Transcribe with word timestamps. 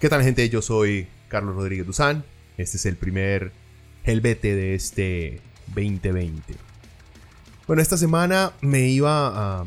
¿Qué 0.00 0.08
tal 0.08 0.22
gente? 0.22 0.48
Yo 0.48 0.62
soy 0.62 1.08
Carlos 1.28 1.54
Rodríguez 1.54 1.84
Duzán. 1.84 2.24
Este 2.56 2.78
es 2.78 2.86
el 2.86 2.96
primer 2.96 3.52
Helvete 4.02 4.56
de 4.56 4.74
este 4.74 5.42
2020. 5.74 6.54
Bueno, 7.66 7.82
esta 7.82 7.98
semana 7.98 8.54
me 8.62 8.88
iba 8.88 9.60
a, 9.60 9.64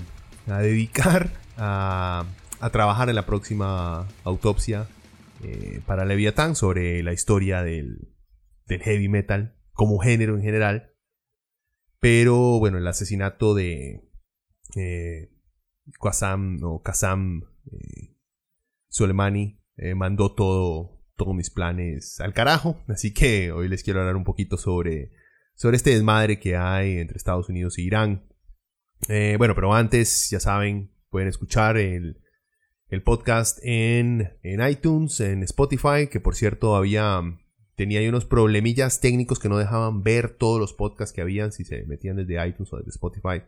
dedicar 0.48 1.30
a, 1.56 2.26
trabajar 2.72 3.09
en 3.09 3.16
la 3.16 3.28
próxima 3.28 4.08
autopsia 4.23 4.88
eh, 5.44 5.82
para 5.86 6.04
Leviatán 6.04 6.56
sobre 6.56 7.04
la 7.04 7.14
historia 7.14 7.61
del, 7.61 8.11
heavy 8.67 9.09
metal 9.09 9.56
como 9.72 10.00
género 10.00 10.36
en 10.36 10.42
general. 10.42 10.95
Pero 12.00 12.58
bueno, 12.58 12.80
el 12.80 12.88
asesinato 12.88 13.54
de 13.54 14.02
eh, 14.78 15.30
Qasam 16.02 16.58
o 16.64 16.81
Kazam 16.81 17.44
eh, 17.72 18.17
Soleimani 18.89 19.62
eh, 19.84 19.95
mandó 19.95 20.34
todo, 20.34 21.03
todos 21.17 21.36
mis 21.36 21.50
planes 21.50 22.22
al 22.22 22.34
carajo. 22.34 22.81
Así 22.88 23.14
que 23.14 23.52
hoy 23.52 23.67
les 23.67 23.84
quiero 23.84 24.00
hablar 24.00 24.16
un 24.16 24.23
poquito 24.23 24.56
sobre, 24.56 25.12
sobre 25.56 25.76
este 25.76 25.89
desmadre 25.89 26.39
que 26.39 26.56
hay 26.56 27.00
entre 27.00 27.17
Estados 27.17 27.50
Unidos 27.50 27.78
e 27.78 27.81
Irán. 27.81 28.30
Eh, 29.09 29.36
bueno, 29.38 29.56
pero 29.56 29.73
antes, 29.73 30.30
ya 30.30 30.39
saben, 30.39 30.94
pueden 31.09 31.28
escuchar 31.28 31.76
el, 31.76 32.22
podcast 33.04 33.59
en, 33.61 34.38
en, 34.42 34.66
iTunes, 34.66 35.20
en 35.20 35.44
Spotify, 35.44 36.08
que 36.09 36.22
por 36.22 36.36
cierto 36.36 36.78
había, 36.78 37.22
tenía 37.76 38.00
ahí 38.00 38.08
unos 38.08 38.23
problemillas 38.23 39.02
técnicos 39.02 39.38
que 39.38 39.50
no 39.50 39.58
dejaban 39.58 40.02
ver 40.02 40.38
todos 40.38 40.61
los 40.61 40.72
podcasts 40.72 41.14
que 41.14 41.22
habían 41.22 41.52
si 41.52 41.66
se 41.66 41.84
metían 41.88 42.16
desde 42.16 42.48
iTunes 42.48 42.72
o 42.72 42.78
desde 42.78 42.92
Spotify. 42.92 43.44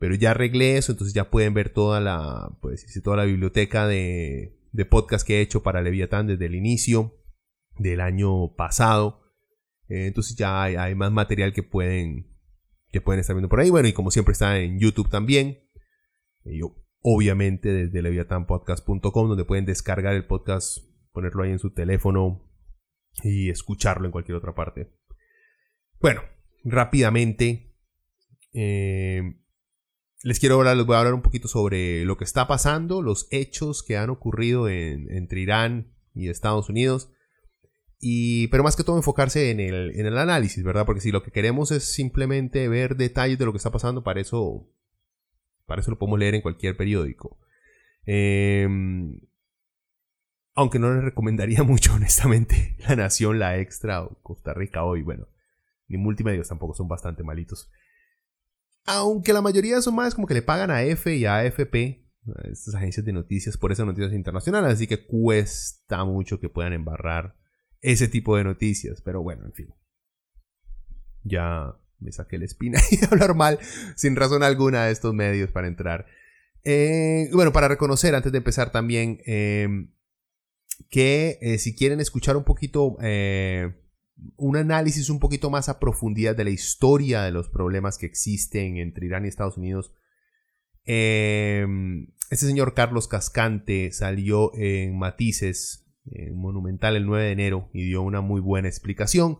Pero 0.00 0.16
ya 0.16 0.32
arreglé 0.32 0.78
eso, 0.78 0.90
entonces 0.90 1.14
ya 1.14 1.30
pueden 1.30 1.54
ver 1.54 1.68
toda 1.68 2.00
la, 2.00 2.58
pues, 2.60 2.84
toda 3.04 3.18
la 3.18 3.24
biblioteca 3.24 3.86
de, 3.86 4.57
de 4.78 4.84
podcast 4.84 5.26
que 5.26 5.38
he 5.38 5.40
hecho 5.40 5.64
para 5.64 5.82
Leviatán 5.82 6.28
desde 6.28 6.46
el 6.46 6.54
inicio 6.54 7.20
del 7.78 8.00
año 8.00 8.54
pasado. 8.54 9.24
Eh, 9.88 10.06
entonces 10.06 10.36
ya 10.36 10.62
hay, 10.62 10.94
más 10.94 11.10
material 11.10 11.52
que 11.52 11.64
pueden, 11.64 12.32
que 12.92 13.00
pueden 13.00 13.18
estar 13.18 13.34
viendo 13.34 13.48
por 13.48 13.58
ahí. 13.58 13.70
Bueno, 13.70 13.88
y 13.88 13.92
como 13.92 14.12
siempre 14.12 14.30
está 14.30 14.60
en 14.60 14.78
YouTube 14.78 15.10
también. 15.10 15.68
Y 16.44 16.60
obviamente 17.02 17.72
desde 17.72 18.02
leviatanpodcast.com 18.02 19.28
donde 19.28 19.44
pueden 19.44 19.64
descargar 19.64 20.14
el 20.14 20.26
podcast, 20.26 20.78
ponerlo 21.10 21.42
ahí 21.42 21.50
en 21.50 21.58
su 21.58 21.74
teléfono 21.74 22.48
y 23.24 23.50
escucharlo 23.50 24.06
en 24.06 24.12
cualquier 24.12 24.36
otra 24.36 24.54
parte. 24.54 24.92
Bueno, 26.00 26.22
rápidamente. 26.62 27.74
Eh, 28.52 29.22
les 30.22 30.40
quiero 30.40 30.56
hablar, 30.56 30.76
les 30.76 30.86
voy 30.86 30.96
a 30.96 30.98
hablar 30.98 31.14
un 31.14 31.22
poquito 31.22 31.48
sobre 31.48 32.04
lo 32.04 32.16
que 32.16 32.24
está 32.24 32.46
pasando, 32.46 33.02
los 33.02 33.28
hechos 33.30 33.82
que 33.82 33.96
han 33.96 34.10
ocurrido 34.10 34.68
entre 34.68 35.40
Irán 35.40 35.92
y 36.14 36.28
Estados 36.28 36.68
Unidos. 36.68 37.10
Y, 38.00 38.46
pero 38.48 38.62
más 38.62 38.76
que 38.76 38.84
todo 38.84 38.96
enfocarse 38.96 39.50
en 39.50 39.60
el, 39.60 39.92
en 39.98 40.06
el 40.06 40.18
análisis, 40.18 40.62
¿verdad? 40.62 40.86
Porque 40.86 41.00
si 41.00 41.10
lo 41.10 41.22
que 41.22 41.32
queremos 41.32 41.72
es 41.72 41.92
simplemente 41.92 42.68
ver 42.68 42.96
detalles 42.96 43.38
de 43.38 43.44
lo 43.44 43.52
que 43.52 43.56
está 43.56 43.70
pasando, 43.70 44.04
para 44.04 44.20
eso, 44.20 44.68
para 45.66 45.80
eso 45.80 45.90
lo 45.90 45.98
podemos 45.98 46.18
leer 46.18 46.34
en 46.34 46.42
cualquier 46.42 46.76
periódico. 46.76 47.38
Em, 48.06 49.20
aunque 50.54 50.78
no 50.78 50.94
les 50.94 51.04
recomendaría 51.04 51.62
mucho, 51.64 51.94
honestamente, 51.94 52.76
La 52.88 52.96
Nación, 52.96 53.38
La 53.38 53.58
Extra 53.58 54.02
o 54.02 54.20
Costa 54.22 54.54
Rica 54.54 54.84
hoy, 54.84 55.02
bueno, 55.02 55.28
ni 55.88 55.96
multimedios 55.96 56.48
tampoco 56.48 56.74
son 56.74 56.88
bastante 56.88 57.22
malitos. 57.22 57.70
Aunque 58.88 59.34
la 59.34 59.42
mayoría 59.42 59.82
son 59.82 59.94
más 59.96 60.14
como 60.14 60.26
que 60.26 60.34
le 60.34 60.42
pagan 60.42 60.70
a 60.70 60.82
F 60.82 61.14
y 61.14 61.26
a 61.26 61.36
AFP, 61.36 62.08
estas 62.50 62.74
agencias 62.74 63.04
de 63.04 63.12
noticias, 63.12 63.58
por 63.58 63.70
esas 63.70 63.84
noticias 63.84 64.12
internacionales, 64.12 64.72
así 64.72 64.86
que 64.86 65.06
cuesta 65.06 66.04
mucho 66.04 66.40
que 66.40 66.48
puedan 66.48 66.72
embarrar 66.72 67.36
ese 67.82 68.08
tipo 68.08 68.36
de 68.36 68.44
noticias. 68.44 69.02
Pero 69.02 69.22
bueno, 69.22 69.44
en 69.44 69.52
fin. 69.52 69.74
Ya 71.22 71.76
me 71.98 72.12
saqué 72.12 72.38
la 72.38 72.46
espina 72.46 72.80
y 72.90 73.04
hablar 73.04 73.34
mal 73.34 73.58
sin 73.94 74.16
razón 74.16 74.42
alguna 74.42 74.86
de 74.86 74.92
estos 74.92 75.12
medios 75.12 75.50
para 75.50 75.68
entrar. 75.68 76.06
Eh, 76.64 77.28
bueno, 77.32 77.52
para 77.52 77.68
reconocer 77.68 78.14
antes 78.14 78.32
de 78.32 78.38
empezar 78.38 78.72
también 78.72 79.20
em, 79.26 79.92
que 80.88 81.38
eh, 81.40 81.58
si 81.58 81.74
quieren 81.74 82.00
escuchar 82.00 82.36
un 82.36 82.44
poquito 82.44 82.96
eh, 83.02 83.74
un 84.36 84.56
análisis 84.56 85.10
un 85.10 85.20
poquito 85.20 85.50
más 85.50 85.68
a 85.68 85.78
profundidad 85.78 86.36
de 86.36 86.44
la 86.44 86.50
historia 86.50 87.22
de 87.22 87.30
los 87.30 87.48
problemas 87.48 87.98
que 87.98 88.06
existen 88.06 88.76
entre 88.76 89.06
Irán 89.06 89.24
y 89.24 89.28
Estados 89.28 89.56
Unidos. 89.56 89.92
Em, 90.84 92.08
este 92.30 92.46
señor 92.46 92.74
Carlos 92.74 93.08
Cascante 93.08 93.92
salió 93.92 94.52
en 94.54 94.98
Matices, 94.98 95.86
en 96.06 96.36
Monumental, 96.36 96.96
el 96.96 97.06
9 97.06 97.24
de 97.24 97.32
enero 97.32 97.70
y 97.72 97.84
dio 97.84 98.02
una 98.02 98.20
muy 98.20 98.40
buena 98.40 98.68
explicación. 98.68 99.38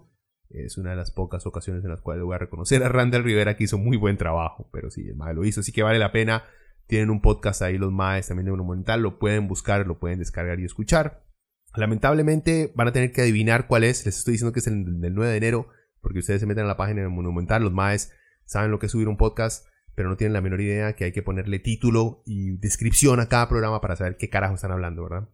Es 0.51 0.79
una 0.79 0.91
de 0.91 0.97
las 0.97 1.11
pocas 1.11 1.47
ocasiones 1.47 1.85
en 1.85 1.91
las 1.91 2.01
cuales 2.01 2.25
voy 2.25 2.35
a 2.35 2.39
reconocer 2.39 2.83
a 2.83 2.89
Randall 2.89 3.25
Rivera 3.25 3.57
que 3.57 3.65
hizo 3.65 3.79
muy 3.79 3.97
buen 3.97 4.17
trabajo, 4.17 4.69
pero 4.73 4.91
sí, 4.91 5.07
el 5.07 5.17
MAE 5.17 5.35
lo 5.35 5.45
hizo, 5.45 5.61
así 5.61 5.73
que 5.73 5.83
vale 5.83 5.99
la 5.99 6.13
pena. 6.13 6.45
Tienen 6.87 7.11
un 7.11 7.21
podcast 7.21 7.61
ahí 7.61 7.77
los 7.77 7.93
MAES 7.93 8.29
también 8.29 8.47
de 8.47 8.53
Monumental, 8.53 9.03
lo 9.03 9.19
pueden 9.19 9.47
buscar, 9.47 9.87
lo 9.87 9.99
pueden 9.99 10.19
descargar 10.19 10.59
y 10.59 10.65
escuchar. 10.65 11.28
Lamentablemente 11.77 12.73
van 12.75 12.89
a 12.89 12.93
tener 12.93 13.13
que 13.13 13.23
adivinar 13.23 13.67
cuál 13.67 13.85
es. 13.85 14.05
Les 14.07 14.19
estoy 14.19 14.33
diciendo 14.33 14.53
que 14.53 14.61
es 14.61 14.67
el 14.67 15.01
del 15.01 15.15
9 15.15 15.31
de 15.31 15.37
enero, 15.37 15.69
porque 16.01 16.21
ustedes 16.21 16.41
se 16.41 16.47
meten 16.47 16.65
a 16.65 16.69
la 16.69 16.77
página 16.77 17.03
de 17.03 17.09
Monumental, 17.09 17.63
los 17.63 17.73
maes 17.73 18.13
saben 18.49 18.71
lo 18.71 18.79
que 18.79 18.87
es 18.87 18.93
subir 18.93 19.09
un 19.09 19.19
podcast, 19.19 19.67
pero 19.95 20.09
no 20.09 20.17
tienen 20.17 20.33
la 20.33 20.41
menor 20.41 20.61
idea 20.61 20.95
que 20.95 21.05
hay 21.05 21.13
que 21.13 21.23
ponerle 21.23 21.59
título 21.59 22.23
y 22.25 22.57
descripción 22.57 23.21
a 23.21 23.29
cada 23.29 23.49
programa 23.49 23.81
para 23.81 23.95
saber 23.95 24.17
qué 24.17 24.31
carajo 24.31 24.55
están 24.55 24.73
hablando, 24.73 25.03
¿verdad? 25.03 25.29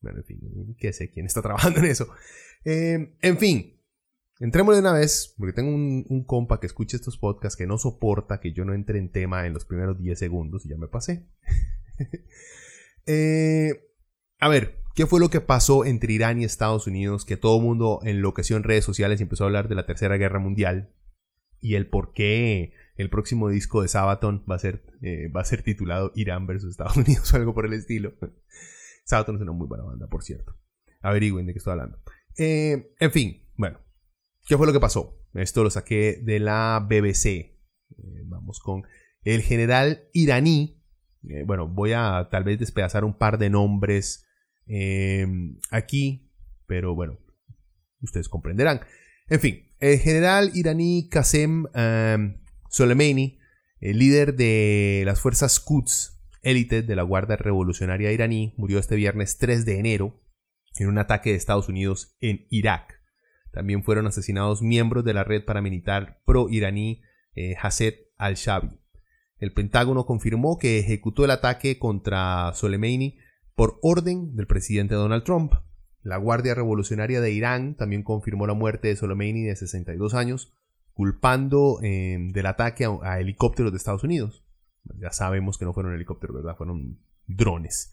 Bueno, 0.00 0.18
en 0.18 0.24
fin, 0.24 0.76
qué 0.78 0.92
sé 0.92 1.10
quién 1.10 1.26
está 1.26 1.42
trabajando 1.42 1.78
en 1.78 1.86
eso. 1.86 2.08
Eh, 2.64 3.16
en 3.22 3.38
fin, 3.38 3.80
entremos 4.40 4.74
de 4.74 4.80
una 4.80 4.92
vez, 4.92 5.34
porque 5.38 5.52
tengo 5.52 5.72
un, 5.72 6.04
un, 6.08 6.24
compa 6.24 6.58
que 6.58 6.66
escucha 6.66 6.96
estos 6.96 7.18
podcasts 7.18 7.56
que 7.56 7.66
no 7.66 7.78
soporta 7.78 8.40
que 8.40 8.52
yo 8.52 8.64
no 8.64 8.74
entre 8.74 8.98
en 8.98 9.12
tema 9.12 9.46
en 9.46 9.54
los 9.54 9.64
primeros 9.64 9.98
10 10.00 10.18
segundos 10.18 10.66
y 10.66 10.70
ya 10.70 10.76
me 10.76 10.88
pasé. 10.88 11.28
eh, 13.06 13.92
a 14.40 14.48
ver, 14.48 14.82
¿qué 14.96 15.06
fue 15.06 15.20
lo 15.20 15.28
que 15.28 15.42
pasó 15.42 15.84
entre 15.84 16.14
Irán 16.14 16.40
y 16.40 16.44
Estados 16.44 16.86
Unidos? 16.86 17.24
Que 17.24 17.36
todo 17.36 17.58
el 17.58 17.62
mundo 17.62 18.00
enloqueció 18.02 18.56
en 18.56 18.64
redes 18.64 18.84
sociales 18.84 19.20
y 19.20 19.24
empezó 19.24 19.44
a 19.44 19.46
hablar 19.48 19.68
de 19.68 19.74
la 19.76 19.86
Tercera 19.86 20.16
Guerra 20.16 20.40
Mundial. 20.40 20.90
Y 21.60 21.74
el 21.74 21.86
por 21.86 22.12
qué 22.12 22.72
el 22.96 23.10
próximo 23.10 23.50
disco 23.50 23.82
de 23.82 23.88
Sabaton 23.88 24.44
va 24.50 24.56
a 24.56 24.58
ser, 24.58 24.84
eh, 25.02 25.28
va 25.28 25.42
a 25.42 25.44
ser 25.44 25.62
titulado 25.62 26.12
Irán 26.14 26.46
versus 26.46 26.70
Estados 26.70 26.96
Unidos 26.96 27.32
o 27.32 27.36
algo 27.36 27.54
por 27.54 27.66
el 27.66 27.74
estilo. 27.74 28.14
Sabaton 29.04 29.36
es 29.36 29.42
una 29.42 29.52
muy 29.52 29.68
buena 29.68 29.84
banda, 29.84 30.08
por 30.08 30.24
cierto. 30.24 30.56
Averigüen 31.02 31.46
de 31.46 31.52
qué 31.52 31.58
estoy 31.58 31.72
hablando. 31.72 31.98
Eh, 32.38 32.92
en 32.98 33.12
fin, 33.12 33.46
bueno. 33.56 33.78
¿Qué 34.48 34.56
fue 34.56 34.66
lo 34.66 34.72
que 34.72 34.80
pasó? 34.80 35.20
Esto 35.34 35.62
lo 35.62 35.70
saqué 35.70 36.20
de 36.22 36.40
la 36.40 36.84
BBC. 36.88 37.26
Eh, 37.26 37.54
vamos 38.24 38.60
con 38.60 38.84
el 39.24 39.42
general 39.42 40.08
iraní. 40.12 40.82
bueno, 41.44 41.68
voy 41.68 41.92
a 41.92 42.28
tal 42.30 42.44
vez 42.44 42.58
despedazar 42.58 43.04
un 43.04 43.18
par 43.18 43.36
de 43.36 43.50
nombres 43.50 44.25
Em, 44.66 45.58
aquí, 45.70 46.30
pero 46.66 46.94
bueno, 46.94 47.18
ustedes 48.00 48.28
comprenderán. 48.28 48.80
En 49.28 49.40
fin, 49.40 49.68
el 49.80 49.98
general 49.98 50.50
iraní 50.54 51.08
Qasem 51.08 51.66
em, 51.74 52.42
Soleimani, 52.68 53.38
el 53.80 53.98
líder 53.98 54.34
de 54.34 55.02
las 55.04 55.20
fuerzas 55.20 55.60
Quds, 55.60 56.20
élite 56.42 56.82
de 56.82 56.96
la 56.96 57.02
Guardia 57.02 57.36
Revolucionaria 57.36 58.12
iraní, 58.12 58.54
murió 58.56 58.78
este 58.78 58.96
viernes 58.96 59.38
3 59.38 59.64
de 59.64 59.78
enero 59.78 60.20
en 60.78 60.88
un 60.88 60.98
ataque 60.98 61.30
de 61.30 61.36
Estados 61.36 61.68
Unidos 61.68 62.16
en 62.20 62.46
Irak. 62.50 63.00
También 63.52 63.82
fueron 63.82 64.06
asesinados 64.06 64.62
miembros 64.62 65.04
de 65.04 65.14
la 65.14 65.24
red 65.24 65.44
paramilitar 65.44 66.20
pro-iraní 66.26 67.02
eh, 67.34 67.56
Hasset 67.60 67.96
al-Shabi. 68.18 68.78
El 69.38 69.52
Pentágono 69.52 70.06
confirmó 70.06 70.58
que 70.58 70.78
ejecutó 70.78 71.24
el 71.24 71.30
ataque 71.30 71.78
contra 71.78 72.52
Soleimani 72.54 73.18
por 73.56 73.78
orden 73.82 74.36
del 74.36 74.46
presidente 74.46 74.94
Donald 74.94 75.24
Trump. 75.24 75.54
La 76.02 76.18
Guardia 76.18 76.54
Revolucionaria 76.54 77.20
de 77.20 77.32
Irán 77.32 77.74
también 77.74 78.04
confirmó 78.04 78.46
la 78.46 78.54
muerte 78.54 78.88
de 78.88 78.96
Soleimani 78.96 79.42
de 79.42 79.56
62 79.56 80.14
años, 80.14 80.52
culpando 80.94 81.80
em, 81.82 82.30
del 82.30 82.46
ataque 82.46 82.86
a, 83.02 83.18
helicópteros 83.18 83.72
de 83.72 83.78
Estados 83.78 84.04
Unidos. 84.04 84.44
Ya 85.00 85.10
sabemos 85.10 85.58
que 85.58 85.64
no 85.64 85.72
fueron 85.72 85.94
helicópteros, 85.94 86.36
¿verdad? 86.36 86.56
Fueron 86.56 86.98
drones. 87.26 87.92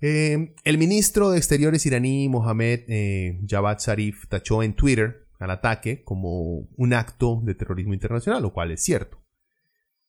Em, 0.00 0.54
el 0.62 0.78
ministro 0.78 1.30
de 1.30 1.38
Exteriores 1.38 1.84
iraní, 1.86 2.28
Mohamed 2.28 2.80
eh, 2.86 3.40
Javad 3.48 3.80
Zarif, 3.80 4.28
tachó 4.28 4.62
en 4.62 4.74
Twitter 4.74 5.26
al 5.40 5.50
ataque 5.50 6.04
como 6.04 6.68
un 6.76 6.92
acto 6.92 7.40
de 7.42 7.54
terrorismo 7.54 7.94
internacional, 7.94 8.42
lo 8.42 8.52
cual 8.52 8.70
es 8.70 8.82
cierto. 8.82 9.18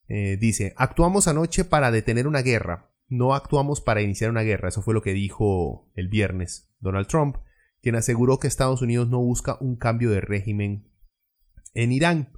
Eh, 0.09 0.37
dice, 0.39 0.73
actuamos 0.75 1.27
anoche 1.27 1.63
para 1.63 1.89
detener 1.89 2.27
una 2.27 2.41
guerra, 2.41 2.90
no 3.11 3.35
actuamos 3.35 3.81
para 3.81 4.01
iniciar 4.01 4.31
una 4.31 4.41
guerra. 4.41 4.69
Eso 4.69 4.81
fue 4.81 4.93
lo 4.93 5.01
que 5.01 5.13
dijo 5.13 5.91
el 5.95 6.07
viernes 6.07 6.73
Donald 6.79 7.07
Trump, 7.07 7.35
quien 7.81 7.95
aseguró 7.95 8.39
que 8.39 8.47
Estados 8.47 8.81
Unidos 8.81 9.09
no 9.09 9.19
busca 9.19 9.57
un 9.59 9.75
cambio 9.75 10.09
de 10.09 10.21
régimen 10.21 10.89
en 11.73 11.91
Irán. 11.91 12.31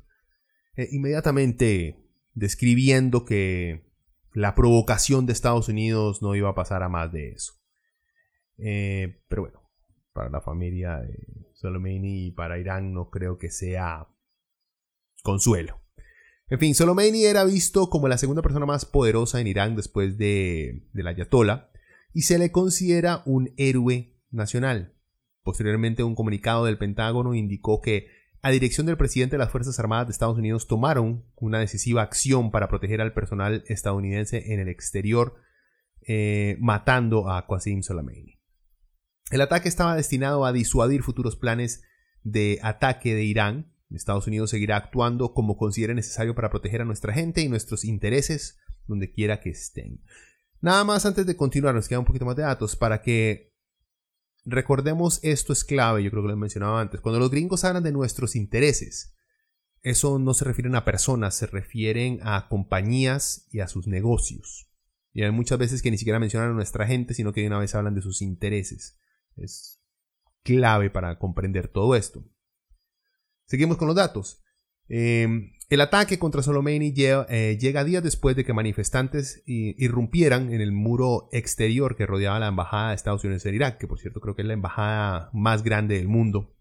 Eh, 0.76 0.90
inmediatamente 0.92 2.10
describiendo 2.34 3.24
que 3.24 3.88
la 4.34 4.56
provocación 4.56 5.28
de 5.28 5.34
Estados 5.34 5.70
Unidos 5.70 6.24
no 6.24 6.34
iba 6.34 6.50
a 6.50 6.56
pasar 6.56 6.82
a 6.82 6.90
más 6.90 7.12
de 7.12 7.34
eso. 7.34 7.54
Eh, 8.58 9.22
pero 9.28 9.44
bueno, 9.44 9.62
para 10.12 10.32
la 10.32 10.42
familia 10.42 10.98
de 10.98 11.52
Soleimani 11.54 12.28
y 12.28 12.32
para 12.32 12.58
Irán 12.58 12.94
no 12.94 13.12
creo 13.12 13.38
que 13.38 13.52
sea 13.52 14.08
consuelo. 15.22 15.83
En 16.54 16.60
fin, 16.60 16.76
Soleimani 16.76 17.26
era 17.26 17.46
visto 17.46 17.90
como 17.90 18.08
la 18.08 18.20
segunda 18.20 18.44
persona 18.44 18.68
más 18.68 18.86
poderosa 18.86 19.42
en 19.42 19.48
Irán 19.48 19.76
después 19.76 20.20
de, 20.20 20.88
la 20.94 21.10
Ayatollah 21.10 21.72
y 22.14 22.22
se 22.22 22.38
le 22.38 22.52
considera 22.52 23.24
un 23.26 23.56
héroe 23.58 24.20
nacional. 24.30 24.94
Posteriormente, 25.42 26.04
un 26.04 26.14
comunicado 26.14 26.66
del 26.66 26.78
Pentágono 26.78 27.34
indicó 27.34 27.82
que, 27.82 28.06
a 28.44 28.52
dirección 28.52 28.86
del 28.86 28.98
presidente 28.98 29.34
de 29.34 29.40
las 29.40 29.50
Fuerzas 29.50 29.80
Armadas 29.80 30.06
de 30.06 30.12
Estados 30.12 30.38
Unidos, 30.38 30.68
tomaron 30.68 31.26
una 31.38 31.58
decisiva 31.58 32.04
acción 32.04 32.52
para 32.52 32.68
proteger 32.68 33.02
al 33.02 33.16
personal 33.16 33.64
estadounidense 33.68 34.54
en 34.54 34.60
el 34.60 34.68
exterior, 34.70 35.38
eh, 36.06 36.58
matando 36.60 37.32
a 37.32 37.48
Qasim 37.48 37.82
Soleimani. 37.82 38.40
El 39.32 39.42
ataque 39.42 39.70
estaba 39.70 39.96
destinado 39.96 40.46
a 40.46 40.54
disuadir 40.54 41.02
futuros 41.02 41.36
planes 41.36 41.84
de 42.22 42.60
ataque 42.62 43.16
de 43.16 43.24
Irán, 43.24 43.73
Estados 43.90 44.28
Unidos 44.28 44.50
seguirá 44.50 44.78
actuando 44.78 45.34
como 45.34 45.58
considere 45.58 45.94
necesario 45.94 46.34
para 46.36 46.50
proteger 46.50 46.82
a 46.82 46.86
nuestra 46.86 47.14
gente 47.14 47.42
y 47.42 47.50
nuestros 47.50 47.86
intereses 47.86 48.58
donde 48.88 49.12
quiera 49.12 49.40
que 49.40 49.50
estén. 49.50 50.04
Nada 50.62 50.84
más 50.84 51.06
antes 51.06 51.26
de 51.26 51.36
continuar, 51.36 51.76
nos 51.76 51.88
queda 51.88 52.00
un 52.00 52.06
poquito 52.06 52.26
más 52.26 52.36
de 52.36 52.44
datos 52.44 52.76
para 52.76 53.02
que 53.02 53.54
recordemos 54.46 55.20
esto 55.24 55.54
es 55.54 55.64
clave, 55.64 56.04
yo 56.04 56.10
creo 56.10 56.24
que 56.24 56.28
lo 56.28 56.34
he 56.34 56.38
mencionado 56.38 56.78
antes. 56.78 57.02
Cuando 57.02 57.20
los 57.20 57.30
gringos 57.30 57.64
hablan 57.64 57.84
de 57.84 57.92
nuestros 57.92 58.36
intereses, 58.36 59.16
eso 59.82 60.18
no 60.20 60.34
se 60.34 60.46
refieren 60.46 60.76
a 60.76 60.86
personas, 60.86 61.36
se 61.36 61.46
refieren 61.46 62.20
a 62.24 62.48
compañías 62.48 63.48
y 63.52 63.60
a 63.60 63.68
sus 63.68 63.88
negocios. 63.88 64.70
Y 65.12 65.24
hay 65.24 65.32
muchas 65.32 65.60
veces 65.60 65.82
que 65.82 65.92
ni 65.92 65.98
siquiera 65.98 66.20
mencionan 66.20 66.52
a 66.52 66.54
nuestra 66.54 66.88
gente, 66.88 67.14
sino 67.14 67.34
que 67.34 67.42
de 67.42 67.48
una 67.48 67.60
vez 67.60 67.76
hablan 67.76 67.94
de 67.94 68.02
sus 68.02 68.22
intereses. 68.22 68.98
Es 69.36 69.82
clave 70.44 70.90
para 70.90 71.20
comprender 71.20 71.68
todo 71.68 71.96
esto. 71.96 72.24
Seguimos 73.54 73.78
con 73.78 73.86
los 73.88 73.96
datos. 73.96 74.42
Em, 74.88 75.52
el 75.70 75.82
ataque 75.82 76.18
contra 76.18 76.42
Soleimani 76.42 76.92
eh, 76.98 77.56
llega, 77.62 77.84
días 77.84 78.02
después 78.02 78.36
de 78.36 78.44
que 78.44 78.52
manifestantes 78.52 79.44
irrumpieran 79.46 80.52
en 80.52 80.60
el 80.60 80.72
muro 80.72 81.30
exterior 81.32 81.96
que 81.96 82.08
rodeaba 82.08 82.40
la 82.40 82.48
embajada 82.48 82.90
de 82.90 82.96
Estados 82.96 83.24
Unidos 83.24 83.46
en 83.46 83.54
Irak, 83.54 83.78
que 83.78 83.86
por 83.86 84.00
cierto 84.00 84.22
creo 84.22 84.34
que 84.36 84.42
es 84.42 84.48
la 84.48 84.56
embajada 84.56 85.30
más 85.34 85.62
grande 85.62 85.98
del 85.98 86.08
mundo, 86.08 86.56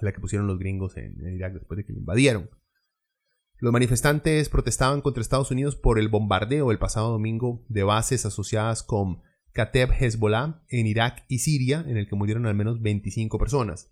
la 0.00 0.12
que 0.12 0.20
pusieron 0.20 0.46
los 0.46 0.60
gringos 0.60 0.96
en, 0.96 1.16
Irak 1.34 1.54
después 1.54 1.78
de 1.78 1.84
que 1.84 1.92
lo 1.92 1.98
invadieron. 1.98 2.48
Los 3.58 3.72
manifestantes 3.72 4.48
protestaban 4.48 5.00
contra 5.00 5.22
Estados 5.22 5.50
Unidos 5.50 5.74
por 5.74 5.98
el 5.98 6.06
bombardeo 6.06 6.70
el 6.70 6.78
pasado 6.78 7.10
domingo 7.10 7.64
de 7.68 7.82
bases 7.82 8.24
asociadas 8.24 8.84
con 8.84 9.20
Kateb 9.50 9.90
Hezbollah 9.90 10.62
en 10.68 10.86
Irak 10.86 11.24
y 11.26 11.40
Siria, 11.40 11.84
en 11.88 11.96
el 11.96 12.08
que 12.08 12.14
murieron 12.14 12.46
al 12.46 12.54
menos 12.54 12.80
25 12.80 13.36
personas. 13.36 13.90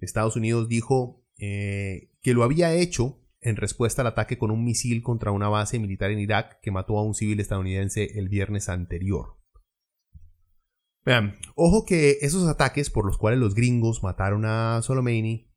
Estados 0.00 0.36
Unidos 0.36 0.70
dijo 0.70 1.21
eh, 1.44 2.12
que 2.22 2.34
lo 2.34 2.44
había 2.44 2.72
hecho 2.72 3.18
en 3.40 3.56
respuesta 3.56 4.02
al 4.02 4.06
ataque 4.06 4.38
con 4.38 4.52
un 4.52 4.64
misil 4.64 5.02
contra 5.02 5.32
una 5.32 5.48
base 5.48 5.80
militar 5.80 6.12
en 6.12 6.20
Irak 6.20 6.60
que 6.62 6.70
mató 6.70 6.96
a 6.96 7.02
un 7.02 7.16
civil 7.16 7.40
estadounidense 7.40 8.16
el 8.16 8.28
viernes 8.28 8.68
anterior. 8.68 9.40
Vean, 11.04 11.34
ojo 11.56 11.84
que 11.84 12.18
esos 12.20 12.48
ataques 12.48 12.90
por 12.90 13.04
los 13.04 13.18
cuales 13.18 13.40
los 13.40 13.56
gringos 13.56 14.04
mataron 14.04 14.44
a 14.44 14.82
Soleimani 14.82 15.50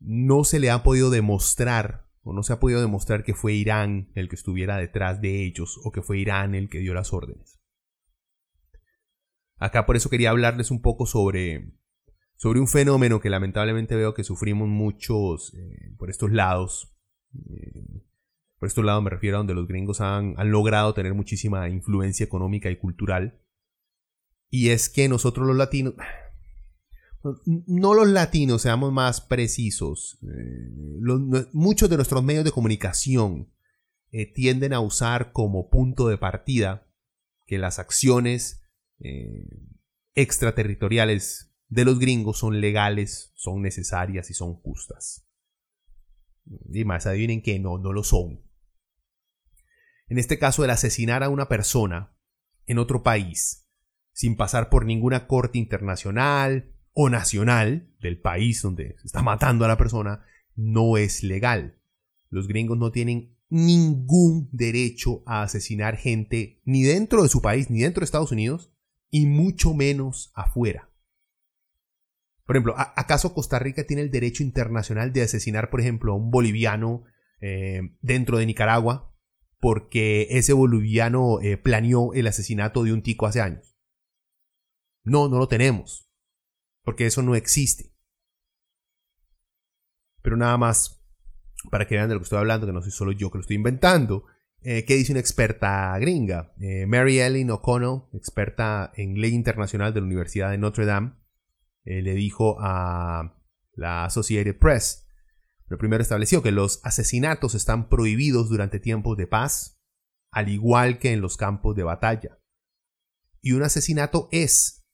no 0.00 0.44
se 0.44 0.60
le 0.60 0.70
ha 0.70 0.82
podido 0.82 1.10
demostrar 1.10 2.08
o 2.22 2.32
no 2.32 2.42
se 2.42 2.54
ha 2.54 2.58
podido 2.58 2.80
demostrar 2.80 3.22
que 3.22 3.34
fue 3.34 3.52
Irán 3.52 4.10
el 4.14 4.30
que 4.30 4.36
estuviera 4.36 4.78
detrás 4.78 5.20
de 5.20 5.44
ellos 5.44 5.78
o 5.84 5.92
que 5.92 6.00
fue 6.00 6.20
Irán 6.20 6.54
el 6.54 6.70
que 6.70 6.78
dio 6.78 6.94
las 6.94 7.12
órdenes. 7.12 7.60
Acá 9.58 9.84
por 9.84 9.96
eso 9.96 10.08
quería 10.08 10.30
hablarles 10.30 10.70
un 10.70 10.80
poco 10.80 11.04
sobre 11.04 11.77
sobre 12.38 12.60
un 12.60 12.68
fenómeno 12.68 13.20
que 13.20 13.30
lamentablemente 13.30 13.96
veo 13.96 14.14
que 14.14 14.22
sufrimos 14.22 14.68
muchos 14.68 15.52
eh, 15.54 15.92
por 15.98 16.08
estos 16.08 16.30
lados. 16.30 16.96
Eh, 17.34 18.04
por 18.58 18.68
estos 18.68 18.84
lados 18.84 19.02
me 19.02 19.10
refiero 19.10 19.36
a 19.36 19.38
donde 19.38 19.54
los 19.54 19.66
gringos 19.66 20.00
han, 20.00 20.34
logrado 20.50 20.94
tener 20.94 21.14
muchísima 21.14 21.68
influencia 21.68 22.24
económica 22.24 22.70
y 22.70 22.76
cultural. 22.76 23.42
Y 24.50 24.68
es 24.70 24.88
que 24.88 25.08
nosotros 25.08 25.48
los 25.48 25.56
latinos, 25.56 25.94
no 27.44 27.94
los 27.94 28.08
latinos, 28.08 28.62
seamos 28.62 28.92
más 28.92 29.20
precisos, 29.20 30.18
eh, 30.22 31.48
muchos 31.52 31.90
de 31.90 31.96
nuestros 31.96 32.22
medios 32.22 32.44
de 32.44 32.52
comunicación 32.52 33.52
tienden 34.34 34.72
a 34.72 34.80
usar 34.80 35.32
como 35.32 35.68
punto 35.68 36.08
de 36.08 36.16
partida 36.16 36.86
que 37.46 37.58
las 37.58 37.78
acciones 37.78 38.62
extraterritoriales 40.14 41.47
de 41.68 41.84
los 41.84 41.98
gringos 41.98 42.38
son 42.38 42.60
legales, 42.60 43.32
son 43.34 43.62
necesarias 43.62 44.30
y 44.30 44.34
son 44.34 44.54
justas. 44.54 45.26
Y 46.72 46.84
más, 46.84 47.06
adivinen 47.06 47.42
que 47.42 47.58
no, 47.58 47.78
no 47.78 47.92
lo 47.92 48.02
son. 48.02 48.42
En 50.08 50.18
este 50.18 50.38
caso, 50.38 50.64
el 50.64 50.70
asesinar 50.70 51.22
a 51.22 51.28
una 51.28 51.48
persona 51.48 52.16
en 52.66 52.78
otro 52.78 53.02
país, 53.02 53.68
sin 54.12 54.36
pasar 54.36 54.70
por 54.70 54.86
ninguna 54.86 55.26
corte 55.26 55.58
internacional 55.58 56.74
o 56.92 57.10
nacional 57.10 57.94
del 58.00 58.20
país 58.20 58.62
donde 58.62 58.96
se 58.98 59.06
está 59.06 59.22
matando 59.22 59.64
a 59.64 59.68
la 59.68 59.76
persona, 59.76 60.24
no 60.56 60.96
es 60.96 61.22
legal. 61.22 61.80
Los 62.30 62.48
gringos 62.48 62.78
no 62.78 62.90
tienen 62.90 63.36
ningún 63.50 64.48
derecho 64.52 65.22
a 65.26 65.42
asesinar 65.42 65.96
gente 65.96 66.60
ni 66.64 66.82
dentro 66.82 67.22
de 67.22 67.28
su 67.28 67.40
país, 67.40 67.70
ni 67.70 67.80
dentro 67.80 68.00
de 68.00 68.06
Estados 68.06 68.32
Unidos, 68.32 68.72
y 69.10 69.26
mucho 69.26 69.74
menos 69.74 70.32
afuera. 70.34 70.87
Por 72.48 72.56
ejemplo, 72.56 72.74
¿acaso 72.78 73.34
Costa 73.34 73.58
Rica 73.58 73.84
tiene 73.84 74.00
el 74.00 74.10
derecho 74.10 74.42
internacional 74.42 75.12
de 75.12 75.20
asesinar, 75.20 75.68
por 75.68 75.82
ejemplo, 75.82 76.14
a 76.14 76.16
un 76.16 76.30
boliviano 76.30 77.04
eh, 77.42 77.94
dentro 78.00 78.38
de 78.38 78.46
Nicaragua 78.46 79.14
porque 79.60 80.28
ese 80.30 80.54
boliviano 80.54 81.42
eh, 81.42 81.58
planeó 81.58 82.14
el 82.14 82.26
asesinato 82.26 82.84
de 82.84 82.94
un 82.94 83.02
tico 83.02 83.26
hace 83.26 83.42
años? 83.42 83.76
No, 85.04 85.28
no 85.28 85.36
lo 85.36 85.46
tenemos, 85.46 86.10
porque 86.84 87.04
eso 87.04 87.20
no 87.20 87.34
existe. 87.34 87.92
Pero 90.22 90.38
nada 90.38 90.56
más, 90.56 91.04
para 91.70 91.86
que 91.86 91.96
vean 91.96 92.08
de 92.08 92.14
lo 92.14 92.20
que 92.20 92.24
estoy 92.24 92.38
hablando, 92.38 92.66
que 92.66 92.72
no 92.72 92.80
soy 92.80 92.92
solo 92.92 93.12
yo 93.12 93.30
que 93.30 93.36
lo 93.36 93.42
estoy 93.42 93.56
inventando, 93.56 94.24
eh, 94.62 94.86
¿qué 94.86 94.94
dice 94.94 95.12
una 95.12 95.20
experta 95.20 95.98
gringa? 95.98 96.54
Mary 96.86 97.20
Ellen 97.20 97.50
O'Connell, 97.50 98.04
experta 98.14 98.90
en 98.96 99.20
ley 99.20 99.34
internacional 99.34 99.92
de 99.92 100.00
la 100.00 100.06
Universidad 100.06 100.50
de 100.50 100.56
Notre 100.56 100.86
Dame, 100.86 101.12
eh, 101.88 102.02
le 102.02 102.14
dijo 102.14 102.58
a 102.60 103.34
la 103.72 104.04
Associated 104.04 104.58
Press, 104.58 105.08
pero 105.66 105.78
primero 105.78 106.02
estableció 106.02 106.42
que 106.42 106.52
los 106.52 106.84
asesinatos 106.84 107.54
están 107.54 107.88
prohibidos 107.88 108.50
durante 108.50 108.78
tiempos 108.78 109.16
de 109.16 109.26
paz, 109.26 109.80
al 110.30 110.50
igual 110.50 110.98
que 110.98 111.12
en 111.12 111.22
los 111.22 111.38
campos 111.38 111.74
de 111.76 111.84
batalla. 111.84 112.40
Y 113.40 113.52
un 113.52 113.62
asesinato 113.62 114.28
es 114.32 114.86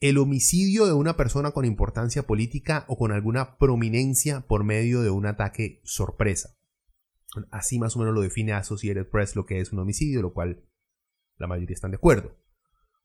el 0.00 0.16
homicidio 0.16 0.86
de 0.86 0.94
una 0.94 1.14
persona 1.18 1.50
con 1.50 1.66
importancia 1.66 2.26
política 2.26 2.86
o 2.88 2.96
con 2.96 3.12
alguna 3.12 3.58
prominencia 3.58 4.46
por 4.46 4.64
medio 4.64 5.02
de 5.02 5.10
un 5.10 5.26
ataque 5.26 5.82
sorpresa. 5.84 6.56
Así 7.50 7.78
más 7.78 7.96
o 7.96 7.98
menos 7.98 8.14
lo 8.14 8.22
define 8.22 8.54
Associated 8.54 9.10
Press 9.10 9.36
lo 9.36 9.44
que 9.44 9.60
es 9.60 9.72
un 9.72 9.80
homicidio, 9.80 10.22
lo 10.22 10.32
cual 10.32 10.64
la 11.36 11.48
mayoría 11.48 11.74
están 11.74 11.90
de 11.90 11.98
acuerdo. 11.98 12.34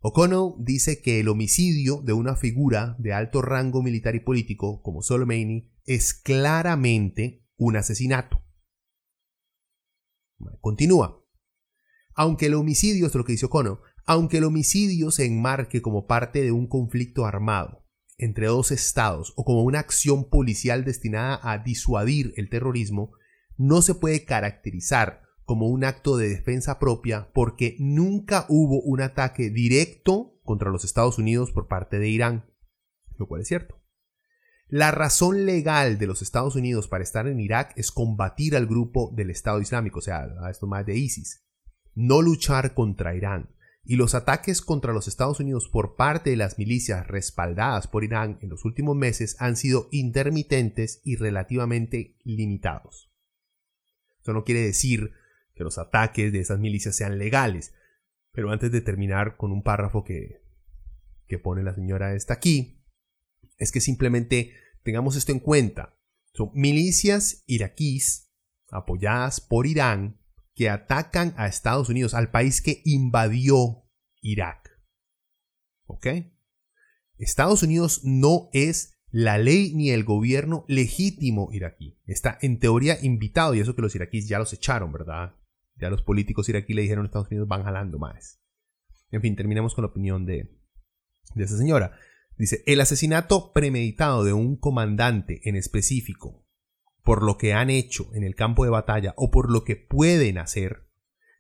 O'Connell 0.05 0.55
dice 0.57 1.01
que 1.01 1.21
el 1.21 1.29
homicidio 1.29 2.01
de 2.01 2.11
una 2.11 2.35
figura 2.35 2.97
de 2.99 3.13
alto 3.13 3.41
rango 3.41 3.81
militar 3.81 4.15
y 4.15 4.19
político 4.19 4.81
como 4.81 5.01
Soleimani 5.01 5.71
es 5.85 6.13
claramente 6.13 7.47
un 7.55 7.77
asesinato. 7.77 8.43
Continúa. 10.59 11.23
Aunque 12.15 12.47
el 12.47 12.55
homicidio, 12.55 13.05
esto 13.05 13.17
es 13.17 13.21
lo 13.21 13.25
que 13.25 13.31
dice 13.31 13.45
O'Connell, 13.45 13.77
aunque 14.05 14.39
el 14.39 14.43
homicidio 14.43 15.09
se 15.09 15.23
enmarque 15.23 15.81
como 15.81 16.05
parte 16.05 16.41
de 16.41 16.51
un 16.51 16.67
conflicto 16.67 17.25
armado 17.25 17.85
entre 18.17 18.47
dos 18.47 18.71
estados 18.71 19.31
o 19.37 19.45
como 19.45 19.63
una 19.63 19.79
acción 19.79 20.29
policial 20.29 20.83
destinada 20.83 21.39
a 21.41 21.59
disuadir 21.59 22.33
el 22.35 22.49
terrorismo, 22.49 23.13
no 23.55 23.81
se 23.81 23.95
puede 23.95 24.25
caracterizar 24.25 25.22
como 25.45 25.67
un 25.67 25.83
acto 25.83 26.17
de 26.17 26.29
defensa 26.29 26.79
propia 26.79 27.29
porque 27.33 27.75
nunca 27.79 28.45
hubo 28.49 28.81
un 28.81 29.01
ataque 29.01 29.49
directo 29.49 30.39
contra 30.43 30.71
los 30.71 30.83
Estados 30.85 31.17
Unidos 31.17 31.51
por 31.51 31.67
parte 31.67 31.99
de 31.99 32.09
Irán, 32.09 32.45
lo 33.17 33.27
cual 33.27 33.41
es 33.41 33.47
cierto. 33.47 33.83
La 34.67 34.91
razón 34.91 35.45
legal 35.45 35.99
de 35.99 36.07
los 36.07 36.21
Estados 36.21 36.55
Unidos 36.55 36.87
para 36.87 37.03
estar 37.03 37.27
en 37.27 37.39
Irak 37.39 37.73
es 37.75 37.91
combatir 37.91 38.55
al 38.55 38.65
grupo 38.65 39.11
del 39.15 39.29
Estado 39.29 39.61
Islámico, 39.61 39.99
o 39.99 40.01
sea, 40.01 40.25
a 40.41 40.49
esto 40.49 40.65
más 40.65 40.85
de 40.85 40.97
ISIS, 40.97 41.45
no 41.93 42.21
luchar 42.21 42.73
contra 42.73 43.15
Irán. 43.15 43.49
Y 43.85 43.97
los 43.97 44.15
ataques 44.15 44.61
contra 44.61 44.93
los 44.93 45.09
Estados 45.09 45.41
Unidos 45.41 45.67
por 45.67 45.95
parte 45.95 46.29
de 46.29 46.37
las 46.37 46.57
milicias 46.57 47.05
respaldadas 47.05 47.87
por 47.87 48.05
Irán 48.05 48.39
en 48.41 48.49
los 48.49 48.63
últimos 48.63 48.95
meses 48.95 49.35
han 49.39 49.57
sido 49.57 49.89
intermitentes 49.91 51.01
y 51.03 51.17
relativamente 51.17 52.17
limitados. 52.23 53.11
Eso 54.21 54.31
no 54.31 54.45
quiere 54.45 54.61
decir 54.61 55.11
que 55.55 55.63
los 55.63 55.77
ataques 55.77 56.31
de 56.31 56.39
esas 56.39 56.59
milicias 56.59 56.95
sean 56.95 57.17
legales. 57.17 57.73
Pero 58.31 58.51
antes 58.51 58.71
de 58.71 58.81
terminar 58.81 59.37
con 59.37 59.51
un 59.51 59.63
párrafo 59.63 60.03
que, 60.03 60.41
que 61.27 61.39
pone 61.39 61.63
la 61.63 61.75
señora 61.75 62.15
esta 62.15 62.33
aquí, 62.33 62.83
es 63.57 63.71
que 63.71 63.81
simplemente 63.81 64.53
tengamos 64.83 65.15
esto 65.15 65.31
en 65.31 65.39
cuenta. 65.39 65.95
Son 66.33 66.49
milicias 66.53 67.43
iraquíes 67.45 68.31
apoyadas 68.69 69.39
por 69.39 69.67
Irán 69.67 70.19
que 70.55 70.69
atacan 70.69 71.33
a 71.37 71.47
Estados 71.47 71.89
Unidos, 71.89 72.13
al 72.13 72.31
país 72.31 72.61
que 72.61 72.81
invadió 72.85 73.83
Irak. 74.21 74.79
¿Ok? 75.85 76.07
Estados 77.17 77.63
Unidos 77.63 78.01
no 78.03 78.49
es 78.53 78.93
la 79.09 79.37
ley 79.37 79.73
ni 79.75 79.91
el 79.91 80.03
gobierno 80.03 80.65
legítimo 80.67 81.49
iraquí. 81.51 81.99
Está 82.05 82.37
en 82.41 82.59
teoría 82.59 82.97
invitado 83.01 83.53
y 83.53 83.59
eso 83.59 83.75
que 83.75 83.83
los 83.83 83.95
iraquíes 83.95 84.27
ya 84.27 84.39
los 84.39 84.53
echaron, 84.53 84.91
¿verdad? 84.91 85.35
Ya 85.75 85.89
los 85.89 86.01
políticos 86.01 86.49
iraquíes 86.49 86.75
le 86.75 86.81
dijeron 86.83 87.05
a 87.05 87.07
Estados 87.07 87.29
Unidos 87.29 87.47
van 87.47 87.63
jalando 87.63 87.99
más. 87.99 88.41
En 89.11 89.21
fin, 89.21 89.35
terminemos 89.35 89.75
con 89.75 89.83
la 89.83 89.89
opinión 89.89 90.25
de, 90.25 90.57
de 91.35 91.43
esa 91.43 91.57
señora. 91.57 91.97
Dice, 92.37 92.63
el 92.65 92.81
asesinato 92.81 93.53
premeditado 93.53 94.23
de 94.23 94.33
un 94.33 94.55
comandante 94.55 95.41
en 95.47 95.55
específico, 95.55 96.45
por 97.03 97.21
lo 97.23 97.37
que 97.37 97.53
han 97.53 97.69
hecho 97.69 98.09
en 98.13 98.23
el 98.23 98.35
campo 98.35 98.63
de 98.63 98.71
batalla 98.71 99.13
o 99.17 99.29
por 99.29 99.51
lo 99.51 99.63
que 99.63 99.75
pueden 99.75 100.37
hacer, 100.37 100.89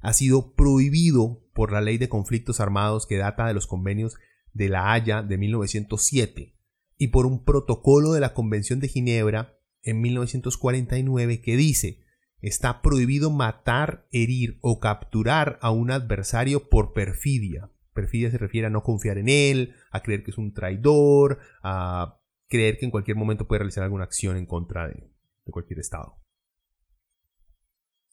ha 0.01 0.13
sido 0.13 0.53
prohibido 0.53 1.43
por 1.53 1.71
la 1.71 1.81
ley 1.81 1.97
de 1.97 2.09
conflictos 2.09 2.59
armados 2.59 3.07
que 3.07 3.17
data 3.17 3.47
de 3.47 3.53
los 3.53 3.67
convenios 3.67 4.17
de 4.51 4.69
la 4.69 4.91
Haya 4.91 5.23
de 5.23 5.37
1907 5.37 6.55
y 6.97 7.07
por 7.07 7.25
un 7.25 7.43
protocolo 7.43 8.13
de 8.13 8.19
la 8.19 8.33
Convención 8.33 8.79
de 8.79 8.89
Ginebra 8.89 9.57
en 9.81 10.01
1949 10.01 11.41
que 11.41 11.57
dice 11.57 12.02
está 12.43 12.81
prohibido 12.81 13.31
matar, 13.31 14.05
herir 14.11 14.59
o 14.61 14.81
capturar 14.81 15.57
a 15.61 15.71
un 15.71 15.91
adversario 15.91 16.67
por 16.67 16.91
perfidia. 16.91 17.71
Perfidia 17.93 18.29
se 18.31 18.37
refiere 18.37 18.67
a 18.67 18.69
no 18.69 18.83
confiar 18.83 19.17
en 19.17 19.29
él, 19.29 19.75
a 19.91 20.01
creer 20.03 20.23
que 20.23 20.31
es 20.31 20.37
un 20.37 20.53
traidor, 20.53 21.39
a 21.63 22.19
creer 22.49 22.77
que 22.77 22.85
en 22.85 22.91
cualquier 22.91 23.15
momento 23.15 23.47
puede 23.47 23.59
realizar 23.59 23.85
alguna 23.85 24.03
acción 24.03 24.35
en 24.35 24.45
contra 24.45 24.89
de, 24.89 25.09
cualquier 25.45 25.79
Estado. 25.79 26.21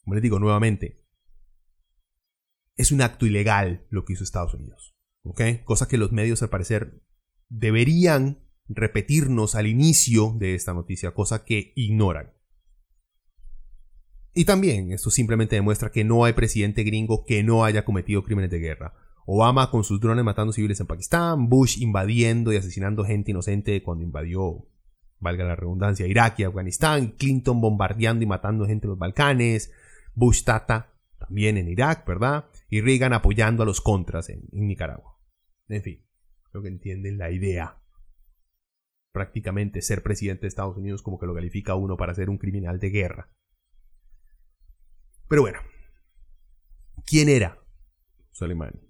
Como 0.05 0.15
les 0.15 0.23
digo 0.23 0.39
nuevamente, 0.39 1.05
es 2.77 2.93
un 2.93 3.03
acto 3.03 3.27
ilegal 3.27 3.85
lo 3.91 4.05
que 4.05 4.13
hizo 4.13 4.23
Estados 4.23 4.55
Unidos. 4.55 4.97
Cosa 5.65 5.89
que 5.89 5.99
los 5.99 6.13
medios 6.13 6.43
al 6.43 6.51
parecer 6.51 7.03
deberían 7.49 8.45
repetirnos 8.69 9.57
al 9.57 9.67
inicio 9.67 10.37
de 10.39 10.55
esta 10.55 10.73
noticia, 10.73 11.15
cosa 11.15 11.45
que 11.45 11.73
ignoran. 11.75 12.33
Y 14.33 14.45
también 14.45 14.93
esto 14.93 15.11
simplemente 15.11 15.57
demuestra 15.57 15.91
que 15.91 16.05
no 16.05 16.25
hay 16.25 16.33
presidente 16.33 16.85
gringo 16.85 17.25
que 17.25 17.43
no 17.43 17.65
haya 17.65 17.85
cometido 17.85 18.23
crímenes 18.23 18.51
de 18.51 18.61
guerra. 18.61 18.95
Obama 19.27 19.71
con 19.71 19.85
sus 19.85 20.01
drones 20.01 20.25
matando 20.25 20.53
civiles 20.53 20.81
en 20.81 20.87
Pakistán, 20.87 21.49
Bush 21.49 21.81
invadiendo 21.81 22.53
y 22.53 22.57
asesinando 22.57 23.05
gente 23.05 23.31
inocente 23.31 23.83
cuando 23.83 24.05
invadió, 24.05 24.67
valga 25.19 25.45
la 25.45 25.57
redundancia, 25.57 26.07
Irak 26.07 26.41
y 26.41 26.45
Afganistán, 26.45 27.15
Clinton 27.19 27.61
bombardeando 27.61 28.25
y 28.25 28.27
matando 28.27 28.67
gente 28.67 28.87
en 28.87 28.91
los 28.91 28.99
Balcanes, 28.99 29.73
Bush 30.15 30.43
Tata 30.45 30.91
también 31.21 31.59
en 31.59 31.69
Irak, 31.69 32.07
¿verdad? 32.07 32.47
Y 32.69 32.81
Reagan 32.81 33.13
apoyando 33.13 33.63
a 33.63 33.67
los 33.67 33.81
contras 33.81 34.31
en, 34.31 34.49
Nicaragua. 34.53 35.19
En 35.69 35.83
fin, 35.83 36.05
creo 36.51 36.63
que 36.63 36.69
entienden 36.69 37.19
la 37.19 37.31
idea. 37.31 37.77
Prácticamente 39.13 39.83
ser 39.83 40.03
presidente 40.03 40.43
de 40.43 40.49
Estados 40.49 40.77
Unidos 40.77 41.03
como 41.03 41.19
que 41.19 41.27
lo 41.27 41.35
califica 41.35 41.73
a 41.73 41.77
uno 41.77 41.97
para 41.97 42.15
ser 42.15 42.31
un 42.31 42.39
criminal 42.39 42.81
de 42.81 42.91
guerra. 42.91 43.31
Pero 45.31 45.43
bueno, 45.43 45.61
¿quién 47.07 47.29
era 47.29 47.57
Soleimani? 48.33 48.81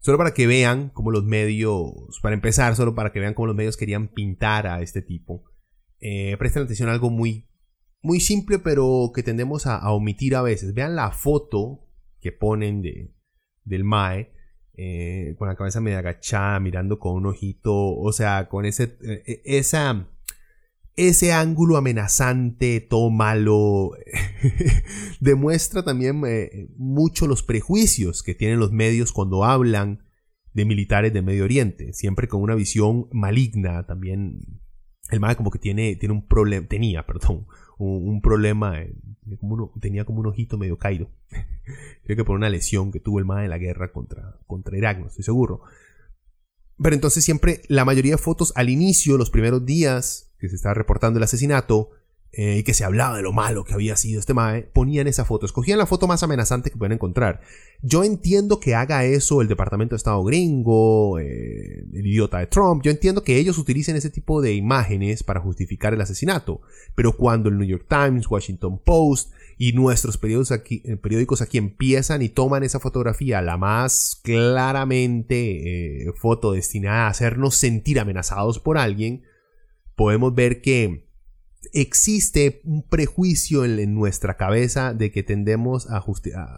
Solo 0.00 0.18
para 0.18 0.34
que 0.34 0.46
vean 0.46 0.90
cómo 0.90 1.10
los 1.10 1.24
medios, 1.24 2.20
para 2.20 2.34
empezar, 2.34 2.76
solo 2.76 2.94
para 2.94 3.10
que 3.10 3.18
vean 3.18 3.32
cómo 3.32 3.46
los 3.46 3.56
medios 3.56 3.78
querían 3.78 4.08
pintar 4.08 4.66
a 4.66 4.82
este 4.82 5.00
tipo. 5.00 5.44
Eh, 5.98 6.36
presten 6.38 6.64
atención 6.64 6.90
a 6.90 6.92
algo 6.92 7.08
muy, 7.08 7.48
muy 8.02 8.20
simple, 8.20 8.58
pero 8.58 9.12
que 9.14 9.22
tendemos 9.22 9.66
a, 9.66 9.90
omitir 9.90 10.36
a 10.36 10.42
veces. 10.42 10.74
Vean 10.74 10.94
la 10.94 11.10
foto 11.10 11.88
que 12.20 12.32
ponen 12.32 12.82
de, 12.82 13.14
del 13.64 13.82
Mae. 13.82 14.30
Eh, 14.74 15.36
con 15.38 15.48
la 15.48 15.56
cabeza 15.56 15.80
medio 15.80 15.96
agachada, 15.96 16.60
mirando 16.60 16.98
con 16.98 17.14
un 17.14 17.24
ojito, 17.24 17.72
o 17.72 18.12
sea, 18.12 18.50
con 18.50 18.66
ese, 18.66 18.98
eh, 19.00 19.40
esa, 19.46 20.10
ese 20.96 21.32
ángulo 21.32 21.76
amenazante, 21.76 22.80
todo 22.80 23.10
malo, 23.10 23.92
demuestra 25.20 25.84
también 25.84 26.22
eh, 26.26 26.68
mucho 26.76 27.26
los 27.26 27.42
prejuicios 27.42 28.22
que 28.22 28.34
tienen 28.34 28.58
los 28.58 28.72
medios 28.72 29.12
cuando 29.12 29.44
hablan 29.44 30.02
de 30.54 30.64
militares 30.64 31.12
de 31.12 31.20
Medio 31.20 31.44
Oriente, 31.44 31.92
siempre 31.92 32.28
con 32.28 32.40
una 32.40 32.54
visión 32.54 33.08
maligna 33.12 33.86
también. 33.86 34.40
El 35.10 35.20
MAE 35.20 35.36
como 35.36 35.50
que 35.50 35.58
tiene, 35.58 35.94
tiene 35.96 36.14
un 36.14 36.26
problema, 36.26 36.66
tenía, 36.66 37.06
perdón, 37.06 37.46
un, 37.78 38.20
problema, 38.22 38.80
eh, 38.80 38.96
tenía 39.80 40.04
como 40.06 40.20
un 40.20 40.26
ojito 40.26 40.56
medio 40.56 40.78
caído. 40.78 41.10
Creo 42.04 42.16
que 42.16 42.24
por 42.24 42.36
una 42.36 42.48
lesión 42.48 42.90
que 42.90 43.00
tuvo 43.00 43.18
el 43.18 43.26
MAE 43.26 43.44
en 43.44 43.50
la 43.50 43.58
guerra 43.58 43.92
contra, 43.92 44.40
contra 44.46 44.76
Irak, 44.76 44.98
no 44.98 45.08
estoy 45.08 45.24
seguro. 45.24 45.60
Pero 46.78 46.94
entonces 46.94 47.22
siempre 47.22 47.62
la 47.68 47.84
mayoría 47.84 48.12
de 48.12 48.18
fotos 48.18 48.52
al 48.56 48.70
inicio, 48.70 49.18
los 49.18 49.30
primeros 49.30 49.64
días, 49.64 50.25
que 50.38 50.48
se 50.48 50.56
estaba 50.56 50.74
reportando 50.74 51.18
el 51.18 51.24
asesinato 51.24 51.90
eh, 52.38 52.58
y 52.58 52.64
que 52.64 52.74
se 52.74 52.84
hablaba 52.84 53.16
de 53.16 53.22
lo 53.22 53.32
malo 53.32 53.64
que 53.64 53.72
había 53.72 53.96
sido 53.96 54.20
este 54.20 54.34
Mae, 54.34 54.64
ponían 54.64 55.06
esa 55.06 55.24
foto, 55.24 55.46
escogían 55.46 55.78
la 55.78 55.86
foto 55.86 56.06
más 56.06 56.22
amenazante 56.22 56.70
que 56.70 56.76
pueden 56.76 56.92
encontrar. 56.92 57.40
Yo 57.80 58.04
entiendo 58.04 58.60
que 58.60 58.74
haga 58.74 59.06
eso 59.06 59.40
el 59.40 59.48
Departamento 59.48 59.94
de 59.94 59.96
Estado 59.96 60.22
gringo, 60.22 61.18
eh, 61.18 61.86
el 61.94 62.06
idiota 62.06 62.38
de 62.38 62.46
Trump, 62.46 62.82
yo 62.84 62.90
entiendo 62.90 63.22
que 63.22 63.38
ellos 63.38 63.56
utilicen 63.56 63.96
ese 63.96 64.10
tipo 64.10 64.42
de 64.42 64.52
imágenes 64.52 65.22
para 65.22 65.40
justificar 65.40 65.94
el 65.94 66.00
asesinato, 66.02 66.60
pero 66.94 67.16
cuando 67.16 67.48
el 67.48 67.56
New 67.56 67.66
York 67.66 67.86
Times, 67.88 68.28
Washington 68.28 68.80
Post 68.84 69.32
y 69.56 69.72
nuestros 69.72 70.18
periódicos 70.18 70.52
aquí, 70.52 70.82
eh, 70.84 70.96
periódicos 70.96 71.40
aquí 71.40 71.56
empiezan 71.56 72.20
y 72.20 72.28
toman 72.28 72.64
esa 72.64 72.80
fotografía, 72.80 73.40
la 73.40 73.56
más 73.56 74.20
claramente 74.22 76.12
foto 76.16 76.52
destinada 76.52 77.06
a 77.06 77.10
hacernos 77.10 77.54
sentir 77.54 77.98
amenazados 77.98 78.58
por 78.58 78.76
alguien, 78.76 79.22
podemos 79.96 80.34
ver 80.34 80.60
que 80.60 81.06
existe 81.72 82.60
un 82.64 82.82
prejuicio 82.82 83.64
en, 83.64 83.94
nuestra 83.94 84.36
cabeza 84.36 84.94
de 84.94 85.10
que 85.10 85.22
tendemos 85.22 85.90
a, 85.90 86.04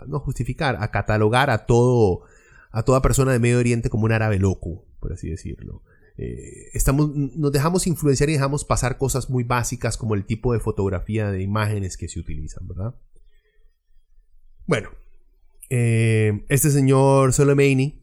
no 0.06 0.20
justificar, 0.20 0.76
a 0.80 0.90
catalogar 0.90 1.50
a 1.50 1.66
todo 1.66 2.22
a 2.70 2.82
toda 2.82 3.00
persona 3.00 3.32
de 3.32 3.38
Medio 3.38 3.58
Oriente 3.58 3.88
como 3.88 4.04
un 4.04 4.12
árabe 4.12 4.38
loco, 4.38 4.84
por 5.00 5.12
así 5.14 5.30
decirlo. 5.30 5.82
Eh, 6.18 6.68
estamos, 6.74 7.14
nos 7.14 7.50
dejamos 7.50 7.86
influenciar 7.86 8.28
y 8.28 8.34
dejamos 8.34 8.64
pasar 8.64 8.98
cosas 8.98 9.30
muy 9.30 9.44
básicas 9.44 9.96
como 9.96 10.14
el 10.14 10.26
tipo 10.26 10.52
de 10.52 10.60
fotografía 10.60 11.30
de 11.30 11.42
imágenes 11.42 11.96
que 11.96 12.08
se 12.08 12.20
utilizan, 12.20 12.68
¿verdad? 12.68 12.94
Bueno, 14.66 14.90
eh, 15.70 16.44
este 16.48 16.70
señor 16.70 17.32
Soleimani, 17.32 18.02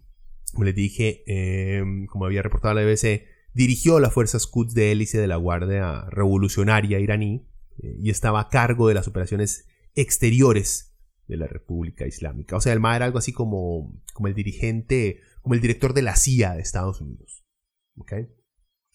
como 0.52 0.64
les 0.64 0.76
dije, 0.76 1.24
eh, 1.28 1.84
como 2.10 2.26
había 2.26 2.42
reportado 2.42 2.74
la 2.74 2.82
BBC, 2.82 3.35
dirigió 3.56 4.00
las 4.00 4.14
fuerzas 4.14 4.46
Quds 4.46 4.76
de 4.76 4.92
hélice 4.92 5.18
de 5.18 5.28
la 5.28 5.38
Guardia 5.38 6.06
Revolucionaria 6.10 7.00
iraní 7.00 7.48
eh, 7.82 7.96
y 8.00 8.12
estaba 8.12 8.42
a 8.42 8.50
cargo 8.50 8.88
de 8.88 8.94
las 8.94 9.08
operaciones 9.08 9.68
exteriores 9.96 10.96
de 11.28 11.38
la 11.38 11.48
República 11.48 12.06
Islámica. 12.06 12.58
O 12.58 12.62
sea, 12.62 12.74
el 12.74 12.80
MAE 12.80 12.98
era 12.98 13.06
algo 13.06 13.18
así 13.18 13.32
como, 13.32 14.00
como 14.14 14.28
el 14.28 14.36
dirigente, 14.36 15.22
como 15.42 15.56
el 15.56 15.62
director 15.62 15.94
de 15.94 16.04
la 16.04 16.16
CIA 16.16 16.54
de 16.54 16.62
Estados 16.62 17.02
Unidos. 17.02 17.44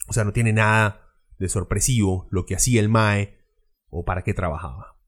O 0.06 0.12
sea, 0.12 0.24
no 0.24 0.32
tiene 0.32 0.52
nada 0.52 1.00
de 1.38 1.48
sorpresivo 1.48 2.28
lo 2.30 2.44
que 2.44 2.54
hacía 2.54 2.80
el 2.80 2.90
MAE 2.90 3.38
o 3.88 4.04
para 4.04 4.22
qué 4.22 4.34
trabajaba. 4.34 4.98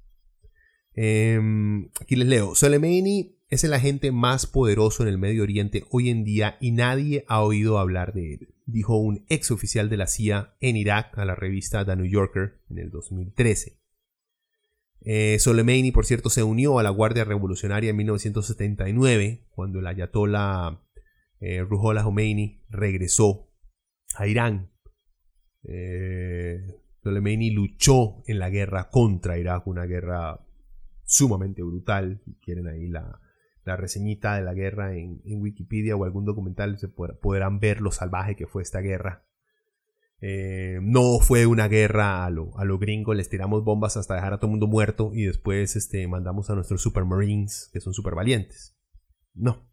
Em, 0.94 1.90
aquí 2.00 2.16
les 2.16 2.26
leo. 2.26 2.54
Soleimani 2.54 3.38
es 3.48 3.64
el 3.64 3.74
agente 3.74 4.12
más 4.12 4.46
poderoso 4.46 5.02
en 5.02 5.10
el 5.10 5.18
Medio 5.18 5.42
Oriente 5.42 5.84
hoy 5.90 6.08
en 6.08 6.24
día 6.24 6.56
y 6.58 6.72
nadie 6.72 7.24
ha 7.28 7.42
oído 7.42 7.78
hablar 7.78 8.14
de 8.14 8.34
él, 8.34 8.51
dijo 8.66 8.96
un 8.96 9.24
ex 9.28 9.50
oficial 9.50 9.88
de 9.88 9.96
la 9.96 10.06
CIA 10.06 10.56
en 10.60 10.76
Irak 10.76 11.18
a 11.18 11.24
la 11.24 11.34
revista 11.34 11.84
The 11.84 11.96
New 11.96 12.06
Yorker 12.06 12.60
en 12.70 12.78
el 12.78 12.90
2013. 12.90 13.80
Eh, 15.04 15.38
Soleimani, 15.40 15.90
por 15.90 16.06
cierto, 16.06 16.30
se 16.30 16.42
unió 16.42 16.78
a 16.78 16.82
la 16.82 16.90
Guardia 16.90 17.24
Revolucionaria 17.24 17.90
en 17.90 17.96
1979, 17.96 19.48
cuando 19.50 19.80
el 19.80 19.86
ayatollah 19.86 20.80
eh, 21.40 21.60
Ruhollah 21.62 22.04
Khomeini 22.04 22.62
regresó 22.68 23.50
a 24.14 24.28
Irán. 24.28 24.70
Eh, 25.64 26.60
Soleimani 27.02 27.50
luchó 27.50 28.22
en 28.26 28.38
la 28.38 28.48
guerra 28.48 28.90
contra 28.90 29.38
Irak, 29.38 29.66
una 29.66 29.86
guerra 29.86 30.46
sumamente 31.04 31.62
brutal. 31.62 32.22
Quieren 32.40 32.68
ahí 32.68 32.86
la, 32.86 33.20
reseñita 33.64 34.34
de 34.36 34.42
la 34.42 34.54
guerra 34.54 34.94
en, 34.94 35.20
Wikipedia 35.24 35.96
o 35.96 36.04
algún 36.04 36.24
documental, 36.24 36.78
se 36.78 36.88
podrán 36.88 37.60
ver 37.60 37.80
lo 37.80 37.90
salvaje 37.90 38.36
que 38.36 38.46
fue 38.46 38.62
esta 38.62 38.80
guerra. 38.80 39.24
Eh, 40.20 40.78
no 40.82 41.18
fue 41.18 41.46
una 41.46 41.66
guerra 41.66 42.24
a 42.24 42.30
lo, 42.30 42.56
a 42.56 42.64
lo 42.64 42.78
gringo, 42.78 43.12
les 43.12 43.28
tiramos 43.28 43.64
bombas 43.64 43.96
hasta 43.96 44.14
dejar 44.14 44.32
a 44.32 44.36
todo 44.38 44.46
el 44.46 44.52
mundo 44.52 44.68
muerto 44.68 45.10
y 45.12 45.24
después 45.24 45.74
este, 45.74 46.06
mandamos 46.06 46.48
a 46.48 46.54
nuestros 46.54 46.80
supermarines, 46.80 47.70
que 47.72 47.80
son 47.80 47.92
super 47.92 48.14
valientes. 48.14 48.76
No. 49.34 49.68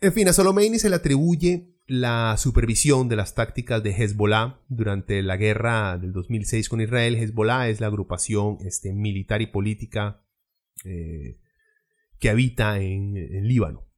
En 0.00 0.12
fin, 0.12 0.28
a 0.28 0.32
Solomeini 0.32 0.78
se 0.78 0.90
le 0.90 0.96
atribuye 0.96 1.74
la 1.86 2.36
supervisión 2.38 3.08
de 3.08 3.16
las 3.16 3.34
tácticas 3.34 3.82
de 3.82 3.90
Hezbollah 3.90 4.60
durante 4.68 5.22
la 5.24 5.36
guerra 5.36 5.98
del 5.98 6.12
2006 6.12 6.68
con 6.68 6.80
Israel. 6.80 7.16
Hezbollah 7.16 7.68
es 7.68 7.80
la 7.80 7.88
agrupación 7.88 8.58
este, 8.60 8.92
militar 8.92 9.42
y 9.42 9.48
política 9.48 10.22
eh, 10.84 11.38
que 12.20 12.30
habita 12.30 12.78
en, 12.78 13.14
Líbano. 13.48 13.88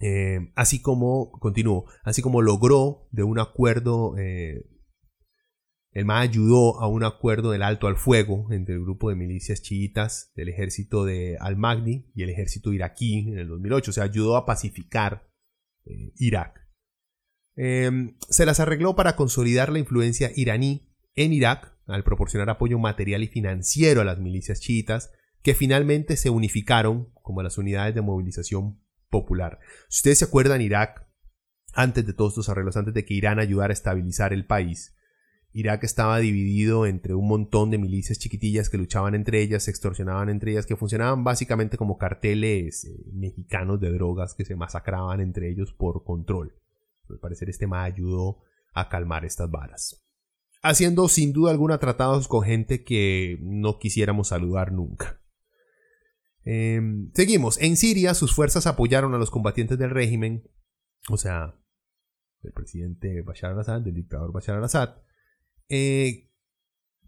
Eh, 0.00 0.52
así 0.56 0.82
como, 0.82 1.30
continuó, 1.30 1.86
así 2.02 2.20
como 2.20 2.42
logró 2.42 3.08
de 3.12 3.22
un 3.22 3.38
acuerdo, 3.38 4.18
eh, 4.18 4.66
el 5.92 6.04
MA 6.04 6.20
ayudó 6.20 6.80
a 6.80 6.88
un 6.88 7.04
acuerdo 7.04 7.52
del 7.52 7.62
alto 7.62 7.86
al 7.86 7.96
fuego 7.96 8.48
entre 8.50 8.74
el 8.74 8.82
grupo 8.82 9.08
de 9.08 9.14
milicias 9.14 9.62
chiitas 9.62 10.32
del 10.34 10.48
ejército 10.48 11.04
de 11.04 11.38
Al-Magni 11.38 12.10
y 12.14 12.24
el 12.24 12.30
ejército 12.30 12.72
iraquí 12.72 13.28
en 13.28 13.38
el 13.38 13.48
2008, 13.48 13.90
o 13.90 13.94
sea, 13.94 14.04
ayudó 14.04 14.36
a 14.36 14.44
pacificar 14.44 15.30
eh, 15.86 16.12
Irak. 16.16 16.68
se 17.54 18.46
las 18.46 18.58
arregló 18.58 18.96
para 18.96 19.14
consolidar 19.14 19.70
la 19.70 19.78
influencia 19.78 20.32
iraní 20.34 20.90
en 21.14 21.32
Irak 21.32 21.78
al 21.86 22.02
proporcionar 22.02 22.50
apoyo 22.50 22.80
material 22.80 23.22
y 23.22 23.28
financiero 23.28 24.00
a 24.00 24.04
las 24.04 24.18
milicias 24.18 24.60
chiitas 24.60 25.12
que 25.44 25.54
finalmente 25.54 26.16
se 26.16 26.30
unificaron 26.30 27.10
como 27.22 27.42
las 27.42 27.58
unidades 27.58 27.94
de 27.94 28.00
movilización 28.00 28.80
popular. 29.10 29.60
Si 29.88 29.98
ustedes 29.98 30.20
se 30.20 30.24
acuerdan, 30.24 30.62
Irak, 30.62 31.06
antes 31.74 32.06
de 32.06 32.14
todos 32.14 32.32
estos 32.32 32.48
arreglos, 32.48 32.78
antes 32.78 32.94
de 32.94 33.04
que 33.04 33.12
Irán 33.12 33.38
ayudara 33.38 33.70
a 33.70 33.74
estabilizar 33.74 34.32
el 34.32 34.46
país, 34.46 34.96
Irak 35.52 35.84
estaba 35.84 36.18
dividido 36.18 36.86
entre 36.86 37.14
un 37.14 37.28
montón 37.28 37.70
de 37.70 37.76
milicias 37.76 38.18
chiquitillas 38.18 38.70
que 38.70 38.78
luchaban 38.78 39.14
entre 39.14 39.42
ellas, 39.42 39.64
se 39.64 39.70
extorsionaban 39.70 40.30
entre 40.30 40.52
ellas, 40.52 40.64
que 40.64 40.76
funcionaban 40.76 41.24
básicamente 41.24 41.76
como 41.76 41.98
carteles 41.98 42.86
eh, 42.86 43.04
mexicanos 43.12 43.78
de 43.80 43.92
drogas 43.92 44.32
que 44.34 44.46
se 44.46 44.56
masacraban 44.56 45.20
entre 45.20 45.50
ellos 45.50 45.74
por 45.74 46.04
control. 46.04 46.54
Al 47.10 47.18
parecer 47.18 47.50
este 47.50 47.66
MA 47.66 47.84
ayudó 47.84 48.38
a 48.72 48.88
calmar 48.88 49.26
estas 49.26 49.50
varas. 49.50 50.02
Haciendo 50.62 51.06
sin 51.08 51.34
duda 51.34 51.50
alguna 51.50 51.76
tratados 51.76 52.28
con 52.28 52.44
gente 52.44 52.82
que 52.82 53.38
no 53.42 53.78
quisiéramos 53.78 54.28
saludar 54.28 54.72
nunca. 54.72 55.20
Em, 56.44 57.10
seguimos. 57.14 57.60
En 57.60 57.76
Siria, 57.76 58.14
sus 58.14 58.34
fuerzas 58.34 58.66
apoyaron 58.66 59.14
a 59.14 59.18
los 59.18 59.30
combatientes 59.30 59.78
del 59.78 59.90
régimen, 59.90 60.50
o 61.08 61.16
sea, 61.16 61.58
del 62.42 62.52
presidente 62.52 63.22
Bashar 63.22 63.52
al-Assad, 63.52 63.80
del 63.80 63.94
dictador 63.94 64.32
Bashar 64.32 64.56
al-Assad, 64.56 64.96
eh, 65.68 66.30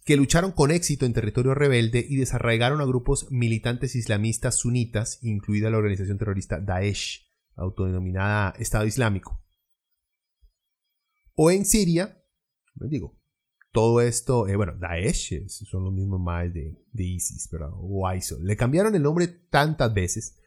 que 0.05 0.16
lucharon 0.16 0.53
con 0.53 0.70
éxito 0.70 1.05
en 1.05 1.12
territorio 1.12 1.55
rebelde 1.55 2.05
y 2.09 2.16
desarraigaron 2.16 2.81
a 2.81 2.87
grupos 2.87 3.27
militantes 3.31 3.94
islamistas 3.94 4.57
sunitas, 4.57 5.18
incluida 5.22 5.68
la 5.68 5.79
organización 5.79 6.16
terrorista 6.16 6.61
Daesh, 6.61 7.27
autodenominada 7.57 8.55
Estado 8.59 8.87
Islámico. 8.87 9.42
O 11.35 11.51
en 11.51 11.66
Siria, 11.66 12.22
les 12.77 12.90
digo, 12.90 13.18
todo 13.77 14.01
esto, 14.01 14.49
eh, 14.49 14.57
bueno, 14.57 14.73
Daesh 14.73 15.47
son 15.49 15.85
los 15.85 15.93
mismos 15.93 16.19
más 16.19 16.51
de, 16.51 16.79
ISIS, 16.95 17.47
pero, 17.51 17.77
o 17.79 18.11
ISIL. 18.11 18.39
Le 18.43 18.57
cambiaron 18.57 18.95
el 18.95 19.03
nombre 19.03 19.27
tantas 19.29 19.93
veces, 19.93 20.39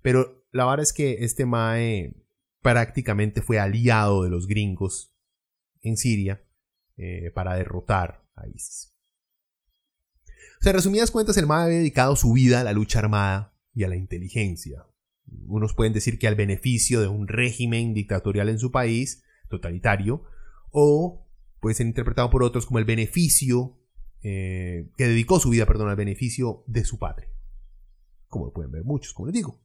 pero 0.00 0.46
la 0.50 0.64
verdad 0.64 0.84
es 0.84 0.94
que 0.94 1.22
este 1.22 1.44
Mae 1.44 2.14
prácticamente 2.62 3.42
fue 3.42 3.58
aliado 3.58 4.22
de 4.22 4.30
los 4.30 4.46
gringos 4.46 5.14
en 5.82 5.98
Siria 5.98 6.42
eh, 6.96 7.30
para 7.34 7.54
derrotar 7.54 8.24
a 8.34 8.48
ISIS. 8.48 8.94
O 10.58 10.62
sea, 10.62 10.70
en 10.70 10.76
resumidas 10.76 11.10
cuentas, 11.10 11.36
el 11.36 11.46
Mae 11.46 11.66
había 11.66 11.78
dedicado 11.80 12.16
su 12.16 12.32
vida 12.32 12.62
a 12.62 12.64
la 12.64 12.72
lucha 12.72 13.00
armada 13.00 13.52
y 13.74 13.84
a 13.84 13.88
la 13.88 13.96
inteligencia. 13.96 14.86
Unos 15.48 15.74
pueden 15.74 15.92
decir 15.92 16.18
que 16.18 16.28
al 16.28 16.34
beneficio 16.34 17.02
de 17.02 17.08
un 17.08 17.28
régimen 17.28 17.92
dictatorial 17.92 18.48
en 18.48 18.58
su 18.58 18.70
país, 18.70 19.22
totalitario, 19.50 20.24
o 20.70 21.26
puede 21.60 21.74
ser 21.74 21.86
interpretado 21.86 22.30
por 22.30 22.42
otros 22.42 22.66
como 22.66 22.78
el 22.78 22.84
beneficio, 22.84 23.78
eh, 24.22 24.90
que 24.96 25.06
dedicó 25.06 25.38
su 25.38 25.50
vida, 25.50 25.66
perdón, 25.66 25.88
al 25.88 25.96
beneficio 25.96 26.64
de 26.66 26.84
su 26.84 26.98
padre. 26.98 27.32
Como 28.28 28.46
lo 28.46 28.52
pueden 28.52 28.72
ver 28.72 28.84
muchos, 28.84 29.12
como 29.12 29.26
les 29.26 29.34
digo. 29.34 29.62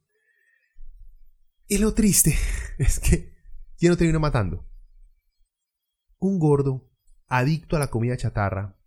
Y 1.66 1.78
lo 1.78 1.94
triste 1.94 2.36
es 2.78 3.00
que, 3.00 3.34
¿quién 3.78 3.90
lo 3.90 3.96
terminó 3.96 4.20
matando? 4.20 4.68
Un 6.18 6.38
gordo, 6.38 6.90
adicto 7.26 7.76
a 7.76 7.80
la 7.80 7.90
comida 7.90 8.16
chatarra, 8.16 8.78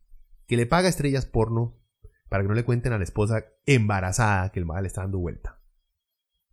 que 0.47 0.57
le 0.57 0.65
paga 0.65 0.89
estrellas 0.89 1.25
porno 1.25 1.77
para 2.29 2.43
que 2.43 2.47
no 2.47 2.55
le 2.55 2.65
cuenten 2.65 2.93
a 2.93 2.97
la 2.97 3.03
esposa 3.03 3.45
embarazada 3.65 4.51
que 4.51 4.59
el 4.59 4.65
mae 4.65 4.81
le 4.81 4.87
está 4.87 5.01
dando 5.01 5.19
vuelta. 5.19 5.61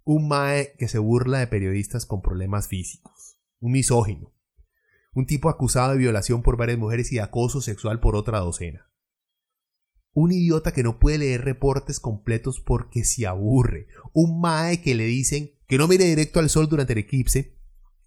Un 0.04 0.28
mae 0.28 0.74
que 0.78 0.88
se 0.88 0.98
burla 0.98 1.38
de 1.38 1.46
periodistas 1.46 2.06
con 2.06 2.22
problemas 2.22 2.68
físicos. 2.68 3.38
Un 3.58 3.72
misógino 3.72 4.35
un 5.16 5.24
tipo 5.24 5.48
acusado 5.48 5.92
de 5.92 5.98
violación 5.98 6.42
por 6.42 6.58
varias 6.58 6.78
mujeres 6.78 7.10
y 7.10 7.14
de 7.16 7.22
acoso 7.22 7.62
sexual 7.62 8.00
por 8.00 8.16
otra 8.16 8.38
docena. 8.40 8.90
Un 10.12 10.30
idiota 10.30 10.72
que 10.72 10.82
no 10.82 10.98
puede 10.98 11.16
leer 11.16 11.42
reportes 11.42 12.00
completos 12.00 12.60
porque 12.60 13.02
se 13.02 13.26
aburre. 13.26 13.86
Un 14.12 14.42
mae 14.42 14.82
que 14.82 14.94
le 14.94 15.06
dicen 15.06 15.52
que 15.66 15.78
no 15.78 15.88
mire 15.88 16.04
directo 16.04 16.38
al 16.38 16.50
sol 16.50 16.68
durante 16.68 16.92
el 16.92 16.98
eclipse 17.00 17.56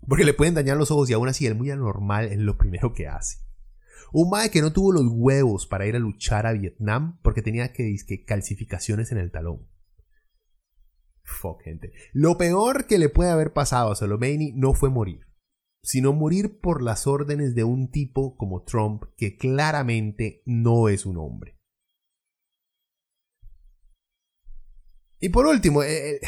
porque 0.07 0.23
le 0.23 0.35
pueden 0.35 0.53
dañar 0.53 0.77
los 0.77 0.91
ojos 0.91 1.09
y 1.09 1.13
aún 1.13 1.27
así 1.27 1.47
él 1.47 1.55
muy 1.55 1.71
anormal 1.71 2.25
es 2.25 2.37
lo 2.37 2.59
primero 2.59 2.93
que 2.93 3.07
hace. 3.07 3.39
Un 4.13 4.29
mae 4.29 4.51
que 4.51 4.61
no 4.61 4.71
tuvo 4.71 4.91
los 4.91 5.07
huevos 5.09 5.65
para 5.65 5.87
ir 5.87 5.95
a 5.95 5.99
luchar 5.99 6.45
a 6.45 6.53
Vietnam 6.53 7.19
porque 7.23 7.41
tenía 7.41 7.73
que, 7.73 7.95
que 8.07 8.23
calcificaciones 8.23 9.11
en 9.11 9.17
el 9.17 9.31
talón. 9.31 9.67
Fuck, 11.23 11.63
gente. 11.63 11.91
Lo 12.13 12.37
peor 12.37 12.85
que 12.85 12.99
le 12.99 13.09
puede 13.09 13.31
haber 13.31 13.51
pasado 13.51 13.91
a 13.91 13.95
Soleimani 13.95 14.51
no 14.53 14.75
fue 14.75 14.91
morir 14.91 15.28
sino 15.81 16.13
morir 16.13 16.59
por 16.59 16.81
las 16.81 17.07
órdenes 17.07 17.55
de 17.55 17.63
un 17.63 17.89
tipo 17.89 18.35
como 18.35 18.63
Trump 18.63 19.03
que 19.17 19.37
claramente 19.37 20.41
no 20.45 20.89
es 20.89 21.05
un 21.05 21.17
hombre. 21.17 21.57
Y 25.19 25.29
por 25.29 25.47
último, 25.47 25.83
eh, 25.83 26.15
eh, 26.15 26.19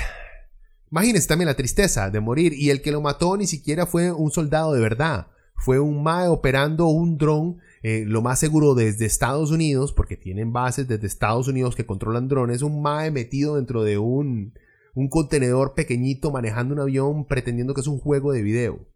imagínense 0.92 1.28
también 1.28 1.48
la 1.48 1.56
tristeza 1.56 2.10
de 2.10 2.20
morir 2.20 2.54
y 2.54 2.70
el 2.70 2.82
que 2.82 2.92
lo 2.92 3.02
mató 3.02 3.38
ni 3.38 3.48
siquiera 3.48 3.86
fue 3.86 4.12
un 4.12 4.32
soldado 4.32 4.74
de 4.74 4.82
verdad, 4.82 5.28
fue 5.56 5.80
un 5.80 6.04
MAE 6.04 6.28
operando 6.28 6.88
un 6.88 7.18
dron, 7.18 7.60
eh, 7.84 8.04
lo 8.06 8.22
más 8.22 8.40
seguro 8.40 8.74
desde 8.74 9.06
Estados 9.06 9.52
Unidos, 9.52 9.94
porque 9.94 10.18
tienen 10.18 10.52
bases 10.52 10.88
desde 10.88 11.08
Estados 11.08 11.48
Unidos 11.48 11.76
que 11.76 11.86
controlan 11.86 12.28
drones, 12.28 12.64
un 12.64 12.82
MAE 12.82 13.12
metido 13.12 13.56
dentro 13.56 13.84
de 13.84 13.98
un, 13.98 14.54
un 14.96 15.08
contenedor 15.08 15.74
pequeñito 15.74 16.32
manejando 16.32 16.74
un 16.74 16.82
avión 16.82 17.26
pretendiendo 17.26 17.74
que 17.74 17.82
es 17.82 17.88
un 17.88 18.00
juego 18.00 18.34
de 18.34 18.42
video. 18.42 18.91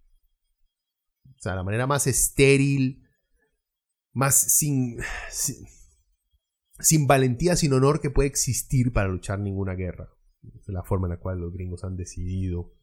O 1.45 1.47
sea, 1.47 1.55
la 1.55 1.63
manera 1.63 1.85
más 1.85 2.07
estéril, 2.07 3.07
más 4.13 4.33
sin, 4.33 4.97
sin, 6.79 7.05
valentía, 7.05 7.55
sin 7.55 7.71
honor 7.71 8.01
que 8.01 8.09
puede 8.09 8.27
existir 8.27 8.91
para 8.91 9.09
luchar 9.09 9.37
ninguna 9.37 9.75
guerra. 9.75 10.09
Es 10.59 10.67
la 10.69 10.81
forma 10.81 11.05
en 11.05 11.11
la 11.11 11.19
cual 11.19 11.37
los 11.37 11.53
gringos 11.53 11.83
han 11.83 11.97
decidido 11.97 12.73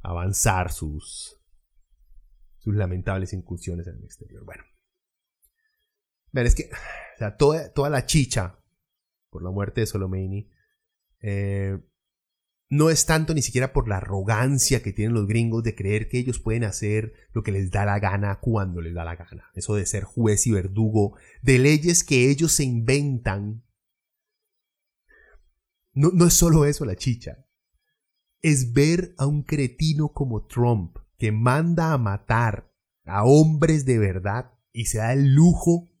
avanzar 0.00 0.72
sus, 0.72 1.40
sus 2.58 2.74
lamentables 2.74 3.32
incursiones 3.32 3.86
en 3.86 3.98
el 3.98 4.04
exterior. 4.06 4.44
Bueno. 4.44 4.64
Vean, 6.32 6.48
es 6.48 6.56
que 6.56 6.68
toda, 7.38 7.72
toda 7.72 7.90
la 7.90 8.06
chicha 8.06 8.58
por 9.30 9.44
la 9.44 9.52
muerte 9.52 9.82
de 9.82 9.86
Solomeni 9.86 10.50
eh, 11.20 11.78
no 12.72 12.88
es 12.88 13.04
tanto 13.04 13.34
ni 13.34 13.42
siquiera 13.42 13.74
por 13.74 13.86
la 13.86 13.98
arrogancia 13.98 14.82
que 14.82 14.94
tienen 14.94 15.12
los 15.12 15.26
gringos 15.26 15.62
de 15.62 15.74
creer 15.74 16.08
que 16.08 16.18
ellos 16.18 16.38
pueden 16.38 16.64
hacer 16.64 17.12
lo 17.34 17.42
que 17.42 17.52
les 17.52 17.70
da 17.70 17.84
la 17.84 17.98
gana 17.98 18.40
cuando 18.40 18.80
les 18.80 18.94
da 18.94 19.04
la 19.04 19.14
gana. 19.14 19.50
Eso 19.52 19.74
de 19.74 19.84
ser 19.84 20.04
juez 20.04 20.46
y 20.46 20.52
verdugo 20.52 21.14
de 21.42 21.58
leyes 21.58 22.02
que 22.02 22.30
ellos 22.30 22.52
se 22.52 22.64
inventan 22.64 23.62
no, 25.92 26.12
no 26.14 26.24
es 26.24 26.32
solo 26.32 26.64
eso 26.64 26.86
la 26.86 26.96
chicha. 26.96 27.46
Es 28.40 28.72
ver 28.72 29.14
a 29.18 29.26
un 29.26 29.42
cretino 29.42 30.14
como 30.14 30.46
Trump 30.46 30.96
que 31.18 31.30
manda 31.30 31.92
a 31.92 31.98
matar 31.98 32.74
a 33.04 33.24
hombres 33.24 33.84
de 33.84 33.98
verdad 33.98 34.54
y 34.72 34.86
se 34.86 34.96
da 34.96 35.12
el 35.12 35.34
lujo 35.34 35.92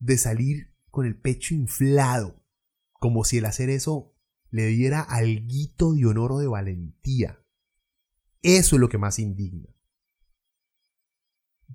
de 0.00 0.18
salir 0.18 0.76
con 0.90 1.06
el 1.06 1.18
pecho 1.18 1.54
inflado, 1.54 2.44
como 2.92 3.24
si 3.24 3.38
el 3.38 3.46
hacer 3.46 3.70
eso 3.70 4.11
le 4.52 4.66
diera 4.66 5.00
alguito 5.00 5.94
de 5.94 6.06
honor 6.06 6.32
o 6.32 6.38
de 6.38 6.46
valentía. 6.46 7.42
Eso 8.42 8.76
es 8.76 8.80
lo 8.80 8.88
que 8.88 8.98
más 8.98 9.18
indigna. 9.18 9.68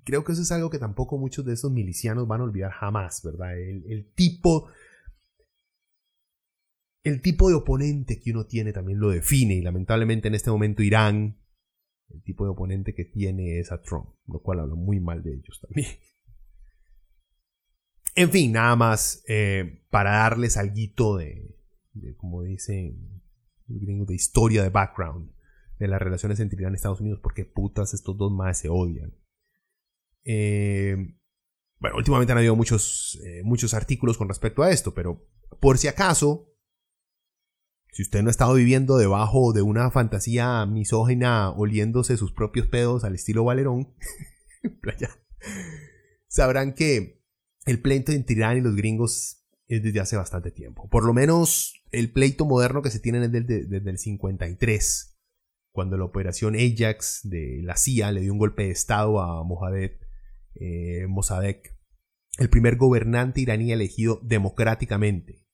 Creo 0.04 0.24
que 0.24 0.32
eso 0.32 0.42
es 0.42 0.52
algo 0.52 0.70
que 0.70 0.78
tampoco 0.78 1.18
muchos 1.18 1.44
de 1.44 1.54
estos 1.54 1.72
milicianos 1.72 2.28
van 2.28 2.40
a 2.40 2.44
olvidar 2.44 2.70
jamás, 2.70 3.20
¿verdad? 3.24 3.58
El, 3.58 4.12
tipo. 4.14 4.70
El 7.02 7.20
tipo 7.20 7.48
de 7.48 7.56
oponente 7.56 8.20
que 8.20 8.30
uno 8.30 8.46
tiene 8.46 8.72
también 8.72 9.00
lo 9.00 9.10
define. 9.10 9.54
Y 9.54 9.62
lamentablemente 9.62 10.28
en 10.28 10.36
este 10.36 10.50
momento 10.50 10.82
Irán, 10.84 11.36
el 12.10 12.22
tipo 12.22 12.44
de 12.44 12.50
oponente 12.50 12.94
que 12.94 13.04
tiene 13.04 13.58
es 13.58 13.72
a 13.72 13.82
Trump, 13.82 14.14
lo 14.26 14.40
cual 14.40 14.60
habla 14.60 14.76
muy 14.76 15.00
mal 15.00 15.22
de 15.24 15.34
ellos 15.34 15.60
también. 15.60 15.88
En 18.14 18.30
fin, 18.30 18.52
nada 18.52 18.76
más 18.76 19.24
eh, 19.26 19.84
para 19.90 20.10
darles 20.10 20.56
algo 20.56 21.18
de, 21.18 21.57
de, 21.92 22.16
como 22.16 22.42
dicen 22.42 23.22
los 23.66 23.80
gringos, 23.80 24.08
de 24.08 24.14
historia, 24.14 24.62
de 24.62 24.70
background 24.70 25.30
de 25.78 25.88
las 25.88 26.00
relaciones 26.00 26.40
entre 26.40 26.60
Irán 26.60 26.72
y 26.72 26.76
Estados 26.76 27.00
Unidos, 27.00 27.20
porque 27.22 27.44
putas 27.44 27.94
estos 27.94 28.16
dos 28.16 28.32
más 28.32 28.58
se 28.58 28.68
odian. 28.68 29.14
Eh, 30.24 30.96
bueno, 31.78 31.96
últimamente 31.96 32.32
han 32.32 32.38
habido 32.38 32.56
muchos, 32.56 33.20
eh, 33.24 33.42
muchos 33.44 33.74
artículos 33.74 34.18
con 34.18 34.28
respecto 34.28 34.62
a 34.62 34.70
esto, 34.70 34.92
pero 34.92 35.28
por 35.60 35.78
si 35.78 35.86
acaso, 35.86 36.52
si 37.92 38.02
usted 38.02 38.22
no 38.22 38.28
ha 38.28 38.30
estado 38.30 38.54
viviendo 38.54 38.96
debajo 38.96 39.52
de 39.52 39.62
una 39.62 39.90
fantasía 39.90 40.66
misógina 40.66 41.50
oliéndose 41.50 42.16
sus 42.16 42.32
propios 42.32 42.66
pedos 42.66 43.04
al 43.04 43.14
estilo 43.14 43.44
Valerón, 43.44 43.94
sabrán 46.28 46.74
que 46.74 47.22
el 47.64 47.80
pleito 47.80 48.12
entre 48.12 48.36
Irán 48.36 48.58
y 48.58 48.60
los 48.60 48.74
gringos 48.74 49.46
es 49.68 49.82
desde 49.82 50.00
hace 50.00 50.16
bastante 50.16 50.50
tiempo. 50.50 50.88
Por 50.88 51.04
lo 51.04 51.14
menos 51.14 51.77
el 51.90 52.12
pleito 52.12 52.44
moderno 52.44 52.82
que 52.82 52.90
se 52.90 53.00
tiene 53.00 53.24
es 53.24 53.32
desde, 53.32 53.90
el 53.90 53.98
53, 53.98 55.18
cuando 55.72 55.96
la 55.96 56.04
operación 56.04 56.54
Ajax 56.54 57.20
de 57.24 57.60
la 57.62 57.76
CIA 57.76 58.12
le 58.12 58.20
dio 58.20 58.32
un 58.32 58.38
golpe 58.38 58.64
de 58.64 58.70
estado 58.70 59.20
a 59.20 59.44
Mohamed 59.44 59.92
eh, 60.54 61.06
Mossadegh, 61.08 61.62
el 62.38 62.50
primer 62.50 62.76
gobernante 62.76 63.40
iraní 63.40 63.72
elegido 63.72 64.20
democráticamente. 64.22 65.46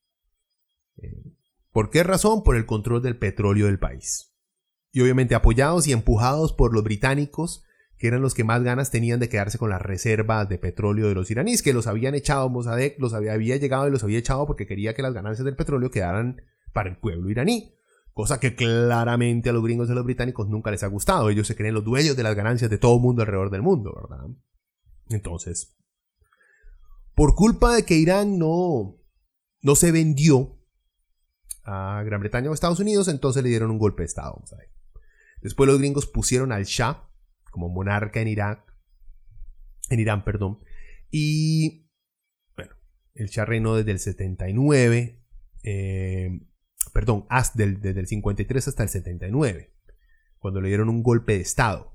Eh, 0.97 1.35
¿Por 1.71 1.91
qué 1.91 2.03
razón? 2.03 2.43
Por 2.43 2.57
el 2.57 2.67
control 2.67 3.03
del 3.03 3.19
petróleo 3.19 3.67
del 3.67 3.79
país. 3.79 4.35
Y 4.93 5.01
obviamente 5.01 5.35
apoyados 5.35 5.89
y 5.89 5.93
empujados 5.93 6.53
por 6.53 6.73
los 6.73 6.85
británicos, 6.85 7.65
que 8.05 8.09
eran 8.09 8.21
los 8.21 8.35
que 8.35 8.45
más 8.45 8.63
ganas 8.63 8.91
tenían 8.91 9.19
de 9.19 9.31
quedarse 9.31 9.57
con 9.57 9.71
las 9.71 9.81
reservas 9.81 10.47
de 10.47 10.59
petróleo 10.59 11.09
de 11.09 11.15
los 11.15 11.31
iraníes, 11.31 11.63
que 11.63 11.73
los 11.73 11.87
habían 11.87 12.15
echado, 12.15 12.51
Mossadegh 12.51 12.97
los 12.99 13.15
había, 13.15 13.39
llegado 13.39 13.89
y 13.89 13.91
los 13.91 14.05
había 14.05 14.19
echado 14.19 14.47
porque 14.47 14.67
quería 14.67 14.93
que 14.93 15.01
las 15.01 15.15
ganancias 15.15 15.47
del 15.47 15.57
petróleo 15.57 15.91
quedaran 15.91 16.43
para 16.75 16.91
el 16.91 16.99
pueblo 16.99 17.31
iraní. 17.31 17.73
Cosa 18.13 18.39
que 18.41 18.57
claramente 18.57 19.49
a 19.49 19.55
los 19.55 19.65
gringos 19.65 19.89
y 19.89 19.93
a 19.93 19.95
los 19.95 20.05
británicos 20.05 20.51
nunca 20.51 20.71
les 20.71 20.83
ha 20.83 20.89
gustado. 20.89 21.31
Ellos 21.31 21.47
se 21.47 21.57
creen 21.57 21.73
los 21.73 21.83
dueños 21.83 22.15
de 22.15 22.23
las 22.25 22.35
ganancias 22.35 22.69
de 22.69 22.77
todo 22.77 22.97
el 22.97 23.01
mundo 23.01 23.23
alrededor 23.23 23.49
del 23.49 23.63
mundo, 23.63 23.95
¿verdad? 23.99 24.27
Entonces, 25.09 25.75
por 27.15 27.35
culpa 27.35 27.75
de 27.75 27.87
que 27.87 27.95
Irán 27.95 28.39
no, 28.39 28.99
no 29.63 29.75
se 29.77 29.93
vendió 29.93 30.59
a 31.63 32.03
Gran 32.05 32.21
Bretaña 32.21 32.51
o 32.51 32.53
Estados 32.53 32.81
Unidos, 32.81 33.09
entonces 33.09 33.43
le 33.43 33.49
dieron 33.49 33.71
un 33.71 33.79
golpe 33.79 34.03
de 34.03 34.09
Estado. 34.09 34.45
Después 35.41 35.67
los 35.67 35.79
gringos 35.79 36.07
pusieron 36.07 36.53
al 36.53 36.65
Shah 36.65 37.09
como 37.55 37.69
monarca 37.69 38.21
en 38.21 38.27
Irak, 38.27 38.65
en 39.91 40.01
Irán, 40.01 40.25
perdón, 40.25 40.59
y 41.09 41.89
bueno, 42.57 42.75
el 43.15 43.29
Shah 43.29 43.45
reinó 43.45 43.77
desde 43.77 43.93
el 43.93 44.01
79, 44.01 45.23
eh, 45.63 46.41
perdón, 46.93 47.27
hasta 47.29 47.65
desde 47.65 48.01
el 48.01 48.09
53 48.09 48.67
hasta 48.67 48.83
el 48.83 48.89
79, 48.89 49.73
cuando 50.41 50.61
le 50.61 50.67
dieron 50.67 50.89
un 50.89 51.05
golpe 51.05 51.35
de 51.35 51.43
Estado. 51.43 51.94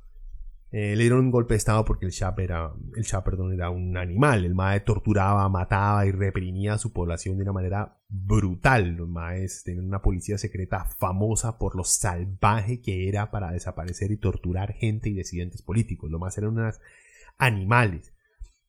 Eh, 0.72 0.96
le 0.96 1.04
dieron 1.04 1.22
un 1.22 1.32
golpe 1.32 1.56
de 1.56 1.58
estado 1.58 1.84
porque 1.84 2.06
el 2.06 2.12
Shah 2.12 2.36
era, 2.38 2.72
el 2.96 3.04
Shah, 3.04 3.24
era 3.54 3.72
un 3.72 3.98
animal. 3.98 4.46
El 4.46 4.54
Mae 4.54 4.82
torturaba, 4.82 5.50
mataba 5.50 6.06
y 6.06 6.12
reprimía 6.12 6.74
a 6.74 6.78
su 6.78 6.94
población 6.94 7.38
de 7.38 7.44
una 7.44 7.54
manera 7.54 7.98
brutal. 8.08 8.96
Los 8.96 9.10
Maes 9.10 9.64
tenían 9.64 9.86
una 9.86 10.02
policía 10.02 10.38
secreta 10.38 10.86
famosa 10.86 11.58
por 11.58 11.76
lo 11.76 11.84
salvaje 11.84 12.82
que 12.82 13.10
era 13.10 13.32
para 13.32 13.52
desaparecer 13.52 14.12
y 14.12 14.18
torturar 14.18 14.74
gente 14.74 15.10
y 15.10 15.14
disidentes 15.14 15.64
políticos. 15.64 16.12
Los 16.12 16.22
más 16.22 16.38
eran 16.38 16.52
unos 16.52 16.80
animales. 17.40 18.14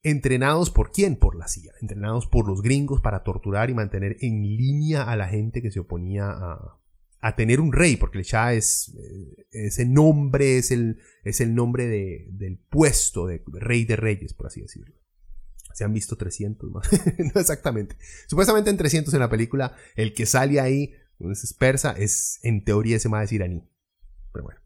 ¿Entrenados 0.02 0.70
por 0.70 0.92
quién? 0.92 1.16
Por 1.16 1.36
la 1.36 1.48
CIA. 1.48 1.72
Entrenados 1.82 2.26
por 2.26 2.48
los 2.48 2.62
gringos 2.62 3.02
para 3.02 3.22
torturar 3.22 3.68
y 3.68 3.74
mantener 3.74 4.16
en 4.20 4.42
línea 4.42 5.02
a 5.02 5.16
la 5.16 5.28
gente 5.28 5.60
que 5.60 5.70
se 5.70 5.80
oponía 5.80 6.30
a, 6.30 6.79
a 7.20 7.37
tener 7.37 7.61
un 7.61 7.72
rey, 7.72 7.96
porque 7.96 8.18
el 8.18 8.24
Shah 8.24 8.54
es 8.54 8.94
eh, 8.96 9.46
ese 9.50 9.85
nombre, 9.85 10.56
es 10.59 10.70
el, 10.70 10.98
es 11.22 11.40
el 11.40 11.54
nombre 11.54 11.87
de, 11.87 12.28
del 12.30 12.59
puesto 12.59 13.26
de 13.26 13.42
rey 13.46 13.85
de 13.85 13.96
reyes, 13.96 14.35
por 14.35 14.46
así 14.46 14.62
decirlo. 14.62 14.94
Se 15.74 15.85
han 15.85 15.92
visto 15.92 16.16
300 16.16 16.70
más. 16.70 16.88
no 17.35 17.40
exactamente. 17.40 17.96
Supuestamente 18.26 18.70
en 18.70 18.76
300 18.76 19.12
en 19.14 19.20
la 19.20 19.30
película, 19.30 19.76
el 19.96 20.14
que 20.14 20.26
sale 20.26 20.61
ahí, 20.61 20.94
es 21.18 21.54
persa, 21.54 21.92
es 21.92 22.40
en 22.42 22.64
teoría 22.64 22.96
ese 22.96 23.09
más 23.09 23.30
iraní. 23.33 23.68
Pero 24.33 24.44
bueno. 24.44 24.61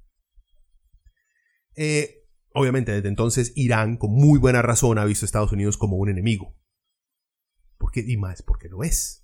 Eh, 1.76 2.24
obviamente 2.52 2.92
desde 2.92 3.08
entonces 3.08 3.52
Irán, 3.56 3.96
con 3.96 4.12
muy 4.12 4.38
buena 4.38 4.62
razón, 4.62 4.98
ha 4.98 5.04
visto 5.04 5.24
a 5.24 5.26
Estados 5.26 5.52
Unidos 5.52 5.76
como 5.76 5.96
un 5.96 6.08
enemigo. 6.08 6.56
¿Por 7.78 7.90
qué? 7.90 8.04
Y 8.06 8.16
más 8.16 8.42
porque 8.42 8.68
lo 8.68 8.84
es. 8.84 9.23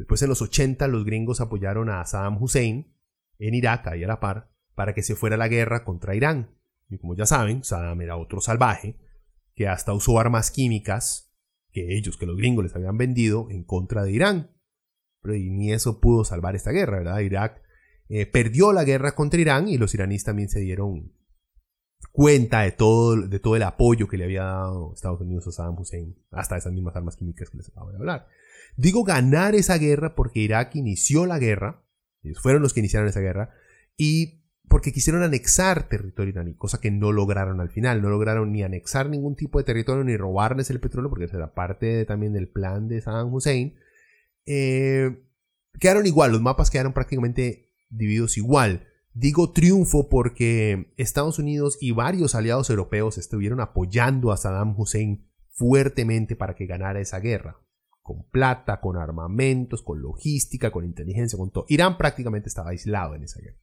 Después 0.00 0.22
en 0.22 0.30
los 0.30 0.40
80 0.40 0.88
los 0.88 1.04
gringos 1.04 1.42
apoyaron 1.42 1.90
a 1.90 2.02
Saddam 2.06 2.42
Hussein 2.42 2.90
en 3.38 3.54
Irak 3.54 3.94
y 3.98 4.02
a 4.02 4.06
la 4.06 4.18
par 4.18 4.50
para 4.74 4.94
que 4.94 5.02
se 5.02 5.14
fuera 5.14 5.34
a 5.34 5.38
la 5.38 5.48
guerra 5.48 5.84
contra 5.84 6.14
Irán. 6.14 6.56
Y 6.88 6.96
como 6.96 7.14
ya 7.14 7.26
saben, 7.26 7.64
Saddam 7.64 8.00
era 8.00 8.16
otro 8.16 8.40
salvaje 8.40 8.98
que 9.54 9.68
hasta 9.68 9.92
usó 9.92 10.18
armas 10.18 10.50
químicas 10.50 11.34
que 11.70 11.98
ellos, 11.98 12.16
que 12.16 12.24
los 12.24 12.38
gringos 12.38 12.64
les 12.64 12.74
habían 12.74 12.96
vendido 12.96 13.50
en 13.50 13.62
contra 13.62 14.02
de 14.02 14.12
Irán. 14.12 14.56
Pero 15.20 15.34
ni 15.34 15.70
eso 15.70 16.00
pudo 16.00 16.24
salvar 16.24 16.56
esta 16.56 16.70
guerra, 16.70 17.00
¿verdad? 17.00 17.18
Irak 17.18 17.60
eh, 18.08 18.24
perdió 18.24 18.72
la 18.72 18.84
guerra 18.84 19.14
contra 19.14 19.38
Irán 19.38 19.68
y 19.68 19.76
los 19.76 19.92
iraníes 19.92 20.24
también 20.24 20.48
se 20.48 20.60
dieron 20.60 21.12
cuenta 22.10 22.62
de 22.62 22.72
todo, 22.72 23.20
de 23.28 23.38
todo 23.38 23.54
el 23.54 23.64
apoyo 23.64 24.08
que 24.08 24.16
le 24.16 24.24
había 24.24 24.44
dado 24.44 24.94
Estados 24.94 25.20
Unidos 25.20 25.46
a 25.48 25.52
Saddam 25.52 25.78
Hussein, 25.78 26.16
hasta 26.30 26.56
esas 26.56 26.72
mismas 26.72 26.96
armas 26.96 27.16
químicas 27.16 27.50
que 27.50 27.58
les 27.58 27.68
acabo 27.68 27.90
de 27.90 27.98
hablar. 27.98 28.26
Digo 28.76 29.04
ganar 29.04 29.54
esa 29.54 29.78
guerra 29.78 30.14
porque 30.14 30.40
Irak 30.40 30.76
inició 30.76 31.26
la 31.26 31.38
guerra, 31.38 31.84
fueron 32.40 32.62
los 32.62 32.72
que 32.74 32.80
iniciaron 32.80 33.08
esa 33.08 33.20
guerra, 33.20 33.50
y 33.96 34.40
porque 34.68 34.92
quisieron 34.92 35.24
anexar 35.24 35.88
territorio 35.88 36.30
iraní, 36.30 36.54
cosa 36.54 36.80
que 36.80 36.92
no 36.92 37.10
lograron 37.10 37.60
al 37.60 37.70
final, 37.70 38.00
no 38.02 38.08
lograron 38.08 38.52
ni 38.52 38.62
anexar 38.62 39.08
ningún 39.08 39.34
tipo 39.34 39.58
de 39.58 39.64
territorio 39.64 40.04
ni 40.04 40.16
robarles 40.16 40.70
el 40.70 40.80
petróleo, 40.80 41.10
porque 41.10 41.24
era 41.24 41.54
parte 41.54 42.04
también 42.04 42.32
del 42.32 42.48
plan 42.48 42.86
de 42.86 43.00
Saddam 43.00 43.34
Hussein. 43.34 43.74
Eh, 44.46 45.24
quedaron 45.80 46.06
igual, 46.06 46.30
los 46.30 46.40
mapas 46.40 46.70
quedaron 46.70 46.92
prácticamente 46.92 47.72
divididos 47.88 48.36
igual. 48.38 48.86
Digo 49.12 49.52
triunfo 49.52 50.08
porque 50.08 50.94
Estados 50.96 51.40
Unidos 51.40 51.76
y 51.80 51.90
varios 51.90 52.36
aliados 52.36 52.70
europeos 52.70 53.18
estuvieron 53.18 53.60
apoyando 53.60 54.30
a 54.30 54.36
Saddam 54.36 54.78
Hussein 54.78 55.28
fuertemente 55.50 56.36
para 56.36 56.54
que 56.54 56.66
ganara 56.66 57.00
esa 57.00 57.18
guerra 57.18 57.58
con 58.02 58.28
plata, 58.30 58.80
con 58.80 58.96
armamentos, 58.96 59.82
con 59.82 60.00
logística, 60.00 60.70
con 60.70 60.84
inteligencia, 60.84 61.38
con 61.38 61.50
todo. 61.50 61.66
Irán 61.68 61.98
prácticamente 61.98 62.48
estaba 62.48 62.70
aislado 62.70 63.14
en 63.14 63.24
esa 63.24 63.40
guerra. 63.40 63.58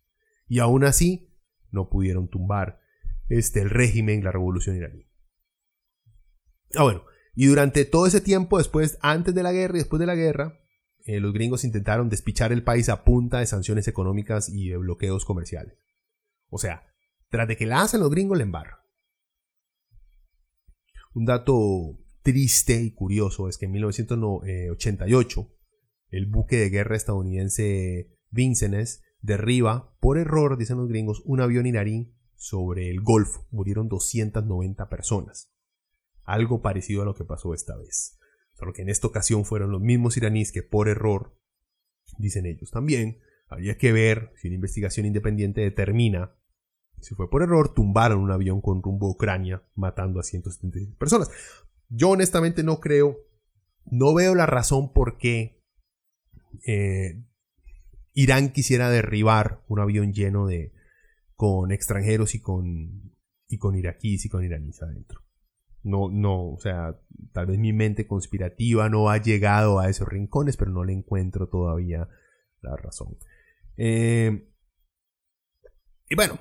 Y 0.48 0.60
aún 0.60 0.84
así, 0.84 1.34
no 1.72 1.90
pudieron 1.90 2.30
tumbar 2.30 2.80
este, 3.28 3.62
el 3.62 3.70
régimen, 3.70 4.24
la 4.24 4.32
revolución 4.32 4.76
iraní. 4.76 5.06
Ah, 6.76 6.84
bueno, 6.84 7.04
y 7.36 7.46
durante 7.46 7.86
todo 7.86 8.08
ese 8.08 8.22
tiempo, 8.22 8.58
después, 8.58 8.98
antes 9.02 9.34
de 9.36 9.44
la 9.44 9.52
guerra 9.52 9.76
y 9.76 9.80
después 9.80 10.00
de 10.00 10.06
la 10.06 10.16
guerra, 10.16 10.60
eh, 11.06 11.20
los 11.20 11.34
gringos 11.34 11.64
intentaron 11.64 12.10
despichar 12.10 12.52
el 12.52 12.64
país 12.64 12.90
a 12.90 13.04
punta 13.04 13.40
de 13.40 13.46
sanciones 13.46 13.88
económicas 13.88 14.50
y 14.50 14.70
de 14.70 14.78
bloqueos 14.78 15.24
comerciales. 15.24 15.78
O 16.50 16.58
sea, 16.58 16.88
tras 17.30 17.48
de 17.48 17.58
que 17.58 17.66
la 17.66 17.82
hacen 17.82 18.00
los 18.00 18.10
gringos, 18.10 18.38
le 18.38 18.44
embarran. 18.44 18.80
Un 21.14 21.26
dato 21.26 21.98
triste 22.28 22.82
y 22.82 22.92
curioso 22.92 23.48
es 23.48 23.58
que 23.58 23.68
en 23.68 23.72
1988 23.72 25.50
el 26.10 26.26
buque 26.26 26.58
de 26.58 26.70
guerra 26.70 26.98
estadounidense 26.98 28.10
Vincennes 28.32 29.02
derriba 29.22 29.96
por 30.02 30.18
error, 30.18 30.58
dicen 30.58 30.76
los 30.76 30.90
gringos, 30.90 31.22
un 31.24 31.40
avión 31.40 31.68
iraní 31.68 32.14
sobre 32.36 32.90
el 32.90 33.00
Golfo. 33.00 33.48
Murieron 33.52 33.88
290 33.88 34.90
personas. 34.90 35.54
Algo 36.24 36.62
parecido 36.62 37.02
a 37.02 37.06
lo 37.06 37.16
que 37.16 37.24
pasó 37.24 37.54
esta 37.54 37.78
vez. 37.78 38.20
Solo 38.56 38.74
que 38.74 38.82
en 38.82 38.90
esta 38.90 39.08
ocasión 39.08 39.46
fueron 39.46 39.72
los 39.72 39.80
mismos 39.80 40.18
iraníes 40.18 40.52
que 40.52 40.64
por 40.64 40.90
error 40.90 41.40
dicen 42.18 42.46
ellos. 42.46 42.72
También 42.72 43.22
habría 43.48 43.78
que 43.78 43.94
ver 43.94 44.34
si 44.36 44.50
una 44.50 44.56
investigación 44.56 45.06
independiente 45.06 45.62
determina 45.62 46.36
si 47.00 47.14
fue 47.16 47.30
por 47.30 47.44
error, 47.44 47.74
tumbaron 47.74 48.20
un 48.20 48.32
avión 48.32 48.60
con 48.60 48.82
rumbo 48.82 49.08
a 49.08 49.12
Ucrania, 49.12 49.64
matando 49.76 50.20
a 50.20 50.24
176 50.24 50.96
personas. 50.98 51.30
Yo 51.90 52.10
honestamente 52.10 52.64
no 52.64 52.80
creo, 52.80 53.18
no 53.86 54.14
veo 54.14 54.36
la 54.36 54.46
razón 54.46 54.92
por 54.94 55.18
qué 55.18 55.64
eh, 56.66 57.24
Irán 58.14 58.52
quisiera 58.52 58.90
derribar 58.90 59.64
un 59.68 59.80
avión 59.80 60.14
lleno 60.14 60.48
de 60.48 60.74
con 61.36 61.72
extranjeros 61.72 62.36
y 62.36 62.42
con 62.42 63.14
y 63.48 63.58
con 63.58 63.76
iraquíes 63.76 64.26
y 64.26 64.30
con 64.30 64.44
iraníes 64.44 64.82
adentro. 64.82 65.22
No, 65.84 66.10
no, 66.12 66.50
o 66.50 66.60
sea, 66.60 67.00
tal 67.32 67.46
vez 67.46 67.60
mi 67.60 67.72
mente 67.72 68.08
conspirativa 68.08 68.90
no 68.90 69.10
ha 69.10 69.22
llegado 69.22 69.80
a 69.80 69.90
esos 69.90 70.08
rincones, 70.08 70.58
pero 70.58 70.72
no 70.72 70.84
le 70.84 70.94
encuentro 70.94 71.48
todavía 71.48 72.10
la 72.62 72.76
razón. 72.76 73.18
Eh, 73.78 74.50
y 76.10 76.16
bueno, 76.16 76.40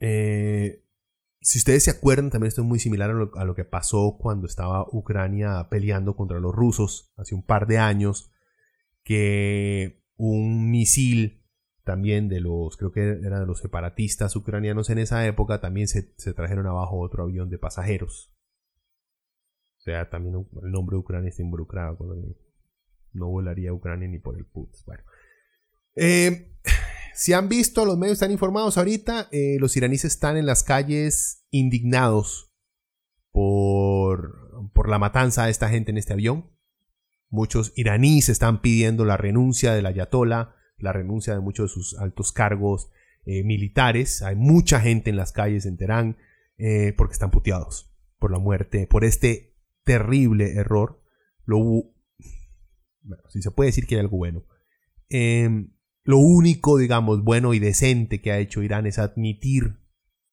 eh, 0.00 0.81
si 1.42 1.58
ustedes 1.58 1.82
se 1.84 1.90
acuerdan, 1.90 2.30
también 2.30 2.48
esto 2.48 2.62
es 2.62 2.66
muy 2.66 2.78
similar 2.78 3.10
a 3.10 3.44
lo, 3.44 3.54
que 3.54 3.64
pasó 3.64 4.16
cuando 4.18 4.46
estaba 4.46 4.86
Ucrania 4.92 5.68
peleando 5.68 6.14
contra 6.14 6.38
los 6.38 6.54
rusos 6.54 7.12
hace 7.16 7.34
un 7.34 7.44
par 7.44 7.66
de 7.66 7.78
años, 7.78 8.32
que 9.02 10.04
un 10.16 10.70
misil 10.70 11.44
también 11.82 12.28
de 12.28 12.40
los, 12.40 12.76
creo 12.76 12.92
que 12.92 13.00
eran 13.00 13.40
de 13.40 13.46
los 13.46 13.58
separatistas 13.58 14.36
ucranianos 14.36 14.88
en 14.90 14.98
esa 14.98 15.26
época, 15.26 15.60
también 15.60 15.88
se, 15.88 16.02
trajeron 16.32 16.66
abajo 16.68 17.00
otro 17.00 17.24
avión 17.24 17.50
de 17.50 17.58
pasajeros. 17.58 18.32
O 19.78 19.80
sea, 19.82 20.08
también 20.08 20.46
el 20.62 20.70
nombre 20.70 20.94
de 20.94 21.00
Ucrania 21.00 21.28
está 21.28 21.42
involucrado. 21.42 21.98
No 23.12 23.28
volaría 23.28 23.72
Ucrania 23.72 24.06
ni 24.06 24.20
por 24.20 24.38
el 24.38 24.46
PUTS. 24.46 24.84
Bueno. 24.86 25.02
Eh, 25.96 26.54
si 27.14 27.32
han 27.32 27.48
visto, 27.48 27.84
los 27.84 27.98
medios 27.98 28.14
están 28.14 28.30
informados 28.30 28.78
ahorita, 28.78 29.28
eh, 29.32 29.56
los 29.60 29.76
iraníes 29.76 30.04
están 30.04 30.36
en 30.36 30.46
las 30.46 30.62
calles 30.62 31.44
indignados 31.50 32.52
por, 33.30 34.70
por 34.72 34.88
la 34.88 34.98
matanza 34.98 35.44
de 35.44 35.50
esta 35.50 35.68
gente 35.68 35.90
en 35.90 35.98
este 35.98 36.12
avión. 36.12 36.50
Muchos 37.28 37.72
iraníes 37.76 38.28
están 38.28 38.60
pidiendo 38.60 39.04
la 39.04 39.16
renuncia 39.16 39.72
del 39.72 39.86
ayatollah, 39.86 40.54
la 40.76 40.92
renuncia 40.92 41.34
de 41.34 41.40
muchos 41.40 41.70
de 41.70 41.74
sus 41.74 41.98
altos 41.98 42.32
cargos 42.32 42.90
eh, 43.24 43.42
militares. 43.44 44.22
Hay 44.22 44.36
mucha 44.36 44.80
gente 44.80 45.10
en 45.10 45.16
las 45.16 45.32
calles 45.32 45.64
en 45.64 45.76
Teherán 45.76 46.18
eh, 46.58 46.92
porque 46.96 47.14
están 47.14 47.30
puteados 47.30 47.90
por 48.18 48.30
la 48.30 48.38
muerte, 48.38 48.86
por 48.86 49.04
este 49.04 49.56
terrible 49.84 50.54
error. 50.54 51.02
Lo, 51.44 51.58
bueno, 51.58 53.22
si 53.30 53.40
se 53.42 53.50
puede 53.50 53.68
decir 53.68 53.86
que 53.86 53.94
hay 53.94 54.00
algo 54.00 54.18
bueno. 54.18 54.44
Eh, 55.08 55.68
lo 56.04 56.18
único, 56.18 56.78
digamos, 56.78 57.22
bueno 57.22 57.54
y 57.54 57.58
decente 57.58 58.20
que 58.20 58.32
ha 58.32 58.38
hecho 58.38 58.62
Irán 58.62 58.86
es 58.86 58.98
admitir 58.98 59.78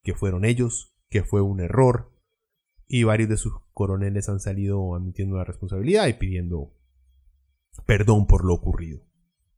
que 0.04 0.14
fueron 0.14 0.46
ellos, 0.46 0.96
que 1.10 1.24
fue 1.24 1.42
un 1.42 1.60
error, 1.60 2.12
y 2.88 3.04
varios 3.04 3.30
de 3.30 3.38
sus 3.38 3.54
coroneles 3.74 4.30
han 4.30 4.40
salido 4.40 4.96
admitiendo 4.96 5.38
la 5.38 5.44
responsabilidad 5.44 6.08
y 6.08 6.14
pidiendo 6.14 6.74
perdón 7.86 8.26
por 8.26 8.44
lo 8.46 8.56
ocurrido. 8.56 9.02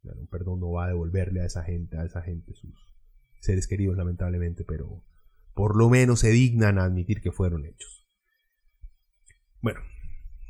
un 0.04 0.28
perdón 0.28 0.60
no 0.60 0.72
va 0.72 0.86
a 0.86 0.90
devolverle 0.90 1.42
a 1.42 1.46
esa 1.46 1.64
gente, 1.64 1.98
a 1.98 2.04
esa 2.04 2.22
gente 2.22 2.54
sus 2.54 2.76
seres 3.40 3.68
queridos 3.68 3.96
lamentablemente, 3.96 4.66
pero 4.66 5.04
por 5.54 5.78
lo 5.78 5.90
menos 5.90 6.20
se 6.20 6.30
dignan 6.30 6.78
a 6.78 6.84
admitir 6.84 7.22
que 7.22 7.32
fueron 7.32 7.66
hechos. 7.66 8.06
Bueno, 9.62 9.80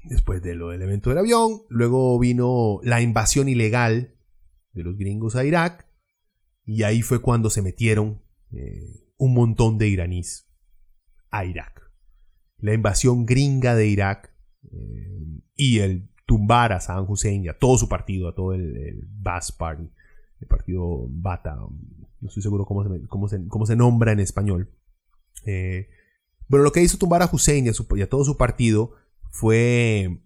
después 0.04 0.42
de 0.42 0.56
lo 0.56 0.70
del 0.70 0.82
evento 0.82 1.10
del 1.10 1.20
avión, 1.20 1.62
luego 1.70 2.18
vino 2.18 2.80
la 2.84 3.02
invasión 3.02 3.48
ilegal 3.48 4.16
de 4.74 4.84
los 4.84 4.98
gringos 4.98 5.36
a 5.36 5.46
Irak. 5.46 5.88
Y 6.66 6.84
ahí 6.84 7.02
fue 7.02 7.22
cuando 7.22 7.50
se 7.50 7.62
metieron 7.62 8.22
eh, 8.52 9.04
un 9.18 9.34
montón 9.34 9.78
de 9.78 9.88
iraníes 9.88 10.50
a 11.30 11.46
Irak. 11.46 11.82
La 12.58 12.74
invasión 12.74 13.26
gringa 13.26 13.76
de 13.76 13.88
Irak 13.88 14.34
eh, 14.72 15.42
y 15.56 15.80
el 15.80 16.10
tumbar 16.26 16.74
a 16.74 16.80
Saddam 16.80 17.10
Hussein 17.10 17.44
y 17.44 17.50
a 17.50 17.58
todo 17.58 17.78
su 17.78 17.90
partido, 17.90 18.30
a 18.30 18.36
todo 18.36 18.54
el, 18.54 18.78
el 18.78 19.08
Party, 19.58 19.90
el 20.40 20.48
partido 20.48 21.08
Bata, 21.10 21.56
no 21.56 22.28
estoy 22.28 22.44
seguro 22.44 22.66
cómo 22.66 22.84
se, 23.28 23.48
cómo 23.48 23.66
se, 23.66 23.76
nombra 23.76 24.12
en 24.12 24.20
español. 24.20 24.72
Eh, 25.46 25.90
bueno, 26.48 26.64
lo 26.64 26.72
que 26.72 26.82
hizo 26.82 26.98
tumbar 26.98 27.22
a 27.22 27.30
Hussein 27.32 27.66
y 27.66 28.02
a 28.02 28.10
todo 28.10 28.24
su 28.24 28.38
partido 28.38 28.94
fue 29.30 30.24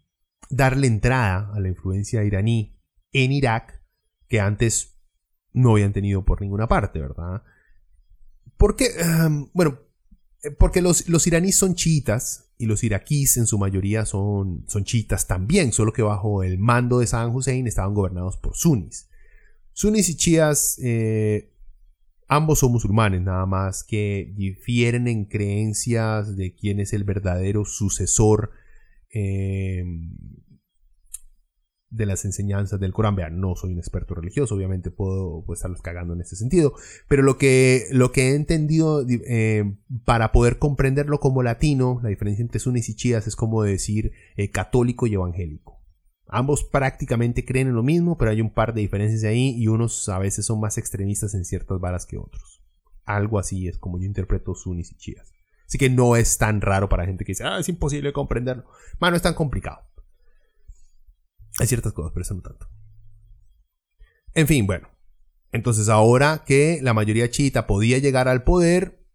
darle 0.49 0.87
entrada 0.87 1.51
a 1.53 1.59
la 1.59 1.69
influencia 1.69 2.23
iraní 2.23 2.77
en 3.11 3.31
Irak 3.31 3.84
que 4.27 4.39
antes 4.39 4.97
no 5.53 5.71
habían 5.71 5.93
tenido 5.93 6.25
por 6.25 6.41
ninguna 6.41 6.67
parte, 6.67 6.99
¿verdad? 6.99 7.43
Porque, 8.57 8.87
em, 8.97 9.47
bueno, 9.53 9.79
eh, 10.43 10.51
porque 10.51 10.81
los, 10.81 11.27
iraníes 11.27 11.55
son 11.55 11.75
chiitas 11.75 12.53
y 12.57 12.65
los 12.65 12.83
iraquíes 12.83 13.37
en 13.37 13.47
su 13.47 13.57
mayoría 13.57 14.05
son, 14.05 14.65
son 14.67 14.83
chiitas 14.83 15.27
también, 15.27 15.73
solo 15.73 15.93
que 15.93 16.01
bajo 16.01 16.43
el 16.43 16.57
mando 16.57 16.99
de 16.99 17.07
Saddam 17.07 17.35
Hussein 17.35 17.67
estaban 17.67 17.93
gobernados 17.93 18.37
por 18.37 18.55
sunnis. 18.55 19.09
Sunnis 19.73 20.09
y 20.09 20.15
chiías, 20.15 20.79
eh, 20.83 21.51
ambos 22.27 22.59
son 22.59 22.71
musulmanes, 22.71 23.21
nada 23.21 23.45
más 23.45 23.83
que 23.83 24.33
difieren 24.35 25.07
en 25.07 25.25
creencias 25.25 26.35
de 26.37 26.55
quién 26.55 26.79
es 26.79 26.93
el 26.93 27.03
verdadero 27.03 27.65
sucesor 27.65 28.51
eh, 29.13 29.83
de 31.95 32.05
las 32.05 32.25
enseñanzas 32.25 32.79
del 32.79 32.93
Corán. 32.93 33.15
Vean, 33.15 33.39
no 33.39 33.55
soy 33.55 33.73
un 33.73 33.79
experto 33.79 34.15
religioso, 34.15 34.55
obviamente 34.55 34.91
puedo 34.91 35.43
pues, 35.45 35.59
estarlos 35.59 35.81
cagando 35.81 36.13
en 36.13 36.21
ese 36.21 36.35
sentido, 36.35 36.73
pero 37.07 37.23
lo 37.23 37.37
que, 37.37 37.85
lo 37.91 38.11
que 38.11 38.29
he 38.29 38.35
entendido 38.35 39.05
eh, 39.07 39.75
para 40.05 40.31
poder 40.31 40.59
comprenderlo 40.59 41.19
como 41.19 41.43
latino, 41.43 41.99
la 42.03 42.09
diferencia 42.09 42.41
entre 42.41 42.59
sunis 42.59 42.89
y 42.89 42.95
chias 42.95 43.27
es 43.27 43.35
como 43.35 43.63
decir 43.63 44.11
eh, 44.35 44.49
católico 44.51 45.07
y 45.07 45.13
evangélico. 45.13 45.81
Ambos 46.27 46.63
prácticamente 46.63 47.45
creen 47.45 47.67
en 47.67 47.75
lo 47.75 47.83
mismo, 47.83 48.17
pero 48.17 48.31
hay 48.31 48.41
un 48.41 48.51
par 48.51 48.73
de 48.73 48.81
diferencias 48.81 49.23
ahí 49.23 49.55
y 49.55 49.67
unos 49.67 50.09
a 50.09 50.17
veces 50.17 50.45
son 50.45 50.59
más 50.59 50.77
extremistas 50.77 51.35
en 51.35 51.45
ciertas 51.45 51.79
varas 51.79 52.05
que 52.05 52.17
otros. 52.17 52.63
Algo 53.05 53.37
así 53.37 53.67
es 53.67 53.77
como 53.77 53.99
yo 53.99 54.05
interpreto 54.05 54.55
sunis 54.55 54.91
y 54.91 54.97
chias. 54.97 55.31
Así 55.67 55.77
que 55.77 55.89
no 55.89 56.15
es 56.15 56.37
tan 56.37 56.61
raro 56.61 56.89
para 56.89 57.05
gente 57.05 57.25
que 57.25 57.31
dice, 57.31 57.43
ah, 57.43 57.59
es 57.59 57.69
imposible 57.69 58.13
comprenderlo. 58.13 58.65
Bueno, 58.99 59.15
es 59.15 59.21
tan 59.23 59.33
complicado. 59.33 59.79
Hay 61.59 61.67
ciertas 61.67 61.93
cosas, 61.93 62.11
pero 62.13 62.23
eso 62.23 62.33
no 62.33 62.41
tanto. 62.41 62.67
En 64.33 64.47
fin, 64.47 64.67
bueno. 64.67 64.89
Entonces 65.51 65.87
ahora 65.87 66.43
que 66.45 66.79
la 66.81 66.93
mayoría 66.93 67.29
chiita 67.29 67.65
podía 67.65 67.97
llegar 67.97 68.27
al 68.27 68.43
poder, 68.43 69.05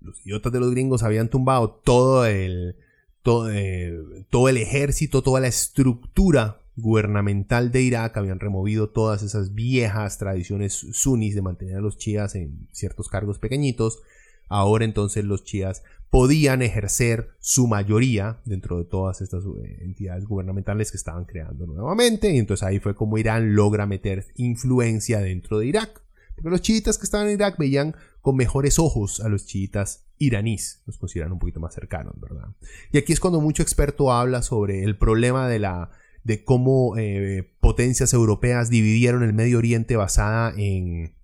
los 0.00 0.24
idiotas 0.24 0.52
de 0.52 0.60
los 0.60 0.70
gringos 0.70 1.02
habían 1.02 1.28
tumbado 1.28 1.70
todo 1.70 2.24
el, 2.24 2.76
todo, 3.22 3.50
eh, 3.52 3.92
todo 4.30 4.48
el 4.48 4.56
ejército, 4.56 5.22
toda 5.22 5.40
la 5.40 5.48
estructura 5.48 6.62
gubernamental 6.76 7.70
de 7.72 7.82
Irak, 7.82 8.16
habían 8.16 8.40
removido 8.40 8.88
todas 8.88 9.22
esas 9.22 9.54
viejas 9.54 10.16
tradiciones 10.16 10.72
sunis 10.72 11.34
de 11.34 11.42
mantener 11.42 11.76
a 11.76 11.80
los 11.80 11.98
chiías 11.98 12.34
en 12.34 12.68
ciertos 12.72 13.08
cargos 13.08 13.38
pequeñitos. 13.38 14.00
Ahora 14.48 14.86
entonces 14.86 15.26
los 15.26 15.44
chiías 15.44 15.82
podían 16.10 16.60
ejercer 16.60 17.30
su 17.38 17.68
mayoría 17.68 18.40
dentro 18.44 18.78
de 18.78 18.84
todas 18.84 19.20
estas 19.20 19.44
eh, 19.44 19.78
entidades 19.82 20.24
gubernamentales 20.26 20.90
que 20.90 20.96
estaban 20.96 21.24
creando 21.24 21.66
nuevamente. 21.66 22.32
Y 22.34 22.38
entonces 22.38 22.66
ahí 22.66 22.80
fue 22.80 22.96
como 22.96 23.16
Irán 23.16 23.54
logra 23.54 23.86
meter 23.86 24.26
influencia 24.34 25.20
dentro 25.20 25.60
de 25.60 25.66
Irak. 25.66 26.02
Porque 26.34 26.50
los 26.50 26.62
chiitas 26.62 26.98
que 26.98 27.04
estaban 27.04 27.28
en 27.28 27.34
Irak 27.34 27.58
veían 27.58 27.94
con 28.20 28.36
mejores 28.36 28.78
ojos 28.78 29.20
a 29.20 29.28
los 29.28 29.46
chiitas 29.46 30.04
iraníes, 30.18 30.82
los 30.86 30.98
consideran 30.98 31.32
un 31.32 31.38
poquito 31.38 31.60
más 31.60 31.74
cercanos, 31.74 32.20
¿verdad? 32.20 32.48
Y 32.92 32.98
aquí 32.98 33.12
es 33.12 33.20
cuando 33.20 33.40
mucho 33.40 33.62
experto 33.62 34.12
habla 34.12 34.42
sobre 34.42 34.84
el 34.84 34.98
problema 34.98 35.48
de 35.48 35.58
la 35.60 35.90
de 36.22 36.44
cómo 36.44 36.98
eh, 36.98 37.50
potencias 37.60 38.12
europeas 38.12 38.68
dividieron 38.68 39.22
el 39.22 39.32
Medio 39.32 39.56
Oriente 39.56 39.96
basada 39.96 40.52
en, 40.54 41.14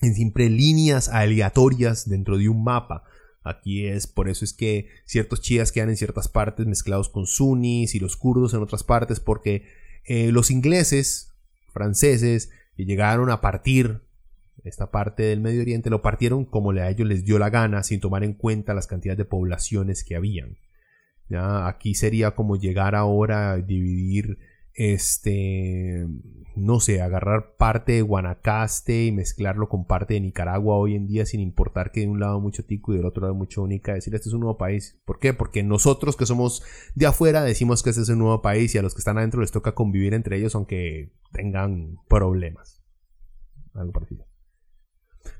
en 0.00 0.14
siempre 0.14 0.48
líneas 0.48 1.10
aleatorias 1.10 2.08
dentro 2.08 2.38
de 2.38 2.48
un 2.48 2.64
mapa 2.64 3.04
Aquí 3.46 3.86
es, 3.86 4.08
por 4.08 4.28
eso 4.28 4.44
es 4.44 4.52
que 4.52 4.88
ciertos 5.04 5.40
chiías 5.40 5.70
quedan 5.70 5.90
en 5.90 5.96
ciertas 5.96 6.26
partes 6.26 6.66
mezclados 6.66 7.08
con 7.08 7.26
sunnis 7.26 7.94
y 7.94 8.00
los 8.00 8.16
kurdos 8.16 8.54
en 8.54 8.60
otras 8.60 8.82
partes, 8.82 9.20
porque 9.20 9.64
eh, 10.04 10.32
los 10.32 10.50
ingleses, 10.50 11.32
franceses, 11.72 12.50
que 12.76 12.84
llegaron 12.84 13.30
a 13.30 13.40
partir 13.40 14.00
esta 14.64 14.90
parte 14.90 15.22
del 15.22 15.40
Medio 15.40 15.62
Oriente, 15.62 15.90
lo 15.90 16.02
partieron 16.02 16.44
como 16.44 16.72
a 16.72 16.90
ellos 16.90 17.06
les 17.06 17.24
dio 17.24 17.38
la 17.38 17.50
gana, 17.50 17.84
sin 17.84 18.00
tomar 18.00 18.24
en 18.24 18.32
cuenta 18.32 18.74
las 18.74 18.88
cantidades 18.88 19.18
de 19.18 19.24
poblaciones 19.24 20.02
que 20.02 20.16
habían. 20.16 20.58
¿Ya? 21.28 21.68
Aquí 21.68 21.94
sería 21.94 22.32
como 22.32 22.56
llegar 22.56 22.96
ahora 22.96 23.52
a 23.52 23.56
dividir 23.58 24.38
este, 24.76 26.06
no 26.54 26.80
sé, 26.80 27.00
agarrar 27.00 27.56
parte 27.56 27.92
de 27.92 28.02
Guanacaste 28.02 29.06
y 29.06 29.12
mezclarlo 29.12 29.68
con 29.68 29.86
parte 29.86 30.14
de 30.14 30.20
Nicaragua 30.20 30.76
hoy 30.76 30.94
en 30.94 31.06
día 31.06 31.24
sin 31.24 31.40
importar 31.40 31.90
que 31.92 32.00
de 32.00 32.08
un 32.08 32.20
lado 32.20 32.40
mucho 32.40 32.64
tico 32.64 32.92
y 32.92 32.98
del 32.98 33.06
otro 33.06 33.22
lado 33.22 33.34
mucho 33.34 33.62
única, 33.62 33.94
decir 33.94 34.14
este 34.14 34.28
es 34.28 34.34
un 34.34 34.40
nuevo 34.40 34.58
país. 34.58 35.00
¿Por 35.06 35.18
qué? 35.18 35.32
Porque 35.32 35.62
nosotros 35.62 36.16
que 36.16 36.26
somos 36.26 36.62
de 36.94 37.06
afuera 37.06 37.42
decimos 37.42 37.82
que 37.82 37.90
este 37.90 38.02
es 38.02 38.08
un 38.10 38.18
nuevo 38.18 38.42
país 38.42 38.74
y 38.74 38.78
a 38.78 38.82
los 38.82 38.94
que 38.94 39.00
están 39.00 39.16
adentro 39.16 39.40
les 39.40 39.50
toca 39.50 39.74
convivir 39.74 40.12
entre 40.12 40.36
ellos 40.36 40.54
aunque 40.54 41.12
tengan 41.32 41.96
problemas. 42.08 42.82
Algo 43.72 43.92
parecido. 43.92 44.26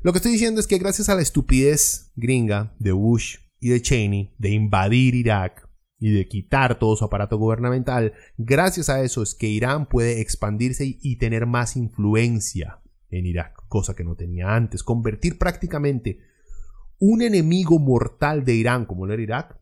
Lo 0.03 0.13
que 0.13 0.19
estoy 0.19 0.33
diciendo 0.33 0.61
es 0.61 0.67
que 0.67 0.79
gracias 0.79 1.09
a 1.11 1.15
la 1.15 1.23
estupidez 1.23 2.11
gringa 2.17 2.75
de 2.79 2.93
Bush 2.93 3.39
y 3.61 3.69
de 3.69 3.83
Cheney 3.83 4.35
de 4.39 4.51
invadir 4.51 5.15
Irak, 5.15 5.66
y 5.99 6.13
de 6.13 6.29
quitar 6.29 6.79
todo 6.79 6.97
su 6.97 7.05
aparato 7.05 7.39
gubernamental, 7.39 8.13
gracias 8.37 8.89
a 8.89 9.03
eso 9.03 9.23
es 9.23 9.35
que 9.35 9.47
Irán 9.47 9.87
puede 9.87 10.21
expandirse 10.21 10.99
y 11.01 11.17
tener 11.17 11.47
más 11.47 11.77
influencia 11.77 12.81
en 13.11 13.27
Irak, 13.27 13.67
cosa 13.69 13.95
que 13.95 14.05
no 14.05 14.15
tenía 14.15 14.55
antes, 14.55 14.83
convertir 14.83 15.39
prácticamente 15.39 16.21
un 16.99 17.23
enemigo 17.23 17.79
mortal 17.79 18.45
de 18.45 18.55
Irán 18.55 18.87
como 18.87 19.07
lo 19.07 19.15
era 19.15 19.23
Irak, 19.23 19.61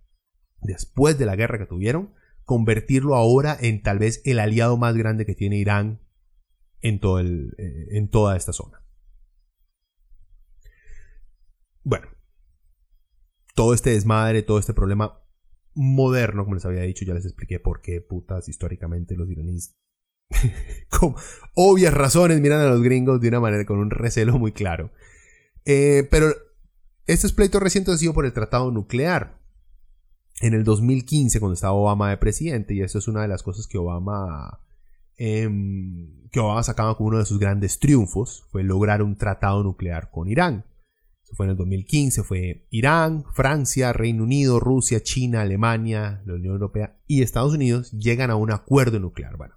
después 0.60 1.18
de 1.18 1.26
la 1.26 1.36
guerra 1.36 1.58
que 1.58 1.66
tuvieron, 1.66 2.14
convertirlo 2.44 3.14
ahora 3.14 3.56
en 3.60 3.82
tal 3.82 3.98
vez 3.98 4.20
el 4.24 4.38
aliado 4.38 4.76
más 4.76 4.96
grande 4.96 5.26
que 5.26 5.34
tiene 5.34 5.56
Irán 5.56 6.00
en, 6.80 7.00
todo 7.00 7.20
eh, 7.20 7.52
en 7.90 8.08
toda 8.08 8.36
esta 8.36 8.52
zona. 8.52 8.82
Bueno, 11.82 12.08
todo 13.54 13.74
este 13.74 13.90
desmadre, 13.90 14.42
todo 14.42 14.58
este 14.58 14.74
problema 14.74 15.23
moderno, 15.74 16.44
como 16.44 16.54
les 16.54 16.64
había 16.64 16.82
dicho, 16.82 17.04
ya 17.04 17.14
les 17.14 17.24
expliqué 17.24 17.60
por 17.60 17.80
qué 17.80 18.00
putas 18.00 18.48
históricamente 18.48 19.16
los 19.16 19.30
iraníes, 19.30 19.76
con 20.88 21.14
obvias 21.54 21.92
razones, 21.92 22.40
miran 22.40 22.60
a 22.60 22.68
los 22.68 22.82
gringos 22.82 23.20
de 23.20 23.28
una 23.28 23.40
manera 23.40 23.64
con 23.64 23.78
un 23.78 23.90
recelo 23.90 24.38
muy 24.38 24.52
claro. 24.52 24.92
Eh, 25.64 26.06
pero 26.10 26.28
estos 27.06 27.32
pleitos 27.32 27.62
recientes 27.62 27.92
han 27.92 27.98
sido 27.98 28.14
por 28.14 28.26
el 28.26 28.32
tratado 28.32 28.70
nuclear. 28.70 29.40
En 30.40 30.52
el 30.52 30.64
2015, 30.64 31.38
cuando 31.38 31.54
estaba 31.54 31.74
Obama 31.74 32.10
de 32.10 32.16
presidente, 32.16 32.74
y 32.74 32.82
eso 32.82 32.98
es 32.98 33.06
una 33.06 33.22
de 33.22 33.28
las 33.28 33.42
cosas 33.42 33.66
que 33.68 33.78
Obama, 33.78 34.60
em, 35.16 36.28
que 36.30 36.40
Obama 36.40 36.62
sacaba 36.64 36.96
como 36.96 37.10
uno 37.10 37.18
de 37.18 37.24
sus 37.24 37.38
grandes 37.38 37.78
triunfos, 37.78 38.44
fue 38.50 38.64
lograr 38.64 39.02
un 39.02 39.16
tratado 39.16 39.62
nuclear 39.62 40.10
con 40.10 40.28
Irán 40.28 40.64
fue 41.32 41.46
en 41.46 41.50
el 41.50 41.56
2015, 41.56 42.22
fue 42.22 42.66
Irán, 42.70 43.24
Francia, 43.34 43.92
Reino 43.92 44.24
Unido, 44.24 44.60
Rusia, 44.60 45.02
China, 45.02 45.42
Alemania, 45.42 46.22
la 46.26 46.34
Unión 46.34 46.54
Europea 46.54 47.00
y 47.06 47.22
Estados 47.22 47.54
Unidos 47.54 47.90
llegan 47.92 48.30
a 48.30 48.36
un 48.36 48.52
acuerdo 48.52 48.98
nuclear. 49.00 49.36
Bueno, 49.36 49.54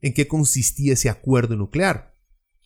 ¿en 0.00 0.14
qué 0.14 0.26
consistía 0.26 0.94
ese 0.94 1.10
acuerdo 1.10 1.56
nuclear? 1.56 2.14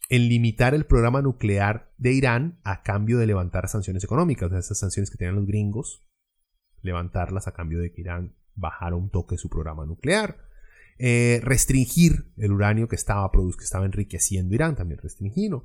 En 0.08 0.28
limitar 0.28 0.74
el 0.74 0.86
programa 0.86 1.20
nuclear 1.20 1.92
de 1.98 2.12
Irán 2.12 2.60
a 2.64 2.82
cambio 2.82 3.18
de 3.18 3.26
levantar 3.26 3.68
sanciones 3.68 4.04
económicas, 4.04 4.50
esas 4.52 4.78
sanciones 4.78 5.10
que 5.10 5.18
tenían 5.18 5.36
los 5.36 5.46
gringos, 5.46 6.06
levantarlas 6.82 7.46
a 7.46 7.52
cambio 7.52 7.80
de 7.80 7.92
que 7.92 8.00
Irán 8.00 8.36
bajara 8.54 8.96
un 8.96 9.10
toque 9.10 9.36
su 9.36 9.48
programa 9.48 9.84
nuclear. 9.84 10.48
Eh, 11.00 11.40
restringir 11.44 12.32
el 12.38 12.52
uranio 12.52 12.88
que 12.88 12.96
estaba, 12.96 13.30
que 13.30 13.64
estaba 13.64 13.84
enriqueciendo 13.84 14.54
Irán, 14.54 14.74
también 14.74 15.00
restringido. 15.00 15.62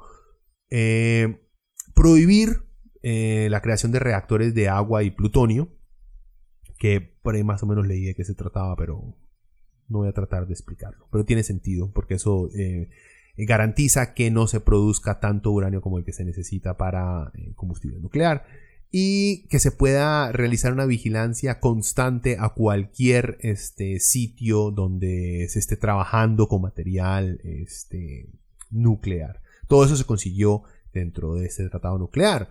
Eh, 0.70 1.40
prohibir 1.94 2.64
eh, 3.02 3.48
la 3.50 3.62
creación 3.62 3.92
de 3.92 4.00
reactores 4.00 4.54
de 4.54 4.70
agua 4.70 5.04
y 5.04 5.12
plutonio, 5.12 5.70
que 6.78 7.02
por 7.02 7.36
ahí 7.36 7.44
más 7.44 7.64
o 7.64 7.66
menos 7.66 7.88
leí 7.88 8.04
de 8.04 8.16
qué 8.16 8.24
se 8.24 8.36
trataba, 8.36 8.76
pero 8.76 9.16
no 9.90 10.00
voy 10.00 10.08
a 10.08 10.14
tratar 10.14 10.48
de 10.48 10.54
explicarlo. 10.54 11.08
Pero 11.12 11.26
tiene 11.26 11.44
sentido, 11.44 11.92
porque 11.94 12.16
eso 12.16 12.50
eh, 12.56 12.90
garantiza 13.38 14.14
que 14.14 14.32
no 14.32 14.48
se 14.48 14.60
produzca 14.60 15.20
tanto 15.20 15.52
uranio 15.52 15.82
como 15.82 15.98
el 15.98 16.06
que 16.06 16.14
se 16.14 16.26
necesita 16.26 16.78
para 16.78 17.32
eh, 17.36 17.54
combustible 17.56 18.00
nuclear 18.00 18.46
y 18.96 19.48
que 19.48 19.58
se 19.58 19.72
pueda 19.72 20.32
realizar 20.32 20.72
una 20.72 20.86
vigilancia 20.86 21.60
constante 21.60 22.38
a 22.40 22.50
cualquier 22.50 23.38
este, 23.42 24.00
sitio 24.00 24.70
donde 24.70 25.48
se 25.50 25.58
esté 25.58 25.78
trabajando 25.78 26.48
con 26.48 26.62
material 26.62 27.40
este, 27.44 28.30
nuclear. 28.70 29.42
Todo 29.68 29.84
eso 29.84 29.96
se 29.96 30.06
consiguió 30.06 30.62
dentro 30.94 31.36
de 31.36 31.48
ese 31.48 31.68
tratado 31.70 31.98
nuclear. 31.98 32.50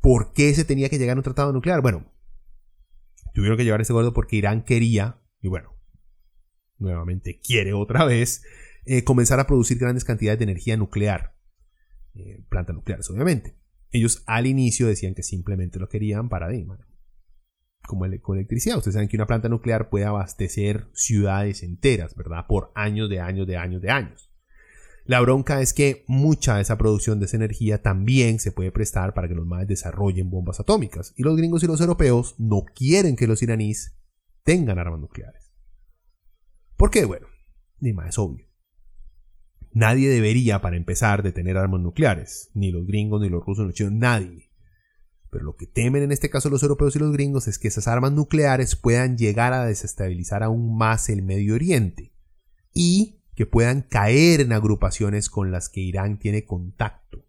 ¿Por 0.00 0.32
qué 0.32 0.54
se 0.54 0.64
tenía 0.64 0.88
que 0.88 0.98
llegar 0.98 1.16
a 1.16 1.20
un 1.20 1.24
tratado 1.24 1.52
nuclear? 1.52 1.80
Bueno, 1.80 2.12
tuvieron 3.32 3.56
que 3.56 3.64
llevar 3.64 3.80
ese 3.80 3.92
acuerdo 3.92 4.12
porque 4.12 4.36
Irán 4.36 4.64
quería, 4.64 5.20
y 5.40 5.48
bueno, 5.48 5.74
nuevamente 6.78 7.40
quiere 7.40 7.72
otra 7.72 8.04
vez, 8.04 8.42
eh, 8.84 9.04
comenzar 9.04 9.40
a 9.40 9.46
producir 9.46 9.78
grandes 9.78 10.04
cantidades 10.04 10.38
de 10.38 10.44
energía 10.44 10.76
nuclear. 10.76 11.34
Eh, 12.14 12.44
plantas 12.48 12.76
nucleares, 12.76 13.10
obviamente. 13.10 13.56
Ellos 13.90 14.22
al 14.26 14.46
inicio 14.46 14.86
decían 14.86 15.14
que 15.14 15.22
simplemente 15.22 15.78
lo 15.78 15.88
querían 15.88 16.28
para 16.28 16.48
de, 16.48 16.66
como 17.86 18.04
con 18.20 18.38
electricidad. 18.38 18.78
Ustedes 18.78 18.94
saben 18.94 19.08
que 19.08 19.16
una 19.16 19.26
planta 19.26 19.48
nuclear 19.48 19.88
puede 19.88 20.04
abastecer 20.04 20.88
ciudades 20.92 21.62
enteras, 21.62 22.14
¿verdad? 22.14 22.46
Por 22.46 22.72
años 22.74 23.08
de 23.08 23.20
años 23.20 23.46
de 23.46 23.56
años 23.56 23.80
de 23.80 23.90
años. 23.90 24.33
La 25.06 25.20
bronca 25.20 25.60
es 25.60 25.74
que 25.74 26.04
mucha 26.06 26.56
de 26.56 26.62
esa 26.62 26.78
producción 26.78 27.20
de 27.20 27.26
esa 27.26 27.36
energía 27.36 27.82
también 27.82 28.38
se 28.38 28.52
puede 28.52 28.72
prestar 28.72 29.12
para 29.12 29.28
que 29.28 29.34
los 29.34 29.46
maes 29.46 29.68
desarrollen 29.68 30.30
bombas 30.30 30.60
atómicas. 30.60 31.12
Y 31.16 31.22
los 31.22 31.36
gringos 31.36 31.62
y 31.62 31.66
los 31.66 31.80
europeos 31.80 32.34
no 32.38 32.64
quieren 32.74 33.14
que 33.14 33.26
los 33.26 33.42
iraníes 33.42 33.98
tengan 34.44 34.78
armas 34.78 35.00
nucleares. 35.00 35.52
¿Por 36.76 36.90
qué? 36.90 37.04
Bueno, 37.04 37.26
ni 37.80 37.92
más 37.92 38.08
es 38.08 38.18
obvio. 38.18 38.46
Nadie 39.72 40.08
debería, 40.08 40.62
para 40.62 40.76
empezar, 40.76 41.22
de 41.22 41.32
tener 41.32 41.58
armas 41.58 41.80
nucleares. 41.80 42.50
Ni 42.54 42.70
los 42.70 42.86
gringos, 42.86 43.20
ni 43.20 43.28
los 43.28 43.44
rusos, 43.44 43.64
ni 43.64 43.68
los 43.68 43.74
chinos, 43.74 43.92
nadie. 43.92 44.50
Pero 45.30 45.44
lo 45.44 45.56
que 45.56 45.66
temen 45.66 46.04
en 46.04 46.12
este 46.12 46.30
caso 46.30 46.48
los 46.48 46.62
europeos 46.62 46.94
y 46.94 47.00
los 47.00 47.12
gringos 47.12 47.48
es 47.48 47.58
que 47.58 47.68
esas 47.68 47.88
armas 47.88 48.12
nucleares 48.12 48.76
puedan 48.76 49.18
llegar 49.18 49.52
a 49.52 49.66
desestabilizar 49.66 50.44
aún 50.44 50.78
más 50.78 51.10
el 51.10 51.22
Medio 51.22 51.56
Oriente. 51.56 52.12
Y 52.72 53.20
que 53.34 53.46
puedan 53.46 53.82
caer 53.82 54.40
en 54.40 54.52
agrupaciones 54.52 55.28
con 55.28 55.50
las 55.50 55.68
que 55.68 55.80
Irán 55.80 56.18
tiene 56.18 56.44
contacto. 56.44 57.26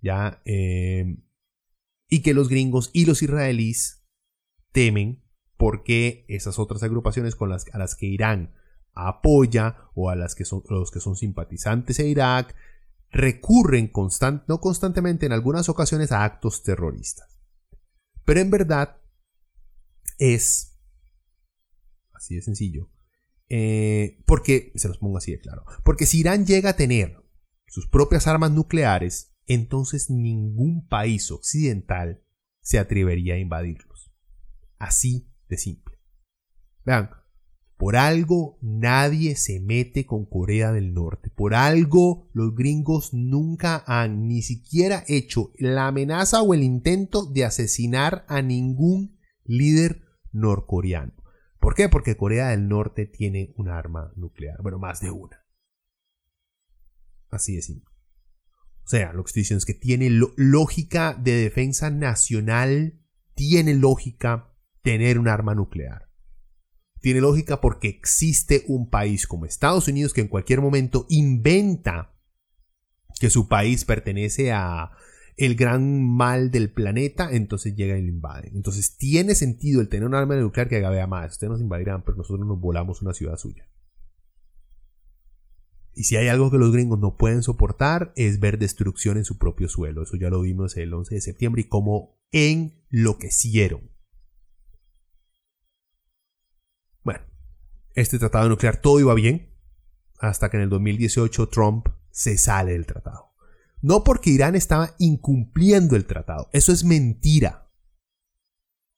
¿Ya? 0.00 0.42
Eh, 0.44 1.16
y 2.08 2.22
que 2.22 2.34
los 2.34 2.48
gringos 2.48 2.90
y 2.92 3.06
los 3.06 3.22
israelíes 3.22 4.06
temen 4.72 5.24
porque 5.56 6.26
esas 6.28 6.58
otras 6.58 6.82
agrupaciones 6.82 7.36
con 7.36 7.48
las, 7.48 7.66
a 7.72 7.78
las 7.78 7.94
que 7.94 8.06
Irán 8.06 8.54
apoya 8.92 9.90
o 9.94 10.10
a 10.10 10.16
las 10.16 10.34
que 10.34 10.44
son, 10.44 10.62
los 10.68 10.90
que 10.90 11.00
son 11.00 11.16
simpatizantes 11.16 11.96
de 11.96 12.08
Irak 12.08 12.54
recurren 13.10 13.92
no 14.48 14.60
constantemente 14.60 15.26
en 15.26 15.32
algunas 15.32 15.68
ocasiones 15.68 16.12
a 16.12 16.24
actos 16.24 16.62
terroristas. 16.64 17.40
Pero 18.24 18.40
en 18.40 18.50
verdad 18.50 19.00
es 20.18 20.78
así 22.12 22.34
de 22.34 22.42
sencillo 22.42 22.90
eh, 23.48 24.22
porque, 24.26 24.72
se 24.76 24.88
los 24.88 24.98
pongo 24.98 25.18
así 25.18 25.32
de 25.32 25.40
claro, 25.40 25.64
porque 25.84 26.06
si 26.06 26.20
Irán 26.20 26.46
llega 26.46 26.70
a 26.70 26.76
tener 26.76 27.16
sus 27.66 27.88
propias 27.88 28.26
armas 28.26 28.50
nucleares, 28.52 29.34
entonces 29.46 30.10
ningún 30.10 30.86
país 30.88 31.30
occidental 31.30 32.22
se 32.60 32.78
atrevería 32.78 33.34
a 33.34 33.38
invadirlos. 33.38 34.12
Así 34.78 35.30
de 35.48 35.58
simple. 35.58 35.94
Vean, 36.84 37.10
por 37.76 37.96
algo 37.96 38.58
nadie 38.62 39.36
se 39.36 39.60
mete 39.60 40.06
con 40.06 40.24
Corea 40.26 40.72
del 40.72 40.94
Norte. 40.94 41.30
Por 41.30 41.54
algo 41.54 42.30
los 42.32 42.54
gringos 42.54 43.12
nunca 43.12 43.82
han 43.86 44.28
ni 44.28 44.42
siquiera 44.42 45.04
hecho 45.08 45.52
la 45.58 45.88
amenaza 45.88 46.42
o 46.42 46.54
el 46.54 46.62
intento 46.62 47.26
de 47.26 47.44
asesinar 47.44 48.24
a 48.28 48.42
ningún 48.42 49.18
líder 49.44 50.02
norcoreano. 50.32 51.23
¿Por 51.64 51.74
qué? 51.74 51.88
Porque 51.88 52.18
Corea 52.18 52.48
del 52.48 52.68
Norte 52.68 53.06
tiene 53.06 53.54
un 53.56 53.70
arma 53.70 54.12
nuclear. 54.16 54.60
Bueno, 54.60 54.78
más 54.78 55.00
de 55.00 55.10
una. 55.10 55.46
Así 57.30 57.56
de 57.56 57.62
simple. 57.62 57.90
O 58.84 58.86
sea, 58.86 59.14
lo 59.14 59.24
que 59.24 59.28
estoy 59.28 59.40
diciendo 59.40 59.60
es 59.60 59.64
que 59.64 59.72
tiene 59.72 60.10
lógica 60.36 61.14
de 61.14 61.32
defensa 61.32 61.88
nacional, 61.88 63.00
tiene 63.34 63.72
lógica 63.72 64.52
tener 64.82 65.18
un 65.18 65.26
arma 65.26 65.54
nuclear. 65.54 66.10
Tiene 67.00 67.22
lógica 67.22 67.62
porque 67.62 67.88
existe 67.88 68.64
un 68.68 68.90
país 68.90 69.26
como 69.26 69.46
Estados 69.46 69.88
Unidos 69.88 70.12
que 70.12 70.20
en 70.20 70.28
cualquier 70.28 70.60
momento 70.60 71.06
inventa 71.08 72.14
que 73.18 73.30
su 73.30 73.48
país 73.48 73.86
pertenece 73.86 74.52
a 74.52 74.90
el 75.36 75.56
gran 75.56 76.02
mal 76.02 76.50
del 76.50 76.70
planeta, 76.70 77.28
entonces 77.32 77.74
llega 77.74 77.98
y 77.98 78.02
lo 78.02 78.08
invade. 78.08 78.50
Entonces 78.54 78.96
tiene 78.96 79.34
sentido 79.34 79.80
el 79.80 79.88
tener 79.88 80.06
un 80.06 80.14
arma 80.14 80.36
nuclear 80.36 80.68
que 80.68 80.84
haga, 80.84 81.06
más, 81.06 81.32
ustedes 81.32 81.50
nos 81.50 81.60
invadirán, 81.60 82.02
pero 82.04 82.16
nosotros 82.16 82.46
nos 82.46 82.60
volamos 82.60 83.02
una 83.02 83.14
ciudad 83.14 83.36
suya. 83.36 83.68
Y 85.94 86.04
si 86.04 86.16
hay 86.16 86.28
algo 86.28 86.50
que 86.50 86.58
los 86.58 86.72
gringos 86.72 86.98
no 86.98 87.16
pueden 87.16 87.42
soportar 87.42 88.12
es 88.16 88.40
ver 88.40 88.58
destrucción 88.58 89.16
en 89.16 89.24
su 89.24 89.38
propio 89.38 89.68
suelo. 89.68 90.02
Eso 90.02 90.16
ya 90.16 90.28
lo 90.28 90.40
vimos 90.40 90.76
el 90.76 90.92
11 90.92 91.14
de 91.14 91.20
septiembre 91.20 91.62
y 91.62 91.68
cómo 91.68 92.18
enloquecieron. 92.32 93.90
Bueno, 97.04 97.20
este 97.94 98.18
tratado 98.18 98.48
nuclear 98.48 98.80
todo 98.80 98.98
iba 98.98 99.14
bien, 99.14 99.52
hasta 100.18 100.50
que 100.50 100.56
en 100.56 100.64
el 100.64 100.70
2018 100.70 101.48
Trump 101.48 101.86
se 102.10 102.38
sale 102.38 102.72
del 102.72 102.86
tratado. 102.86 103.23
No 103.84 104.02
porque 104.02 104.30
Irán 104.30 104.54
estaba 104.54 104.94
incumpliendo 104.98 105.94
el 105.94 106.06
tratado, 106.06 106.48
eso 106.54 106.72
es 106.72 106.84
mentira. 106.84 107.68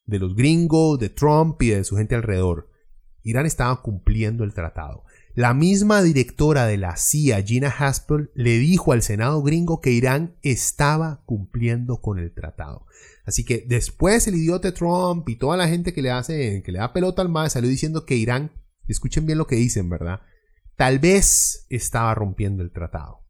De 0.04 0.20
los 0.20 0.36
gringos, 0.36 1.00
de 1.00 1.08
Trump 1.08 1.60
y 1.60 1.70
de 1.70 1.82
su 1.82 1.96
gente 1.96 2.14
alrededor. 2.14 2.70
Irán 3.24 3.46
estaba 3.46 3.82
cumpliendo 3.82 4.44
el 4.44 4.54
tratado. 4.54 5.02
La 5.34 5.54
misma 5.54 6.02
directora 6.02 6.66
de 6.66 6.76
la 6.76 6.96
CIA, 6.96 7.42
Gina 7.42 7.68
Haspel, 7.68 8.30
le 8.36 8.58
dijo 8.58 8.92
al 8.92 9.02
Senado 9.02 9.42
gringo 9.42 9.80
que 9.80 9.90
Irán 9.90 10.36
estaba 10.42 11.24
cumpliendo 11.26 12.00
con 12.00 12.20
el 12.20 12.32
tratado. 12.32 12.86
Así 13.24 13.44
que 13.44 13.64
después 13.66 14.28
el 14.28 14.36
idiota 14.36 14.72
Trump 14.72 15.28
y 15.28 15.34
toda 15.34 15.56
la 15.56 15.66
gente 15.66 15.92
que 15.92 16.02
le 16.02 16.12
hace, 16.12 16.62
que 16.62 16.70
le 16.70 16.78
da 16.78 16.92
pelota 16.92 17.22
al 17.22 17.28
mar, 17.28 17.50
salió 17.50 17.68
diciendo 17.68 18.06
que 18.06 18.14
Irán, 18.14 18.52
escuchen 18.86 19.26
bien 19.26 19.38
lo 19.38 19.48
que 19.48 19.56
dicen, 19.56 19.90
¿verdad? 19.90 20.20
Tal 20.76 21.00
vez 21.00 21.66
estaba 21.70 22.14
rompiendo 22.14 22.62
el 22.62 22.70
tratado. 22.70 23.25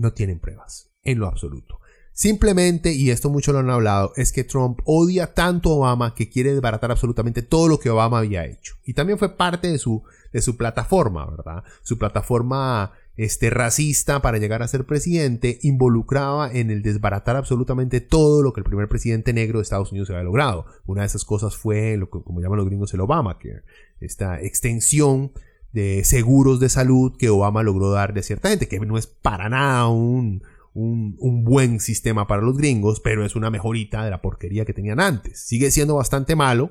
No 0.00 0.14
tienen 0.14 0.40
pruebas, 0.40 0.90
en 1.02 1.18
lo 1.18 1.26
absoluto. 1.26 1.78
Simplemente, 2.14 2.92
y 2.94 3.10
esto 3.10 3.28
mucho 3.28 3.52
lo 3.52 3.58
han 3.58 3.68
hablado, 3.68 4.12
es 4.16 4.32
que 4.32 4.44
Trump 4.44 4.80
odia 4.86 5.34
tanto 5.34 5.70
a 5.70 5.74
Obama 5.74 6.14
que 6.14 6.30
quiere 6.30 6.54
desbaratar 6.54 6.90
absolutamente 6.90 7.42
todo 7.42 7.68
lo 7.68 7.78
que 7.78 7.90
Obama 7.90 8.18
había 8.18 8.46
hecho. 8.46 8.76
Y 8.84 8.94
también 8.94 9.18
fue 9.18 9.36
parte 9.36 9.68
de 9.68 9.76
su, 9.76 10.02
de 10.32 10.40
su 10.40 10.56
plataforma, 10.56 11.28
¿verdad? 11.30 11.64
Su 11.82 11.98
plataforma 11.98 12.92
este, 13.16 13.50
racista 13.50 14.22
para 14.22 14.38
llegar 14.38 14.62
a 14.62 14.68
ser 14.68 14.86
presidente 14.86 15.58
involucraba 15.60 16.50
en 16.50 16.70
el 16.70 16.80
desbaratar 16.80 17.36
absolutamente 17.36 18.00
todo 18.00 18.42
lo 18.42 18.54
que 18.54 18.60
el 18.60 18.64
primer 18.64 18.88
presidente 18.88 19.34
negro 19.34 19.58
de 19.58 19.64
Estados 19.64 19.92
Unidos 19.92 20.08
había 20.08 20.22
logrado. 20.22 20.64
Una 20.86 21.02
de 21.02 21.08
esas 21.08 21.26
cosas 21.26 21.58
fue 21.58 21.98
lo 21.98 22.08
que, 22.08 22.22
como 22.22 22.40
llaman 22.40 22.56
los 22.56 22.66
gringos, 22.66 22.94
el 22.94 23.02
Obamacare, 23.02 23.64
esta 24.00 24.40
extensión 24.40 25.32
de 25.72 26.04
seguros 26.04 26.60
de 26.60 26.68
salud 26.68 27.16
que 27.16 27.30
Obama 27.30 27.62
logró 27.62 27.90
dar 27.90 28.14
de 28.14 28.22
cierta 28.22 28.50
gente, 28.50 28.68
que 28.68 28.80
no 28.80 28.98
es 28.98 29.06
para 29.06 29.48
nada 29.48 29.88
un, 29.88 30.42
un, 30.74 31.16
un, 31.18 31.44
buen 31.44 31.80
sistema 31.80 32.26
para 32.26 32.42
los 32.42 32.56
gringos, 32.56 33.00
pero 33.00 33.24
es 33.24 33.36
una 33.36 33.50
mejorita 33.50 34.04
de 34.04 34.10
la 34.10 34.22
porquería 34.22 34.64
que 34.64 34.74
tenían 34.74 35.00
antes. 35.00 35.40
Sigue 35.40 35.70
siendo 35.70 35.96
bastante 35.96 36.36
malo, 36.36 36.70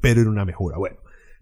pero 0.00 0.20
era 0.20 0.30
una 0.30 0.44
mejora. 0.44 0.78
Bueno, 0.78 0.96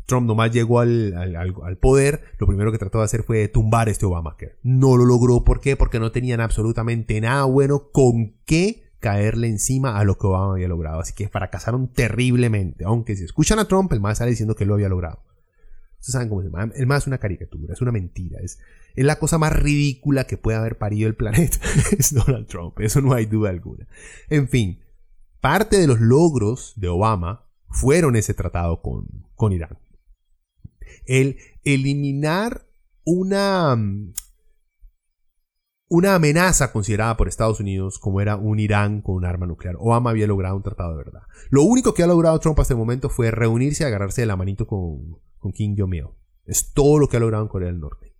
Trump 0.06 0.26
nomás 0.26 0.52
llegó 0.52 0.80
al, 0.80 1.14
al, 1.14 1.78
poder, 1.78 2.22
lo 2.38 2.46
primero 2.46 2.70
que 2.72 2.78
trató 2.78 2.98
de 2.98 3.04
hacer 3.04 3.24
fue 3.24 3.48
tumbar 3.48 3.88
este 3.88 4.06
Obamacare. 4.06 4.56
No 4.62 4.96
lo 4.96 5.04
logró, 5.04 5.44
¿por 5.44 5.60
qué? 5.60 5.76
Porque 5.76 5.98
no 5.98 6.12
tenían 6.12 6.40
absolutamente 6.40 7.20
nada 7.20 7.44
bueno 7.44 7.90
con 7.90 8.36
qué 8.44 8.84
caerle 9.00 9.48
encima 9.48 9.98
a 9.98 10.04
lo 10.04 10.16
que 10.16 10.26
Obama 10.26 10.52
había 10.52 10.68
logrado. 10.68 11.00
Así 11.00 11.12
que 11.12 11.28
fracasaron 11.28 11.88
terriblemente. 11.88 12.84
Aunque 12.84 13.16
si 13.16 13.24
escuchan 13.24 13.58
a 13.58 13.66
Trump, 13.66 13.92
el 13.92 14.00
más 14.00 14.18
sale 14.18 14.30
diciendo 14.30 14.54
que 14.54 14.64
lo 14.64 14.74
había 14.74 14.88
logrado. 14.88 15.22
Ustedes 16.06 16.12
saben 16.12 16.28
cómo 16.28 16.40
es 16.40 16.46
el 16.46 16.82
El 16.82 16.92
es 16.92 17.06
una 17.06 17.18
caricatura, 17.18 17.72
es 17.72 17.80
una 17.80 17.92
mentira. 17.92 18.38
Es, 18.40 18.58
es 18.94 19.04
la 19.04 19.18
cosa 19.18 19.38
más 19.38 19.52
ridícula 19.52 20.24
que 20.24 20.36
puede 20.36 20.56
haber 20.56 20.78
parido 20.78 21.08
el 21.08 21.16
planeta. 21.16 21.58
es 21.98 22.14
Donald 22.14 22.46
Trump, 22.46 22.78
eso 22.80 23.00
no 23.00 23.12
hay 23.12 23.26
duda 23.26 23.50
alguna. 23.50 23.88
En 24.28 24.48
fin, 24.48 24.80
parte 25.40 25.78
de 25.78 25.86
los 25.86 26.00
logros 26.00 26.74
de 26.76 26.88
Obama 26.88 27.44
fueron 27.68 28.14
ese 28.14 28.34
tratado 28.34 28.82
con, 28.82 29.26
con 29.34 29.52
Irán 29.52 29.78
el 31.06 31.38
eliminar 31.64 32.66
una, 33.04 33.76
una 35.88 36.14
amenaza 36.14 36.72
considerada 36.72 37.16
por 37.16 37.28
Estados 37.28 37.60
Unidos 37.60 37.98
como 37.98 38.20
era 38.20 38.36
un 38.36 38.58
Irán 38.58 39.02
con 39.02 39.14
un 39.14 39.24
arma 39.24 39.46
nuclear. 39.46 39.76
Obama 39.78 40.10
había 40.10 40.26
logrado 40.26 40.56
un 40.56 40.62
tratado 40.62 40.90
de 40.90 41.04
verdad. 41.04 41.22
Lo 41.50 41.62
único 41.62 41.94
que 41.94 42.02
ha 42.02 42.06
logrado 42.06 42.38
Trump 42.40 42.58
hasta 42.58 42.74
el 42.74 42.78
momento 42.78 43.08
fue 43.08 43.30
reunirse 43.30 43.84
y 43.84 43.86
agarrarse 43.86 44.22
de 44.22 44.26
la 44.26 44.36
manito 44.36 44.66
con, 44.66 45.20
Kim 45.54 45.76
Jong-il. 45.78 46.08
Es 46.44 46.72
todo 46.72 46.98
lo 46.98 47.08
que 47.08 47.16
ha 47.16 47.20
logrado 47.20 47.44
en 47.44 47.48
Corea 47.48 47.68
del 47.68 47.78
Norte. 47.78 48.16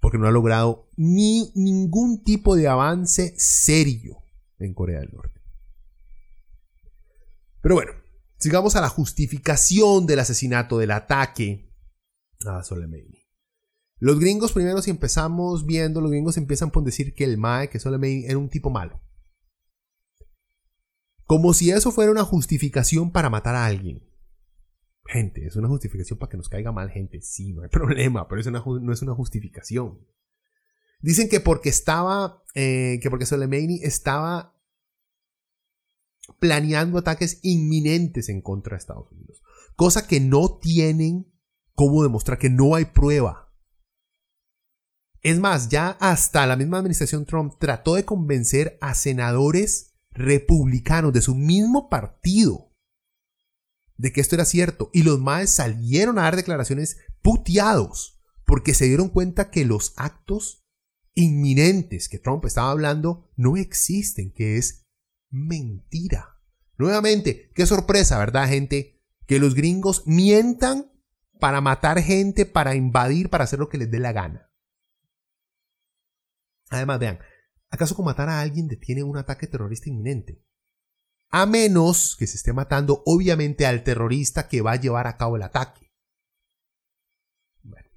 Porque 0.00 0.18
no 0.18 0.26
ha 0.26 0.30
logrado 0.30 0.90
ni 0.96 1.50
ningún 1.54 2.22
tipo 2.22 2.56
de 2.56 2.68
avance 2.68 3.34
serio 3.38 4.18
en 4.58 4.74
Corea 4.74 5.00
del 5.00 5.12
Norte. 5.12 5.40
Pero 7.62 7.74
bueno, 7.74 7.92
sigamos 8.36 8.76
a 8.76 8.82
la 8.82 8.90
justificación 8.90 10.06
del 10.06 10.20
asesinato, 10.20 10.76
del 10.78 10.90
ataque 10.90 11.72
a 12.46 12.62
Soleimani. 12.62 13.25
Los 13.98 14.18
gringos 14.20 14.52
primero 14.52 14.82
si 14.82 14.90
empezamos 14.90 15.64
viendo, 15.64 16.00
los 16.00 16.10
gringos 16.10 16.36
empiezan 16.36 16.70
por 16.70 16.84
decir 16.84 17.14
que 17.14 17.24
el 17.24 17.38
Mae, 17.38 17.70
que 17.70 17.78
Soleimani 17.78 18.26
era 18.26 18.38
un 18.38 18.50
tipo 18.50 18.70
malo. 18.70 19.00
Como 21.24 21.54
si 21.54 21.70
eso 21.70 21.90
fuera 21.90 22.12
una 22.12 22.24
justificación 22.24 23.10
para 23.10 23.30
matar 23.30 23.54
a 23.54 23.66
alguien. 23.66 24.02
Gente, 25.06 25.46
es 25.46 25.56
una 25.56 25.68
justificación 25.68 26.18
para 26.18 26.30
que 26.30 26.36
nos 26.36 26.48
caiga 26.48 26.72
mal 26.72 26.90
gente. 26.90 27.20
Sí, 27.22 27.52
no 27.52 27.62
hay 27.62 27.68
problema, 27.70 28.28
pero 28.28 28.40
eso 28.40 28.50
no 28.50 28.92
es 28.92 29.02
una 29.02 29.14
justificación. 29.14 29.98
Dicen 31.00 31.28
que 31.28 31.40
porque 31.40 31.68
estaba, 31.68 32.42
eh, 32.54 32.98
que 33.02 33.10
porque 33.10 33.26
Soleimani 33.26 33.80
estaba 33.82 34.54
planeando 36.38 36.98
ataques 36.98 37.40
inminentes 37.42 38.28
en 38.28 38.40
contra 38.40 38.72
de 38.74 38.78
Estados 38.78 39.10
Unidos. 39.12 39.42
Cosa 39.76 40.06
que 40.06 40.20
no 40.20 40.58
tienen 40.58 41.32
cómo 41.74 42.02
demostrar 42.02 42.38
que 42.38 42.50
no 42.50 42.74
hay 42.74 42.86
prueba. 42.86 43.45
Es 45.26 45.40
más, 45.40 45.70
ya 45.70 45.88
hasta 45.98 46.46
la 46.46 46.54
misma 46.54 46.78
administración 46.78 47.26
Trump 47.26 47.54
trató 47.58 47.96
de 47.96 48.04
convencer 48.04 48.78
a 48.80 48.94
senadores 48.94 49.96
republicanos 50.12 51.12
de 51.12 51.20
su 51.20 51.34
mismo 51.34 51.88
partido 51.88 52.72
de 53.96 54.12
que 54.12 54.20
esto 54.20 54.36
era 54.36 54.44
cierto. 54.44 54.88
Y 54.92 55.02
los 55.02 55.18
más 55.18 55.50
salieron 55.50 56.20
a 56.20 56.22
dar 56.22 56.36
declaraciones 56.36 56.98
puteados 57.22 58.22
porque 58.44 58.72
se 58.72 58.84
dieron 58.84 59.08
cuenta 59.08 59.50
que 59.50 59.64
los 59.64 59.94
actos 59.96 60.64
inminentes 61.16 62.08
que 62.08 62.20
Trump 62.20 62.44
estaba 62.44 62.70
hablando 62.70 63.28
no 63.34 63.56
existen, 63.56 64.32
que 64.32 64.58
es 64.58 64.86
mentira. 65.28 66.40
Nuevamente, 66.78 67.50
qué 67.52 67.66
sorpresa, 67.66 68.16
¿verdad, 68.20 68.46
gente? 68.46 69.02
Que 69.26 69.40
los 69.40 69.56
gringos 69.56 70.04
mientan 70.06 70.92
para 71.40 71.60
matar 71.60 72.00
gente, 72.00 72.46
para 72.46 72.76
invadir, 72.76 73.28
para 73.28 73.42
hacer 73.42 73.58
lo 73.58 73.68
que 73.68 73.78
les 73.78 73.90
dé 73.90 73.98
la 73.98 74.12
gana. 74.12 74.45
Además, 76.70 76.98
vean, 76.98 77.18
¿acaso 77.70 77.94
con 77.94 78.04
matar 78.04 78.28
a 78.28 78.40
alguien 78.40 78.68
detiene 78.68 79.02
un 79.02 79.16
ataque 79.16 79.46
terrorista 79.46 79.88
inminente? 79.88 80.42
A 81.28 81.46
menos 81.46 82.16
que 82.18 82.26
se 82.26 82.36
esté 82.36 82.52
matando, 82.52 83.02
obviamente, 83.04 83.66
al 83.66 83.82
terrorista 83.82 84.48
que 84.48 84.60
va 84.60 84.72
a 84.72 84.80
llevar 84.80 85.06
a 85.06 85.16
cabo 85.16 85.36
el 85.36 85.42
ataque. 85.42 85.92
Bueno. 87.62 87.88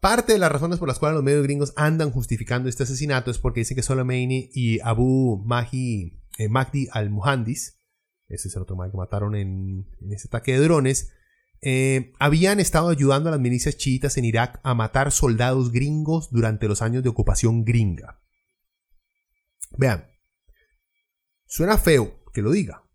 Parte 0.00 0.32
de 0.32 0.38
las 0.38 0.50
razones 0.50 0.78
por 0.78 0.88
las 0.88 0.98
cuales 0.98 1.14
los 1.14 1.24
medios 1.24 1.44
gringos 1.44 1.72
andan 1.76 2.10
justificando 2.10 2.68
este 2.68 2.82
asesinato 2.82 3.30
es 3.30 3.38
porque 3.38 3.60
dicen 3.60 3.76
que 3.76 3.82
Soleimani 3.82 4.50
y 4.52 4.80
Abu 4.80 5.42
Mahdi, 5.44 6.20
eh, 6.38 6.48
Mahdi 6.48 6.88
al-Muhandis, 6.90 7.80
ese 8.28 8.48
es 8.48 8.56
el 8.56 8.62
otro 8.62 8.76
mal 8.76 8.90
que 8.90 8.96
mataron 8.96 9.34
en, 9.34 9.86
en 10.00 10.12
ese 10.12 10.28
ataque 10.28 10.52
de 10.52 10.64
drones, 10.64 11.12
eh, 11.66 12.12
habían 12.18 12.60
estado 12.60 12.90
ayudando 12.90 13.30
a 13.30 13.32
las 13.32 13.40
milicias 13.40 13.78
chiitas 13.78 14.18
en 14.18 14.26
Irak 14.26 14.60
a 14.62 14.74
matar 14.74 15.10
soldados 15.10 15.72
gringos 15.72 16.30
durante 16.30 16.68
los 16.68 16.82
años 16.82 17.02
de 17.02 17.08
ocupación 17.08 17.64
gringa. 17.64 18.20
Vean, 19.78 20.06
suena 21.46 21.78
feo 21.78 22.22
que 22.34 22.42
lo 22.42 22.50
diga, 22.50 22.86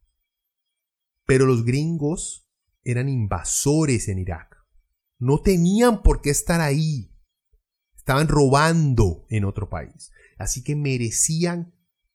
pero 1.26 1.47
los 1.47 1.65
gringos 1.65 2.47
eran 2.84 3.09
invasores 3.09 4.07
en 4.07 4.20
Irak. 4.20 4.55
No 5.17 5.41
tenían 5.41 6.03
por 6.03 6.22
qué 6.22 6.30
estar 6.30 6.61
ahí. 6.61 7.11
Estaban 7.97 8.28
robando 8.28 9.26
en 9.30 9.45
otro 9.45 9.67
país. 9.67 10.11
Así 10.38 10.63
que 10.63 10.76
merecían 10.76 11.74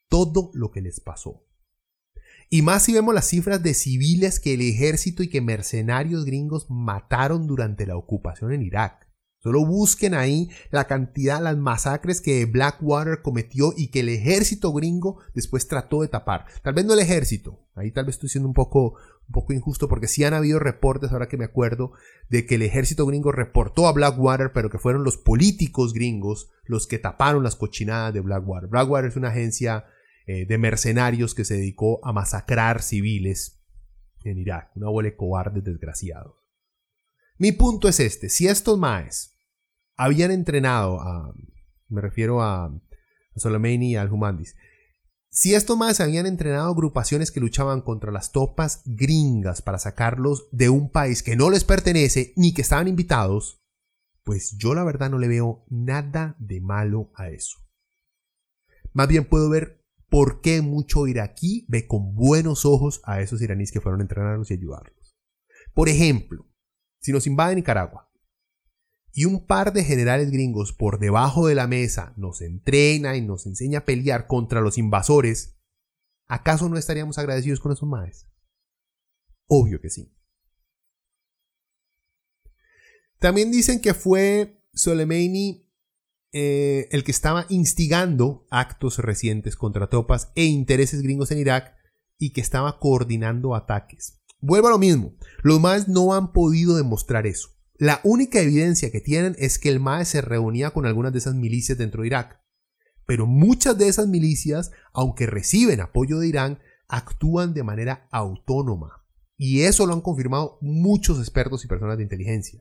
todo 0.09 0.53
lo 0.55 0.71
que 0.71 0.83
les 0.83 1.01
pasó. 1.01 1.49
Y 2.55 2.63
más 2.63 2.85
si 2.85 2.93
vemos 2.93 3.13
las 3.13 3.27
cifras 3.27 3.65
de 3.65 3.75
civiles 3.75 4.39
que 4.39 4.55
el 4.55 4.61
ejército 4.61 5.25
y 5.25 5.29
que 5.29 5.41
mercenarios 5.41 6.25
gringos 6.25 6.67
mataron 6.71 7.49
durante 7.49 7.85
la 7.85 7.97
ocupación 7.97 8.53
en 8.53 8.63
Irak. 8.63 9.09
Solo 9.41 9.67
busquen 9.67 10.15
ahí 10.15 10.51
la 10.71 10.85
cantidad, 10.85 11.43
las 11.43 11.57
masacres 11.57 12.21
que 12.21 12.47
Blackwater 12.47 13.23
cometió 13.23 13.75
y 13.77 13.89
que 13.89 14.01
el 14.01 14.09
ejército 14.09 14.73
gringo 14.73 15.19
después 15.35 15.67
trató 15.67 16.03
de 16.03 16.07
tapar. 16.07 16.45
Tal 16.63 16.75
vez 16.75 16.85
no 16.85 16.93
el 16.93 17.01
ejército, 17.01 17.67
ahí 17.75 17.91
tal 17.91 18.05
vez 18.05 18.15
estoy 18.15 18.29
siendo 18.29 18.47
un 18.47 18.55
poco, 18.55 18.99
un 19.27 19.33
poco 19.33 19.53
injusto 19.53 19.89
porque 19.89 20.07
sí 20.07 20.23
han 20.23 20.35
habido 20.35 20.61
reportes, 20.61 21.11
ahora 21.11 21.27
que 21.27 21.37
me 21.37 21.47
acuerdo, 21.47 21.91
de 22.31 22.47
que 22.47 22.55
el 22.55 22.63
ejército 22.63 23.05
gringo 23.05 23.33
reportó 23.33 23.89
a 23.89 23.93
Blackwater, 23.93 24.53
pero 24.53 24.71
que 24.71 24.79
fueron 24.79 25.03
los 25.03 25.17
políticos 25.17 25.93
gringos 25.93 26.53
los 26.67 26.87
que 26.87 27.01
taparon 27.01 27.43
las 27.43 27.57
cochinadas 27.57 28.15
de 28.15 28.21
Blackwater. 28.21 28.69
Blackwater 28.69 29.11
es 29.11 29.17
una 29.17 29.31
agencia 29.31 29.87
eh, 30.27 30.47
de 30.47 30.59
mercenarios 30.59 31.35
que 31.35 31.45
se 31.45 31.55
dedicó 31.55 32.05
a 32.05 32.13
masacrar 32.13 32.83
civiles 32.83 33.63
en 34.25 34.39
Irak. 34.39 34.71
Una 34.75 34.89
bola 34.89 35.11
de 35.11 35.17
cobardes 35.17 35.65
desgraciados. 35.65 36.35
Mi 37.39 37.53
punto 37.53 37.89
es 37.89 38.01
este. 38.01 38.29
Si 38.29 38.47
estos 38.47 38.79
maes 38.79 39.37
habían 39.97 40.31
entrenado 40.31 41.01
a... 41.01 41.35
Me 41.89 42.01
refiero 42.01 42.43
a, 42.43 42.73
Soleimani 43.37 43.93
y 43.93 43.97
al 43.97 44.13
Humandis. 44.13 44.57
Si 45.29 45.55
estos 45.55 45.77
más 45.77 46.01
habían 46.01 46.27
entrenado 46.27 46.71
agrupaciones 46.71 47.33
que 47.33 47.41
luchaban 47.41 47.81
contra 47.83 48.13
las 48.13 48.31
topas 48.31 48.83
gringas 48.87 49.63
para 49.63 49.79
sacarlos 49.79 50.49
de 50.53 50.69
un 50.69 50.91
país 50.91 51.25
que 51.25 51.35
no 51.35 51.51
les 51.51 51.65
pertenece 51.65 52.33
ni 52.37 52.55
que 52.55 52.63
estaban 52.63 52.87
invitados, 52.87 53.61
pues 54.23 54.57
yo 54.57 54.75
la 54.75 54.85
verdad 54.85 55.11
no 55.11 55.19
le 55.19 55.27
veo 55.27 55.67
nada 55.69 56.37
de 56.39 56.61
malo 56.61 57.11
a 57.17 57.31
eso. 57.31 57.59
Más 58.93 59.09
bien 59.09 59.25
puedo 59.25 59.51
ver 59.51 59.84
por 60.15 60.41
qué 60.43 60.63
mucho 60.63 61.09
iraquí 61.09 61.67
ve 61.67 61.89
con 61.89 62.15
buenos 62.15 62.65
ojos 62.65 63.01
a 63.03 63.21
esos 63.21 63.43
iraníes 63.43 63.73
que 63.73 63.81
fueron 63.81 63.99
a 63.99 64.05
entrenarlos 64.05 64.49
y 64.49 64.55
ayudarlos. 64.55 65.19
Por 65.75 65.89
ejemplo, 65.89 66.47
si 67.01 67.11
nos 67.11 67.27
invade 67.27 67.57
Nicaragua 67.57 68.13
y 69.11 69.25
un 69.25 69.45
par 69.45 69.73
de 69.73 69.83
generales 69.83 70.31
gringos 70.31 70.73
por 70.73 71.01
debajo 71.01 71.49
de 71.49 71.57
la 71.57 71.67
mesa 71.67 72.15
nos 72.17 72.43
entrena 72.43 73.17
y 73.17 73.23
nos 73.23 73.45
enseña 73.47 73.81
a 73.81 73.85
pelear 73.85 74.29
contra 74.29 74.61
los 74.61 74.79
invasores, 74.79 75.59
¿acaso 76.29 76.69
no 76.69 76.79
estaríamos 76.79 77.19
agradecidos 77.19 77.59
con 77.59 77.73
esos 77.73 77.89
maes? 77.89 78.29
Obvio 79.49 79.81
que 79.81 79.91
sí. 79.91 80.17
También 83.19 83.51
dicen 83.51 83.81
que 83.81 83.95
fue 83.95 84.65
Soleimani 84.75 85.64
eh, 86.37 86.89
el 86.91 87.05
que 87.05 87.13
estaba 87.13 87.47
instigando 87.49 88.45
actos 88.51 88.99
recientes 88.99 89.55
contra 89.55 89.89
tropas 89.89 90.33
e 90.35 90.45
intereses 90.45 91.01
gringos 91.01 91.31
en 91.31 91.39
Irak 91.39 91.77
y 92.19 92.33
que 92.33 92.41
estaba 92.41 92.81
coordinando 92.81 93.55
ataques. 93.55 94.21
Vuelvo 94.41 94.67
a 94.67 94.73
lo 94.73 94.79
mismo, 94.79 95.15
los 95.45 95.61
MAES 95.61 95.87
no 95.87 96.13
han 96.13 96.33
podido 96.33 96.77
demostrar 96.77 97.29
eso. 97.29 97.51
La 97.77 98.01
única 98.03 98.41
evidencia 98.41 98.91
que 98.91 99.01
tienen 99.01 99.37
es 99.39 99.61
que 99.61 99.69
el 99.69 99.79
MAE 99.79 100.05
se 100.05 100.23
reunía 100.23 100.73
con 100.73 100.87
algunas 100.87 101.13
de 101.13 101.21
esas 101.21 101.37
milicias 101.37 101.79
dentro 101.79 102.03
de 102.03 102.09
Irak. 102.09 102.41
Pero 103.07 103.27
muchas 103.27 103.79
de 103.79 103.87
esas 103.87 104.09
milicias, 104.09 104.73
aunque 104.93 105.27
reciben 105.27 105.81
apoyo 105.81 106.19
de 106.19 106.27
Irán, 106.27 106.59
actúan 106.89 107.55
de 107.55 107.63
manera 107.63 108.09
autónoma. 108.11 109.05
Y 109.37 109.63
eso 109.63 109.87
lo 109.87 109.93
han 109.93 110.01
confirmado 110.01 110.59
muchos 110.61 111.21
expertos 111.21 111.65
y 111.65 111.69
personas 111.69 111.97
de 111.97 112.03
inteligencia. 112.03 112.61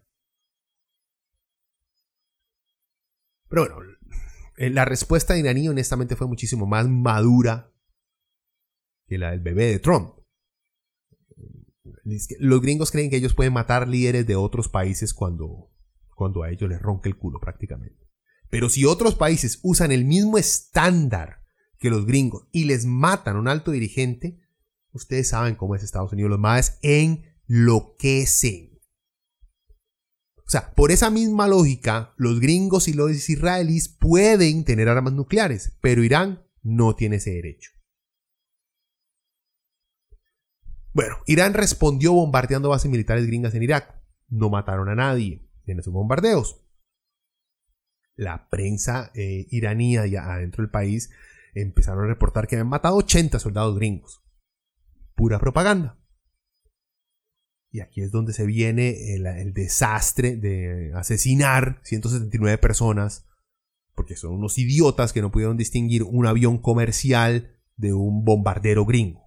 Pero 3.53 3.75
bueno, 3.75 3.91
eh, 4.57 4.71
la 4.71 4.83
respuesta 4.83 5.33
de 5.35 5.41
iraní 5.41 5.69
honestamente 5.69 6.15
fue 6.15 6.25
muchísimo 6.25 6.65
más 6.65 6.87
madura 6.89 7.71
que 9.05 9.19
la 9.19 9.29
del 9.29 9.41
bebé 9.41 9.67
de 9.67 9.77
Trump. 9.77 10.15
Los 12.39 12.61
gringos 12.61 12.89
creen 12.89 13.11
que 13.11 13.17
ellos 13.17 13.35
pueden 13.35 13.53
matar 13.53 13.87
líderes 13.87 14.25
de 14.25 14.35
otros 14.35 14.69
países 14.69 15.13
cuando, 15.13 15.71
cuando 16.15 16.41
a 16.41 16.49
ellos 16.49 16.67
les 16.67 16.81
ronca 16.81 17.07
el 17.07 17.15
culo 17.15 17.39
prácticamente. 17.39 18.09
Pero 18.49 18.69
si 18.69 18.85
otros 18.85 19.13
países 19.13 19.59
usan 19.61 19.91
el 19.91 20.03
mismo 20.03 20.39
estándar 20.39 21.43
que 21.77 21.91
los 21.91 22.07
gringos 22.07 22.47
y 22.51 22.63
les 22.63 22.85
matan 22.85 23.35
a 23.35 23.39
un 23.39 23.47
alto 23.47 23.69
dirigente, 23.69 24.41
ustedes 24.93 25.29
saben 25.29 25.53
cómo 25.53 25.75
es 25.75 25.83
Estados 25.83 26.11
Unidos. 26.11 26.31
Los 26.31 26.39
más 26.39 26.79
enloquecen. 26.81 28.72
O 30.45 30.49
sea, 30.49 30.73
por 30.73 30.91
esa 30.91 31.09
misma 31.09 31.47
lógica, 31.47 32.13
los 32.17 32.39
gringos 32.39 32.87
y 32.87 32.93
los 32.93 33.29
israelíes 33.29 33.89
pueden 33.89 34.65
tener 34.65 34.89
armas 34.89 35.13
nucleares, 35.13 35.77
pero 35.81 36.03
Irán 36.03 36.45
no 36.61 36.95
tiene 36.95 37.17
ese 37.17 37.31
derecho. 37.31 37.71
Bueno, 40.93 41.17
Irán 41.25 41.53
respondió 41.53 42.13
bombardeando 42.13 42.69
bases 42.69 42.91
militares 42.91 43.25
gringas 43.25 43.55
en 43.55 43.63
Irak. 43.63 43.99
No 44.29 44.49
mataron 44.49 44.89
a 44.89 44.95
nadie 44.95 45.49
en 45.65 45.79
esos 45.79 45.91
bombardeos. 45.91 46.63
La 48.15 48.47
prensa 48.49 49.11
eh, 49.15 49.47
iraní 49.49 49.95
ya 50.09 50.31
adentro 50.31 50.61
del 50.61 50.69
país 50.69 51.09
empezaron 51.55 52.05
a 52.05 52.07
reportar 52.07 52.47
que 52.47 52.55
habían 52.55 52.67
matado 52.67 52.97
80 52.97 53.39
soldados 53.39 53.75
gringos. 53.75 54.23
Pura 55.15 55.39
propaganda. 55.39 56.02
Y 57.73 57.81
aquí 57.81 58.01
es 58.01 58.11
donde 58.11 58.33
se 58.33 58.45
viene 58.45 59.15
el, 59.15 59.51
desastre 59.51 60.37
de 60.37 60.91
asesinar 60.93 61.79
179 61.81 62.59
personas, 62.59 63.25
porque 63.95 64.15
son 64.15 64.33
unos 64.33 64.59
idiotas 64.59 65.11
que 65.11 65.23
no 65.23 65.31
pudieron 65.31 65.57
distinguir 65.57 66.03
un 66.03 66.27
avión 66.27 66.59
comercial 66.59 67.57
de 67.75 67.91
un 67.93 68.23
bombardero 68.23 68.85
gringo. 68.85 69.23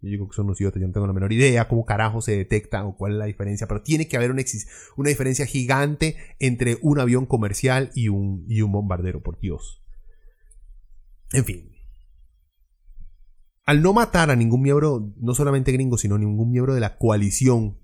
Yo 0.00 0.10
digo 0.10 0.28
que 0.28 0.36
son 0.36 0.44
unos 0.46 0.60
idiotas, 0.60 0.80
yo 0.80 0.86
no 0.86 0.92
tengo 0.92 1.08
la 1.08 1.12
menor 1.12 1.32
idea 1.32 1.66
cómo 1.66 1.84
carajo 1.84 2.20
se 2.20 2.36
detecta 2.36 2.84
o 2.84 2.96
cuál 2.96 3.14
es 3.14 3.18
la 3.18 3.26
diferencia, 3.26 3.66
pero 3.66 3.82
tiene 3.82 4.06
que 4.06 4.16
haber 4.16 4.30
una, 4.30 4.44
una 4.96 5.08
diferencia 5.08 5.44
gigante 5.44 6.16
entre 6.38 6.78
un 6.82 7.00
avión 7.00 7.26
comercial 7.26 7.90
y 7.96 8.10
un, 8.10 8.44
y 8.46 8.62
un 8.62 8.70
bombardero, 8.70 9.24
por 9.24 9.40
Dios. 9.40 9.82
En 11.32 11.44
fin, 11.44 11.71
al 13.72 13.80
no 13.80 13.94
matar 13.94 14.30
a 14.30 14.36
ningún 14.36 14.60
miembro, 14.60 15.14
no 15.16 15.34
solamente 15.34 15.72
gringo, 15.72 15.96
sino 15.96 16.18
ningún 16.18 16.50
miembro 16.50 16.74
de 16.74 16.80
la 16.80 16.98
coalición 16.98 17.78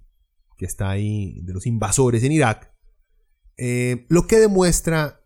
que 0.59 0.67
está 0.67 0.91
ahí, 0.91 1.41
de 1.45 1.55
los 1.55 1.67
invasores 1.67 2.23
en 2.25 2.33
Irak, 2.33 2.75
eh, 3.57 4.05
lo 4.11 4.27
que 4.27 4.39
demuestra 4.39 5.25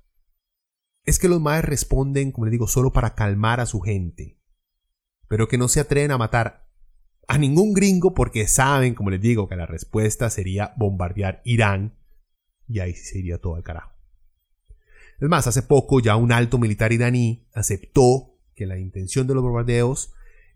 es 1.04 1.18
que 1.18 1.28
los 1.28 1.40
maes 1.40 1.64
responden, 1.64 2.30
como 2.30 2.44
les 2.44 2.52
digo, 2.52 2.68
solo 2.68 2.92
para 2.92 3.16
calmar 3.16 3.58
a 3.58 3.66
su 3.66 3.80
gente, 3.80 4.38
pero 5.26 5.48
que 5.48 5.58
no 5.58 5.66
se 5.66 5.80
atreven 5.80 6.12
a 6.12 6.18
matar 6.18 6.68
a 7.26 7.38
ningún 7.38 7.72
gringo 7.72 8.14
porque 8.14 8.46
saben, 8.46 8.94
como 8.94 9.10
les 9.10 9.20
digo, 9.20 9.48
que 9.48 9.56
la 9.56 9.66
respuesta 9.66 10.30
sería 10.30 10.74
bombardear 10.76 11.42
Irán 11.44 11.98
y 12.68 12.78
ahí 12.78 12.94
sí 12.94 13.14
sería 13.14 13.38
todo 13.38 13.56
el 13.56 13.64
carajo. 13.64 13.90
Es 15.20 15.28
más, 15.28 15.48
hace 15.48 15.62
poco 15.62 15.98
ya 15.98 16.14
un 16.14 16.30
alto 16.30 16.56
militar 16.56 16.92
iraní 16.92 17.48
aceptó 17.52 18.38
que 18.54 18.64
la 18.66 18.78
intención 18.78 19.26
de 19.26 19.34
los 19.34 19.42
bombardeos 19.42 20.12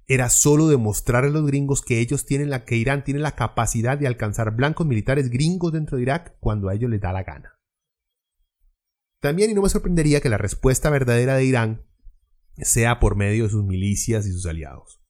era 0.08 0.28
solo 0.28 0.68
demostrar 0.68 1.24
a 1.24 1.28
los 1.28 1.46
gringos 1.46 1.82
que 1.82 1.98
ellos 1.98 2.26
tienen 2.26 2.50
la 2.50 2.64
que 2.64 2.76
Irán 2.76 3.02
tiene 3.02 3.20
la 3.20 3.34
capacidad 3.34 3.98
de 3.98 4.06
alcanzar 4.06 4.54
blancos 4.54 4.86
militares 4.86 5.30
gringos 5.30 5.72
dentro 5.72 5.96
de 5.96 6.04
Irak 6.04 6.36
cuando 6.38 6.68
a 6.68 6.74
ellos 6.74 6.90
les 6.90 7.00
da 7.00 7.12
la 7.12 7.24
gana. 7.24 7.58
También 9.20 9.50
y 9.50 9.54
no 9.54 9.62
me 9.62 9.68
sorprendería 9.68 10.20
que 10.20 10.28
la 10.28 10.38
respuesta 10.38 10.90
verdadera 10.90 11.34
de 11.34 11.44
Irán 11.44 11.86
sea 12.56 13.00
por 13.00 13.16
medio 13.16 13.44
de 13.44 13.50
sus 13.50 13.64
milicias 13.64 14.26
y 14.26 14.32
sus 14.32 14.46
aliados. 14.46 15.02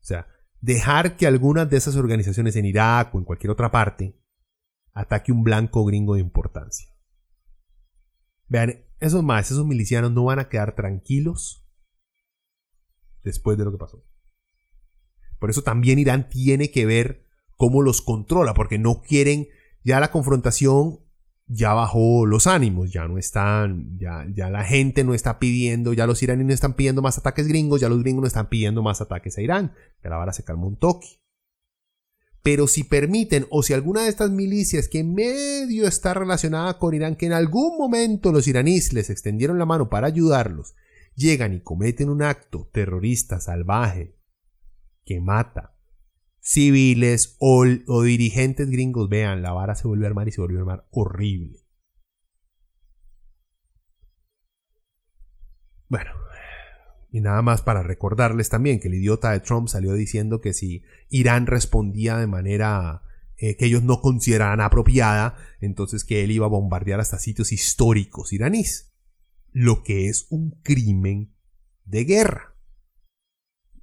O 0.00 0.04
sea, 0.04 0.26
dejar 0.60 1.16
que 1.16 1.28
algunas 1.28 1.70
de 1.70 1.76
esas 1.76 1.94
organizaciones 1.94 2.56
en 2.56 2.64
Irak 2.64 3.14
o 3.14 3.18
en 3.18 3.24
cualquier 3.24 3.52
otra 3.52 3.70
parte 3.70 4.18
ataque 4.92 5.30
un 5.30 5.44
blanco 5.44 5.84
gringo 5.84 6.14
de 6.14 6.20
importancia. 6.20 6.88
Vean, 8.48 8.84
esos 8.98 9.22
más, 9.22 9.50
esos 9.50 9.64
milicianos 9.64 10.10
no 10.10 10.24
van 10.24 10.40
a 10.40 10.48
quedar 10.48 10.74
tranquilos 10.74 11.61
después 13.22 13.58
de 13.58 13.64
lo 13.64 13.72
que 13.72 13.78
pasó. 13.78 14.04
Por 15.38 15.50
eso 15.50 15.62
también 15.62 15.98
Irán 15.98 16.28
tiene 16.28 16.70
que 16.70 16.86
ver 16.86 17.26
cómo 17.56 17.82
los 17.82 18.02
controla, 18.02 18.54
porque 18.54 18.78
no 18.78 19.02
quieren, 19.02 19.48
ya 19.82 20.00
la 20.00 20.10
confrontación 20.10 21.00
ya 21.46 21.74
bajó 21.74 22.24
los 22.26 22.46
ánimos, 22.46 22.92
ya 22.92 23.06
no 23.06 23.18
están, 23.18 23.98
ya, 23.98 24.26
ya 24.34 24.48
la 24.48 24.64
gente 24.64 25.04
no 25.04 25.14
está 25.14 25.38
pidiendo, 25.38 25.92
ya 25.92 26.06
los 26.06 26.22
iraníes 26.22 26.46
no 26.46 26.54
están 26.54 26.74
pidiendo 26.74 27.02
más 27.02 27.18
ataques 27.18 27.46
gringos, 27.46 27.80
ya 27.80 27.88
los 27.88 28.00
gringos 28.00 28.22
no 28.22 28.26
están 28.26 28.48
pidiendo 28.48 28.82
más 28.82 29.00
ataques 29.00 29.36
a 29.36 29.42
Irán, 29.42 29.74
que 30.00 30.08
la 30.08 30.16
vara 30.16 30.32
se 30.32 30.44
calmó 30.44 30.66
un 30.66 30.76
toque. 30.76 31.20
Pero 32.42 32.66
si 32.66 32.84
permiten, 32.84 33.46
o 33.50 33.62
si 33.62 33.72
alguna 33.72 34.02
de 34.02 34.08
estas 34.08 34.30
milicias 34.30 34.88
que 34.88 35.04
medio 35.04 35.86
está 35.86 36.14
relacionada 36.14 36.78
con 36.78 36.94
Irán, 36.94 37.16
que 37.16 37.26
en 37.26 37.32
algún 37.32 37.78
momento 37.78 38.32
los 38.32 38.48
iraníes 38.48 38.92
les 38.92 39.10
extendieron 39.10 39.58
la 39.58 39.66
mano 39.66 39.88
para 39.88 40.08
ayudarlos, 40.08 40.74
llegan 41.14 41.54
y 41.54 41.60
cometen 41.60 42.08
un 42.08 42.22
acto 42.22 42.68
terrorista 42.72 43.40
salvaje 43.40 44.16
que 45.04 45.20
mata 45.20 45.76
civiles 46.40 47.36
o, 47.38 47.64
dirigentes 48.02 48.68
gringos, 48.68 49.08
vean, 49.08 49.42
la 49.42 49.52
vara 49.52 49.74
se 49.74 49.86
vuelve 49.86 50.06
a 50.06 50.08
armar 50.08 50.28
y 50.28 50.32
se 50.32 50.40
volvió 50.40 50.58
a 50.58 50.62
armar 50.62 50.86
horrible. 50.90 51.60
Bueno, 55.88 56.10
y 57.10 57.20
nada 57.20 57.42
más 57.42 57.62
para 57.62 57.82
recordarles 57.82 58.48
también 58.48 58.80
que 58.80 58.88
el 58.88 58.94
idiota 58.94 59.30
de 59.30 59.40
Trump 59.40 59.68
salió 59.68 59.92
diciendo 59.92 60.40
que 60.40 60.52
si 60.52 60.82
Irán 61.10 61.46
respondía 61.46 62.16
de 62.16 62.26
manera 62.26 63.02
eh, 63.36 63.56
que 63.56 63.66
ellos 63.66 63.82
no 63.82 64.00
consideraran 64.00 64.60
apropiada, 64.60 65.36
entonces 65.60 66.04
que 66.04 66.24
él 66.24 66.30
iba 66.30 66.46
a 66.46 66.50
bombardear 66.50 66.98
hasta 66.98 67.18
sitios 67.18 67.52
históricos 67.52 68.32
iraníes 68.32 68.91
lo 69.52 69.82
que 69.82 70.08
es 70.08 70.26
un 70.30 70.58
crimen 70.62 71.34
de 71.84 72.04
guerra. 72.04 72.56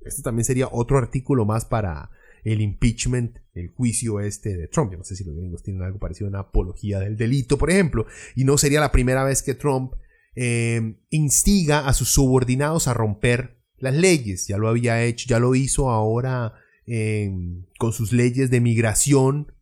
Este 0.01 0.21
también 0.21 0.45
sería 0.45 0.67
otro 0.71 0.97
artículo 0.97 1.45
más 1.45 1.65
para 1.65 2.09
el 2.43 2.61
impeachment, 2.61 3.37
el 3.53 3.69
juicio 3.69 4.19
este 4.19 4.55
de 4.55 4.67
Trump. 4.67 4.91
Yo 4.91 4.97
no 4.97 5.03
sé 5.03 5.15
si 5.15 5.23
los 5.23 5.35
gringos 5.35 5.63
tienen 5.63 5.83
algo 5.83 5.99
parecido 5.99 6.27
a 6.27 6.29
una 6.29 6.39
apología 6.39 6.99
del 6.99 7.17
delito, 7.17 7.57
por 7.57 7.69
ejemplo. 7.69 8.05
Y 8.35 8.45
no 8.45 8.57
sería 8.57 8.79
la 8.79 8.91
primera 8.91 9.23
vez 9.23 9.43
que 9.43 9.53
Trump 9.53 9.93
eh, 10.35 10.95
instiga 11.09 11.87
a 11.87 11.93
sus 11.93 12.09
subordinados 12.09 12.87
a 12.87 12.93
romper 12.93 13.61
las 13.77 13.93
leyes. 13.93 14.47
Ya 14.47 14.57
lo 14.57 14.69
había 14.69 15.03
hecho, 15.03 15.27
ya 15.27 15.39
lo 15.39 15.55
hizo 15.55 15.89
ahora 15.89 16.53
eh, 16.85 17.31
con 17.77 17.93
sus 17.93 18.13
leyes 18.13 18.49
de 18.49 18.61
migración. 18.61 19.53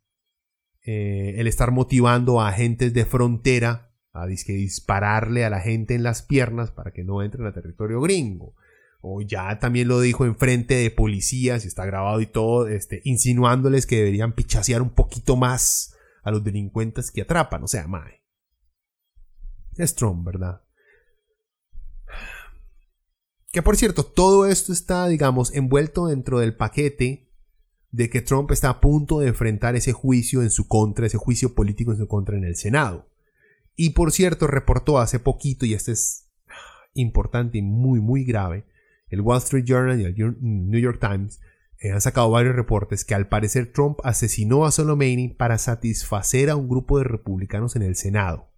Eh, 0.84 1.34
el 1.36 1.46
estar 1.46 1.70
motivando 1.70 2.40
a 2.40 2.48
agentes 2.48 2.94
de 2.94 3.04
frontera 3.04 3.87
a 4.22 4.26
dispararle 4.26 5.44
a 5.44 5.50
la 5.50 5.60
gente 5.60 5.94
en 5.94 6.02
las 6.02 6.22
piernas 6.22 6.70
para 6.70 6.92
que 6.92 7.04
no 7.04 7.22
entren 7.22 7.46
a 7.46 7.52
territorio 7.52 8.00
gringo. 8.00 8.54
o 9.00 9.22
ya 9.22 9.58
también 9.60 9.86
lo 9.86 10.00
dijo 10.00 10.24
en 10.24 10.36
frente 10.36 10.74
de 10.74 10.90
policías 10.90 11.64
y 11.64 11.68
está 11.68 11.86
grabado 11.86 12.20
y 12.20 12.26
todo, 12.26 12.66
este, 12.66 13.00
insinuándoles 13.04 13.86
que 13.86 13.96
deberían 13.96 14.32
pichasear 14.32 14.82
un 14.82 14.90
poquito 14.90 15.36
más 15.36 15.94
a 16.24 16.32
los 16.32 16.42
delincuentes 16.42 17.12
que 17.12 17.22
atrapan. 17.22 17.62
O 17.62 17.68
sea, 17.68 17.86
mae. 17.86 18.22
Es 19.76 19.94
Trump, 19.94 20.24
¿verdad? 20.26 20.62
Que 23.52 23.62
por 23.62 23.76
cierto, 23.76 24.04
todo 24.04 24.46
esto 24.46 24.72
está, 24.72 25.06
digamos, 25.08 25.54
envuelto 25.54 26.08
dentro 26.08 26.40
del 26.40 26.56
paquete 26.56 27.28
de 27.90 28.10
que 28.10 28.20
Trump 28.20 28.50
está 28.50 28.68
a 28.68 28.80
punto 28.80 29.20
de 29.20 29.28
enfrentar 29.28 29.76
ese 29.76 29.92
juicio 29.92 30.42
en 30.42 30.50
su 30.50 30.68
contra, 30.68 31.06
ese 31.06 31.16
juicio 31.16 31.54
político 31.54 31.92
en 31.92 31.98
su 31.98 32.06
contra 32.06 32.36
en 32.36 32.44
el 32.44 32.56
Senado. 32.56 33.08
Y 33.80 33.90
por 33.90 34.10
cierto, 34.10 34.48
reportó 34.48 34.98
hace 34.98 35.20
poquito, 35.20 35.64
y 35.64 35.72
esto 35.72 35.92
es 35.92 36.28
importante 36.94 37.58
y 37.58 37.62
muy, 37.62 38.00
muy 38.00 38.24
grave, 38.24 38.66
el 39.08 39.20
Wall 39.20 39.38
Street 39.38 39.64
Journal 39.64 40.00
y 40.00 40.04
el 40.04 40.36
New 40.40 40.80
York 40.80 40.98
Times 41.00 41.40
eh, 41.78 41.92
han 41.92 42.00
sacado 42.00 42.28
varios 42.28 42.56
reportes 42.56 43.04
que 43.04 43.14
al 43.14 43.28
parecer 43.28 43.72
Trump 43.72 44.00
asesinó 44.02 44.66
a 44.66 44.72
Soleimani 44.72 45.28
para 45.28 45.58
satisfacer 45.58 46.50
a 46.50 46.56
un 46.56 46.68
grupo 46.68 46.98
de 46.98 47.04
republicanos 47.04 47.76
en 47.76 47.82
el 47.82 47.94
Senado, 47.94 48.50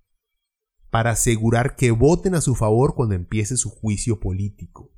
para 0.88 1.10
asegurar 1.10 1.76
que 1.76 1.90
voten 1.90 2.34
a 2.34 2.40
su 2.40 2.54
favor 2.54 2.94
cuando 2.94 3.14
empiece 3.14 3.58
su 3.58 3.68
juicio 3.68 4.20
político. 4.20 4.90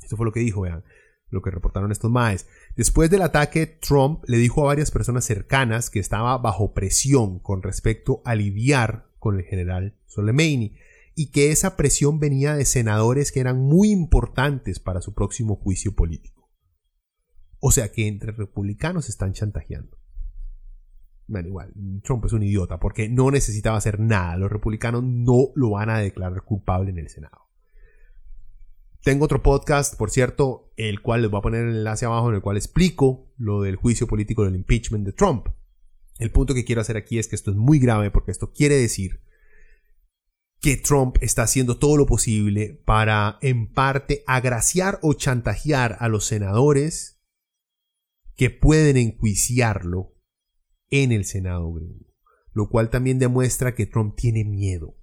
Esto 0.00 0.16
fue 0.16 0.26
lo 0.26 0.32
que 0.32 0.40
dijo, 0.40 0.60
vean 0.60 0.84
lo 1.32 1.42
que 1.42 1.50
reportaron 1.50 1.90
estos 1.90 2.10
maes. 2.10 2.46
Después 2.76 3.10
del 3.10 3.22
ataque, 3.22 3.66
Trump 3.66 4.22
le 4.26 4.36
dijo 4.36 4.62
a 4.62 4.66
varias 4.66 4.90
personas 4.90 5.24
cercanas 5.24 5.90
que 5.90 5.98
estaba 5.98 6.36
bajo 6.38 6.74
presión 6.74 7.40
con 7.40 7.62
respecto 7.62 8.22
a 8.24 8.34
lidiar 8.34 9.08
con 9.18 9.38
el 9.38 9.44
general 9.44 9.96
Soleimani 10.06 10.76
y 11.14 11.30
que 11.30 11.50
esa 11.50 11.76
presión 11.76 12.20
venía 12.20 12.54
de 12.54 12.64
senadores 12.64 13.32
que 13.32 13.40
eran 13.40 13.58
muy 13.58 13.90
importantes 13.90 14.78
para 14.78 15.00
su 15.00 15.14
próximo 15.14 15.56
juicio 15.56 15.94
político. 15.94 16.50
O 17.58 17.70
sea 17.70 17.90
que 17.90 18.08
entre 18.08 18.32
republicanos 18.32 19.08
están 19.08 19.32
chantajeando. 19.32 19.96
Bueno, 21.26 21.48
igual, 21.48 21.72
Trump 22.02 22.24
es 22.26 22.32
un 22.32 22.42
idiota 22.42 22.78
porque 22.78 23.08
no 23.08 23.30
necesitaba 23.30 23.78
hacer 23.78 24.00
nada. 24.00 24.36
Los 24.36 24.50
republicanos 24.50 25.02
no 25.02 25.48
lo 25.54 25.70
van 25.70 25.88
a 25.88 25.98
declarar 25.98 26.42
culpable 26.42 26.90
en 26.90 26.98
el 26.98 27.08
Senado. 27.08 27.41
Tengo 29.02 29.24
otro 29.24 29.42
podcast, 29.42 29.96
por 29.96 30.10
cierto, 30.10 30.72
el 30.76 31.02
cual 31.02 31.22
les 31.22 31.30
voy 31.30 31.38
a 31.38 31.42
poner 31.42 31.64
el 31.64 31.76
enlace 31.78 32.04
abajo 32.04 32.28
en 32.28 32.36
el 32.36 32.40
cual 32.40 32.56
explico 32.56 33.32
lo 33.36 33.62
del 33.62 33.74
juicio 33.74 34.06
político 34.06 34.44
del 34.44 34.54
impeachment 34.54 35.04
de 35.04 35.12
Trump. 35.12 35.48
El 36.20 36.30
punto 36.30 36.54
que 36.54 36.64
quiero 36.64 36.82
hacer 36.82 36.96
aquí 36.96 37.18
es 37.18 37.26
que 37.26 37.34
esto 37.34 37.50
es 37.50 37.56
muy 37.56 37.80
grave 37.80 38.12
porque 38.12 38.30
esto 38.30 38.52
quiere 38.52 38.76
decir 38.76 39.20
que 40.60 40.76
Trump 40.76 41.16
está 41.20 41.42
haciendo 41.42 41.78
todo 41.78 41.96
lo 41.96 42.06
posible 42.06 42.80
para, 42.84 43.38
en 43.42 43.72
parte, 43.72 44.22
agraciar 44.28 45.00
o 45.02 45.14
chantajear 45.14 45.96
a 45.98 46.06
los 46.06 46.24
senadores 46.24 47.20
que 48.36 48.50
pueden 48.50 48.96
enjuiciarlo 48.96 50.14
en 50.90 51.10
el 51.10 51.24
Senado 51.24 51.72
gringo. 51.72 52.06
Lo 52.52 52.68
cual 52.68 52.88
también 52.88 53.18
demuestra 53.18 53.74
que 53.74 53.86
Trump 53.86 54.14
tiene 54.14 54.44
miedo 54.44 55.01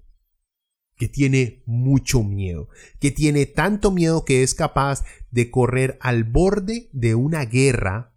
que 0.99 1.07
tiene 1.07 1.63
mucho 1.65 2.23
miedo, 2.23 2.67
que 2.99 3.09
tiene 3.09 3.45
tanto 3.45 3.89
miedo 3.89 4.25
que 4.25 4.43
es 4.43 4.53
capaz 4.53 5.05
de 5.31 5.49
correr 5.49 5.97
al 6.01 6.25
borde 6.25 6.89
de 6.91 7.15
una 7.15 7.45
guerra 7.45 8.13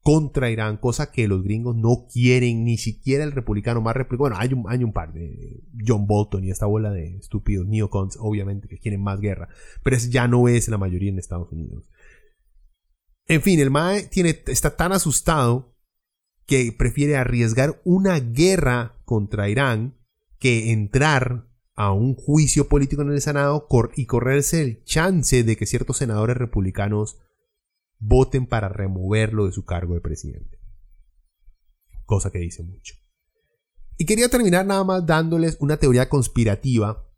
contra 0.00 0.48
Irán, 0.48 0.76
cosa 0.76 1.10
que 1.10 1.26
los 1.26 1.42
gringos 1.42 1.74
no 1.74 2.06
quieren, 2.10 2.64
ni 2.64 2.78
siquiera 2.78 3.24
el 3.24 3.32
republicano 3.32 3.80
más 3.80 3.96
republicano. 3.96 4.30
Bueno, 4.30 4.36
hay 4.38 4.54
un, 4.54 4.64
hay 4.68 4.84
un 4.84 4.92
par 4.92 5.12
de 5.12 5.64
John 5.84 6.06
Bolton 6.06 6.44
y 6.44 6.50
esta 6.50 6.66
bola 6.66 6.92
de 6.92 7.16
estúpidos 7.16 7.66
neocons, 7.66 8.16
obviamente, 8.20 8.68
que 8.68 8.78
quieren 8.78 9.02
más 9.02 9.20
guerra, 9.20 9.48
pero 9.82 9.96
ya 9.98 10.28
no 10.28 10.46
es 10.46 10.68
la 10.68 10.78
mayoría 10.78 11.10
en 11.10 11.18
Estados 11.18 11.50
Unidos. 11.50 11.90
En 13.26 13.42
fin, 13.42 13.58
el 13.58 13.70
MAE 13.70 14.04
tiene, 14.04 14.40
está 14.46 14.76
tan 14.76 14.92
asustado 14.92 15.76
que 16.46 16.72
prefiere 16.72 17.16
arriesgar 17.16 17.80
una 17.84 18.20
guerra 18.20 19.00
contra 19.04 19.48
Irán 19.48 19.96
que 20.38 20.70
entrar 20.70 21.49
a 21.80 21.92
un 21.92 22.14
juicio 22.14 22.68
político 22.68 23.00
en 23.00 23.10
el 23.10 23.22
Senado 23.22 23.66
y 23.96 24.04
correrse 24.04 24.60
el 24.60 24.84
chance 24.84 25.44
de 25.44 25.56
que 25.56 25.64
ciertos 25.64 25.96
senadores 25.96 26.36
republicanos 26.36 27.16
voten 27.98 28.46
para 28.46 28.68
removerlo 28.68 29.46
de 29.46 29.52
su 29.52 29.64
cargo 29.64 29.94
de 29.94 30.02
presidente. 30.02 30.58
Cosa 32.04 32.30
que 32.30 32.38
dice 32.38 32.62
mucho. 32.62 32.96
Y 33.96 34.04
quería 34.04 34.28
terminar 34.28 34.66
nada 34.66 34.84
más 34.84 35.06
dándoles 35.06 35.56
una 35.58 35.78
teoría 35.78 36.10
conspirativa, 36.10 37.08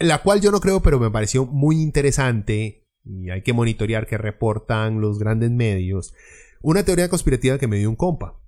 la 0.00 0.20
cual 0.20 0.40
yo 0.40 0.50
no 0.50 0.58
creo, 0.58 0.82
pero 0.82 0.98
me 0.98 1.12
pareció 1.12 1.46
muy 1.46 1.80
interesante 1.80 2.88
y 3.04 3.30
hay 3.30 3.42
que 3.42 3.52
monitorear 3.52 4.08
que 4.08 4.18
reportan 4.18 5.00
los 5.00 5.20
grandes 5.20 5.52
medios. 5.52 6.12
Una 6.60 6.84
teoría 6.84 7.08
conspirativa 7.08 7.56
que 7.56 7.68
me 7.68 7.78
dio 7.78 7.88
un 7.88 7.94
compa. 7.94 8.42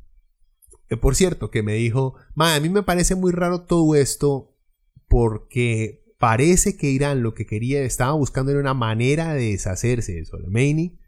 Por 1.00 1.14
cierto, 1.14 1.52
que 1.52 1.62
me 1.62 1.74
dijo, 1.74 2.16
a 2.34 2.58
mí 2.58 2.68
me 2.70 2.82
parece 2.82 3.14
muy 3.14 3.30
raro 3.30 3.66
todo 3.66 3.94
esto 3.94 4.53
porque 5.14 6.02
parece 6.18 6.76
que 6.76 6.90
Irán 6.90 7.22
lo 7.22 7.34
que 7.34 7.46
quería 7.46 7.80
estaba 7.82 8.14
buscando 8.14 8.50
era 8.50 8.58
una 8.58 8.74
manera 8.74 9.32
de 9.32 9.52
deshacerse 9.52 10.12
de 10.12 10.24
Soleimani 10.24 10.98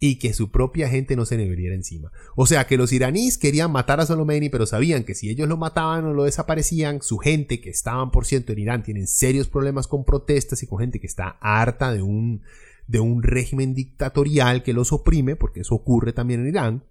y 0.00 0.18
que 0.18 0.34
su 0.34 0.50
propia 0.50 0.88
gente 0.88 1.14
no 1.14 1.26
se 1.26 1.36
le 1.36 1.48
viniera 1.48 1.76
encima. 1.76 2.10
O 2.34 2.46
sea 2.46 2.66
que 2.66 2.76
los 2.76 2.92
iraníes 2.92 3.38
querían 3.38 3.70
matar 3.70 4.00
a 4.00 4.06
Soleimani, 4.06 4.48
pero 4.48 4.66
sabían 4.66 5.04
que 5.04 5.14
si 5.14 5.30
ellos 5.30 5.48
lo 5.48 5.56
mataban 5.56 6.06
o 6.06 6.12
lo 6.12 6.24
desaparecían, 6.24 7.02
su 7.02 7.18
gente 7.18 7.60
que 7.60 7.70
estaban 7.70 8.10
por 8.10 8.26
ciento 8.26 8.52
en 8.52 8.58
Irán 8.58 8.82
tienen 8.82 9.06
serios 9.06 9.46
problemas 9.46 9.86
con 9.86 10.04
protestas 10.04 10.64
y 10.64 10.66
con 10.66 10.80
gente 10.80 10.98
que 10.98 11.06
está 11.06 11.36
harta 11.40 11.92
de 11.92 12.02
un, 12.02 12.42
de 12.88 12.98
un 12.98 13.22
régimen 13.22 13.74
dictatorial 13.74 14.64
que 14.64 14.72
los 14.72 14.92
oprime, 14.92 15.36
porque 15.36 15.60
eso 15.60 15.76
ocurre 15.76 16.12
también 16.12 16.40
en 16.40 16.48
Irán 16.48 16.82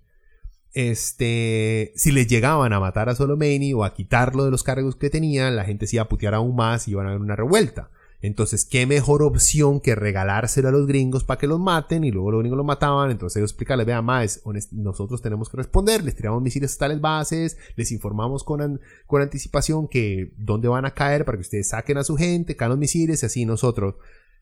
este, 0.76 1.94
si 1.96 2.12
les 2.12 2.28
llegaban 2.28 2.74
a 2.74 2.82
matar 2.82 3.08
a 3.08 3.16
Soleimani 3.16 3.74
o 3.74 3.86
a 3.86 3.94
quitarlo 3.94 4.44
de 4.44 4.52
los 4.52 4.62
cargos 4.62 4.98
que 4.98 5.10
tenía, 5.10 5.50
la 5.50 5.64
gente 5.64 5.88
se 5.88 5.96
iba 5.96 6.04
a 6.04 6.10
putear 6.10 6.34
aún 6.34 6.54
más 6.54 6.88
y 6.88 6.92
iban 6.92 7.08
a 7.08 7.10
haber 7.12 7.22
una 7.22 7.38
revuelta. 7.38 7.90
Entonces, 8.20 8.66
¿qué 8.66 8.86
mejor 8.86 9.24
opción 9.24 9.80
que 9.80 9.96
regalárselo 9.96 10.68
a 10.68 10.72
los 10.72 10.86
gringos 10.86 11.24
para 11.24 11.40
que 11.40 11.48
los 11.48 11.62
maten 11.62 12.04
y 12.04 12.12
luego 12.12 12.32
los 12.32 12.40
gringos 12.42 12.58
los 12.58 12.66
mataban? 12.66 13.10
Entonces, 13.10 13.38
ellos 13.38 13.52
explicarles, 13.52 13.88
vean, 13.88 14.04
más, 14.04 14.42
nosotros 14.74 15.22
tenemos 15.22 15.50
que 15.50 15.58
responder, 15.58 16.04
les 16.04 16.16
tiramos 16.16 16.42
misiles 16.42 16.76
a 16.76 16.80
tales 16.80 17.00
bases, 17.00 17.58
les 17.78 17.94
informamos 17.94 18.44
con, 18.44 18.82
con 19.08 19.22
anticipación 19.22 19.88
que 19.88 20.34
dónde 20.36 20.68
van 20.68 20.86
a 20.86 20.94
caer 20.94 21.24
para 21.24 21.38
que 21.38 21.44
ustedes 21.44 21.70
saquen 21.70 22.00
a 22.00 22.04
su 22.04 22.18
gente, 22.18 22.58
caen 22.58 22.72
los 22.72 22.80
misiles 22.80 23.24
y 23.24 23.26
así 23.28 23.46
nosotros 23.46 23.96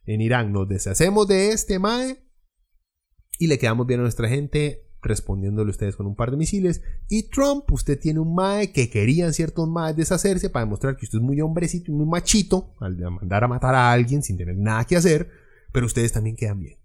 en 0.05 0.19
Irán 0.21 0.51
nos 0.51 0.67
deshacemos 0.67 1.27
de 1.27 1.51
este 1.51 1.77
MAE 1.77 2.23
y 3.37 3.47
le 3.47 3.59
quedamos 3.59 3.85
bien 3.85 3.99
a 3.99 4.03
nuestra 4.03 4.27
gente 4.29 4.83
respondiéndole 5.03 5.71
ustedes 5.71 5.95
con 5.95 6.05
un 6.05 6.15
par 6.15 6.31
de 6.31 6.37
misiles. 6.37 6.81
Y 7.09 7.23
Trump, 7.23 7.71
usted 7.71 7.99
tiene 7.99 8.19
un 8.19 8.33
MAE 8.33 8.71
que 8.71 8.89
querían 8.89 9.33
ciertos 9.33 9.67
MAE 9.67 9.93
deshacerse 9.93 10.49
para 10.49 10.65
demostrar 10.65 10.95
que 10.97 11.05
usted 11.05 11.19
es 11.19 11.23
muy 11.23 11.39
hombrecito 11.41 11.91
y 11.91 11.95
muy 11.95 12.05
machito 12.05 12.73
al 12.79 12.97
mandar 12.97 13.43
a 13.43 13.47
matar 13.47 13.75
a 13.75 13.91
alguien 13.91 14.23
sin 14.23 14.37
tener 14.37 14.57
nada 14.57 14.85
que 14.85 14.95
hacer, 14.95 15.29
pero 15.71 15.85
ustedes 15.85 16.11
también 16.11 16.35
quedan 16.35 16.59
bien. 16.59 16.77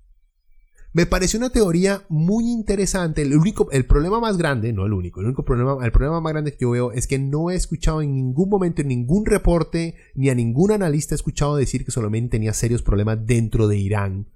Me 0.92 1.04
pareció 1.04 1.38
una 1.38 1.50
teoría 1.50 2.02
muy 2.08 2.50
interesante. 2.50 3.22
El 3.22 3.36
único, 3.36 3.70
el 3.70 3.84
problema 3.84 4.20
más 4.20 4.38
grande, 4.38 4.72
no 4.72 4.86
el 4.86 4.94
único, 4.94 5.20
el 5.20 5.26
único 5.26 5.44
problema, 5.44 5.84
el 5.84 5.92
problema 5.92 6.20
más 6.20 6.32
grande 6.32 6.52
que 6.52 6.62
yo 6.62 6.70
veo 6.70 6.92
es 6.92 7.06
que 7.06 7.18
no 7.18 7.50
he 7.50 7.54
escuchado 7.54 8.00
en 8.00 8.14
ningún 8.14 8.48
momento, 8.48 8.80
en 8.80 8.88
ningún 8.88 9.26
reporte, 9.26 9.96
ni 10.14 10.30
a 10.30 10.34
ningún 10.34 10.72
analista 10.72 11.14
he 11.14 11.16
escuchado 11.16 11.56
decir 11.56 11.84
que 11.84 11.90
solamente 11.90 12.30
tenía 12.30 12.54
serios 12.54 12.82
problemas 12.82 13.26
dentro 13.26 13.68
de 13.68 13.76
Irán 13.76 14.28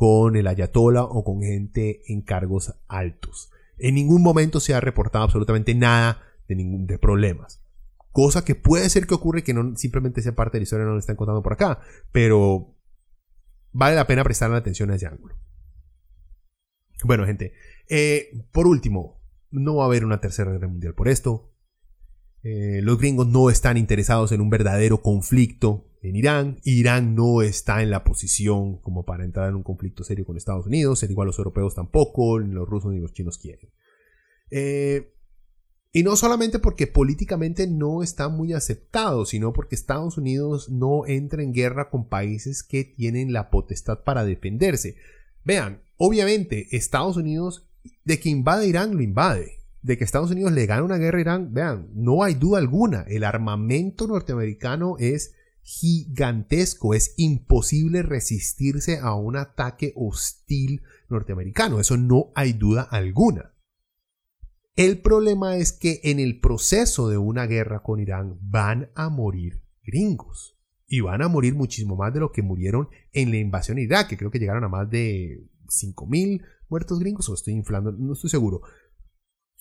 con 0.00 0.34
el 0.34 0.46
ayatola 0.46 1.04
o 1.04 1.22
con 1.24 1.42
gente 1.42 2.00
en 2.10 2.22
cargos 2.22 2.74
altos. 2.88 3.50
En 3.76 3.96
ningún 3.96 4.22
momento 4.22 4.58
se 4.58 4.72
ha 4.72 4.80
reportado 4.80 5.24
absolutamente 5.24 5.74
nada 5.74 6.22
de, 6.48 6.56
ningún, 6.56 6.86
de 6.86 6.98
problemas. 6.98 7.62
Cosa 8.10 8.42
que 8.42 8.54
puede 8.54 8.88
ser 8.88 9.06
que 9.06 9.12
ocurre 9.12 9.44
que 9.44 9.52
no 9.52 9.76
simplemente 9.76 10.22
sea 10.22 10.34
parte 10.34 10.56
de 10.56 10.60
la 10.60 10.62
historia, 10.62 10.86
no 10.86 10.92
lo 10.92 10.98
están 10.98 11.16
contando 11.16 11.42
por 11.42 11.52
acá. 11.52 11.80
Pero 12.12 12.78
vale 13.72 13.94
la 13.94 14.06
pena 14.06 14.24
prestar 14.24 14.50
atención 14.54 14.90
a 14.90 14.94
ese 14.94 15.06
ángulo. 15.06 15.36
Bueno, 17.04 17.26
gente. 17.26 17.52
Eh, 17.86 18.42
por 18.52 18.66
último, 18.66 19.20
no 19.50 19.76
va 19.76 19.82
a 19.82 19.86
haber 19.88 20.06
una 20.06 20.22
tercera 20.22 20.50
guerra 20.50 20.68
mundial 20.68 20.94
por 20.94 21.08
esto. 21.08 21.49
Eh, 22.42 22.80
los 22.82 22.98
gringos 22.98 23.26
no 23.26 23.50
están 23.50 23.76
interesados 23.76 24.32
en 24.32 24.40
un 24.40 24.50
verdadero 24.50 25.02
conflicto 25.02 25.86
en 26.02 26.16
Irán. 26.16 26.60
Irán 26.64 27.14
no 27.14 27.42
está 27.42 27.82
en 27.82 27.90
la 27.90 28.04
posición 28.04 28.78
como 28.78 29.04
para 29.04 29.24
entrar 29.24 29.48
en 29.48 29.56
un 29.56 29.62
conflicto 29.62 30.04
serio 30.04 30.24
con 30.24 30.36
Estados 30.36 30.66
Unidos, 30.66 31.02
al 31.02 31.10
igual 31.10 31.26
los 31.26 31.38
europeos 31.38 31.74
tampoco, 31.74 32.40
ni 32.40 32.52
los 32.52 32.68
rusos 32.68 32.92
ni 32.92 33.00
los 33.00 33.12
chinos 33.12 33.38
quieren. 33.38 33.70
Eh, 34.50 35.12
y 35.92 36.04
no 36.04 36.14
solamente 36.14 36.60
porque 36.60 36.86
políticamente 36.86 37.66
no 37.66 38.02
está 38.02 38.28
muy 38.28 38.52
aceptado, 38.52 39.26
sino 39.26 39.52
porque 39.52 39.74
Estados 39.74 40.18
Unidos 40.18 40.68
no 40.70 41.04
entra 41.06 41.42
en 41.42 41.52
guerra 41.52 41.90
con 41.90 42.08
países 42.08 42.62
que 42.62 42.84
tienen 42.84 43.32
la 43.32 43.50
potestad 43.50 44.04
para 44.04 44.24
defenderse. 44.24 44.96
Vean, 45.44 45.82
obviamente 45.96 46.68
Estados 46.76 47.16
Unidos 47.16 47.68
de 48.04 48.20
que 48.20 48.28
invade 48.28 48.68
Irán 48.68 48.94
lo 48.94 49.02
invade. 49.02 49.59
De 49.82 49.96
que 49.96 50.04
Estados 50.04 50.30
Unidos 50.30 50.52
le 50.52 50.66
gana 50.66 50.82
una 50.82 50.98
guerra 50.98 51.18
a 51.18 51.20
Irán, 51.22 51.54
vean, 51.54 51.88
no 51.94 52.22
hay 52.22 52.34
duda 52.34 52.58
alguna. 52.58 53.02
El 53.08 53.24
armamento 53.24 54.06
norteamericano 54.06 54.96
es 54.98 55.32
gigantesco. 55.62 56.94
Es 56.94 57.14
imposible 57.16 58.02
resistirse 58.02 58.98
a 58.98 59.14
un 59.14 59.36
ataque 59.36 59.92
hostil 59.96 60.82
norteamericano. 61.08 61.80
Eso 61.80 61.96
no 61.96 62.30
hay 62.34 62.52
duda 62.52 62.82
alguna. 62.82 63.54
El 64.76 65.00
problema 65.00 65.56
es 65.56 65.72
que 65.72 66.00
en 66.04 66.20
el 66.20 66.40
proceso 66.40 67.08
de 67.08 67.18
una 67.18 67.46
guerra 67.46 67.82
con 67.82 68.00
Irán 68.00 68.38
van 68.40 68.90
a 68.94 69.08
morir 69.08 69.62
gringos. 69.82 70.56
Y 70.86 71.00
van 71.00 71.22
a 71.22 71.28
morir 71.28 71.54
muchísimo 71.54 71.96
más 71.96 72.12
de 72.12 72.20
lo 72.20 72.32
que 72.32 72.42
murieron 72.42 72.88
en 73.12 73.30
la 73.30 73.36
invasión 73.36 73.78
a 73.78 73.82
Irak, 73.82 74.08
que 74.08 74.16
creo 74.16 74.30
que 74.30 74.40
llegaron 74.40 74.64
a 74.64 74.68
más 74.68 74.90
de 74.90 75.46
5.000 75.66 76.42
muertos 76.68 76.98
gringos, 76.98 77.28
o 77.28 77.34
estoy 77.34 77.54
inflando, 77.54 77.92
no 77.92 78.14
estoy 78.14 78.30
seguro. 78.30 78.62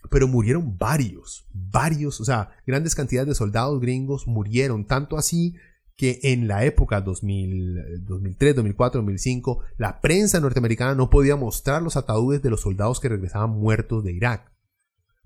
Pero 0.09 0.27
murieron 0.27 0.77
varios, 0.77 1.47
varios, 1.53 2.21
o 2.21 2.25
sea, 2.25 2.51
grandes 2.65 2.95
cantidades 2.95 3.27
de 3.27 3.35
soldados 3.35 3.79
gringos 3.81 4.27
murieron, 4.27 4.85
tanto 4.85 5.17
así 5.17 5.55
que 5.99 6.19
en 6.23 6.47
la 6.47 6.63
época 6.63 7.01
2000, 7.01 8.05
2003, 8.05 8.55
2004, 8.55 9.01
2005, 9.01 9.59
la 9.77 9.99
prensa 9.99 10.39
norteamericana 10.39 10.95
no 10.95 11.09
podía 11.09 11.35
mostrar 11.35 11.81
los 11.81 11.97
ataúdes 11.97 12.41
de 12.41 12.49
los 12.49 12.61
soldados 12.61 13.01
que 13.01 13.09
regresaban 13.09 13.49
muertos 13.49 14.05
de 14.05 14.13
Irak. 14.13 14.49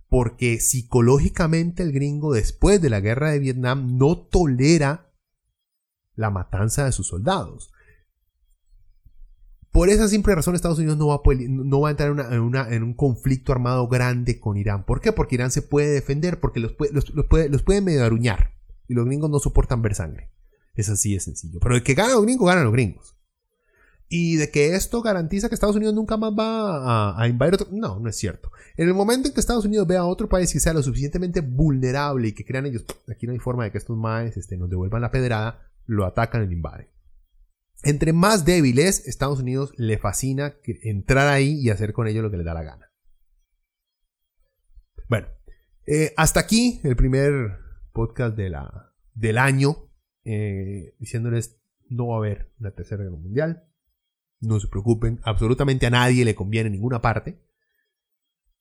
Porque 0.09 0.59
psicológicamente 0.59 1.83
el 1.83 1.91
gringo 1.91 2.33
después 2.33 2.81
de 2.81 2.89
la 2.89 3.01
guerra 3.01 3.29
de 3.29 3.39
Vietnam 3.39 3.97
no 3.97 4.17
tolera 4.17 5.13
la 6.15 6.31
matanza 6.31 6.85
de 6.85 6.91
sus 6.91 7.07
soldados. 7.07 7.72
Por 9.73 9.89
esa 9.89 10.07
simple 10.07 10.35
razón 10.35 10.53
Estados 10.53 10.77
Unidos 10.77 10.97
no 10.97 11.07
va 11.07 11.87
a, 11.87 11.91
entrar 11.91 12.11
en, 12.31 12.83
un 12.83 12.93
conflicto 12.93 13.51
armado 13.51 13.87
grande 13.87 14.39
con 14.39 14.55
Irán. 14.55 14.85
¿Por 14.85 15.01
qué? 15.01 15.11
Porque 15.11 15.33
Irán 15.33 15.49
se 15.49 15.63
puede 15.63 15.89
defender, 15.89 16.39
porque 16.39 16.59
los 16.59 16.73
puede, 16.73 16.93
los, 17.49 17.67
medio 17.67 18.05
aruñar. 18.05 18.51
Y 18.87 18.93
los 18.93 19.03
gringos 19.07 19.31
no 19.31 19.39
soportan 19.39 19.81
ver 19.81 19.95
sangre. 19.95 20.29
Es 20.75 20.89
así 20.89 21.15
de 21.15 21.19
sencillo. 21.19 21.59
Pero 21.59 21.73
de 21.73 21.81
que 21.81 21.95
ganan 21.95 22.13
los 22.13 22.23
gringos, 22.23 22.47
ganan 22.47 22.65
los 22.65 22.73
gringos. 22.73 23.17
Y 24.09 24.35
de 24.35 24.51
que 24.51 24.75
esto 24.75 25.01
garantiza 25.01 25.49
que 25.49 25.55
Estados 25.55 25.75
Unidos 25.75 25.95
nunca 25.95 26.17
más 26.17 26.33
va 26.33 27.19
a, 27.19 27.27
invadir 27.27 27.55
otro. 27.55 27.67
No, 27.71 27.99
no 27.99 28.09
es 28.09 28.15
cierto. 28.15 28.51
En 28.77 28.87
el 28.87 28.93
momento 28.93 29.27
en 29.27 29.33
que 29.33 29.39
Estados 29.39 29.65
Unidos 29.65 29.87
vea 29.87 30.01
a 30.01 30.05
otro 30.05 30.29
país 30.29 30.53
que 30.53 30.59
sea 30.59 30.73
lo 30.73 30.83
suficientemente 30.83 31.41
vulnerable 31.41 32.27
y 32.27 32.33
que 32.33 32.45
crean 32.45 32.67
ellos, 32.67 32.85
aquí 33.09 33.25
no 33.25 33.33
hay 33.33 33.39
forma 33.39 33.63
de 33.63 33.71
que 33.71 33.79
estos 33.79 33.97
maes 33.97 34.37
este, 34.37 34.55
nos 34.55 34.69
devuelvan 34.69 35.01
la 35.01 35.09
pedrada, 35.09 35.67
lo 35.87 36.05
atacan 36.05 36.43
y 36.43 36.45
lo 36.45 36.51
invaden. 36.51 36.92
Entre 37.83 38.13
más 38.13 38.45
débiles, 38.45 39.05
Estados 39.07 39.39
Unidos 39.39 39.73
le 39.75 39.97
fascina 39.97 40.55
entrar 40.83 41.27
ahí 41.27 41.59
y 41.59 41.69
hacer 41.69 41.91
con 41.91 42.07
ellos 42.07 42.23
lo 42.23 42.31
que 42.31 42.37
le 42.37 42.45
da 42.45 42.53
la 42.53 42.63
gana. 42.63 42.91
Bueno, 45.09 45.27
eh, 45.85 46.13
hasta 46.15 46.39
aquí 46.39 46.79
el 46.83 46.95
primer 46.95 47.59
podcast 47.91 48.37
del 48.37 49.37
año, 49.37 49.89
eh, 50.23 50.95
diciéndoles 50.99 51.59
no 51.89 52.07
va 52.07 52.15
a 52.15 52.17
haber 52.19 52.53
una 52.59 52.71
tercera 52.71 53.03
guerra 53.03 53.17
mundial. 53.17 53.67
No 54.39 54.59
se 54.59 54.67
preocupen, 54.67 55.19
absolutamente 55.23 55.85
a 55.85 55.89
nadie 55.89 56.25
le 56.25 56.35
conviene 56.35 56.67
en 56.67 56.73
ninguna 56.73 57.01
parte. 57.01 57.41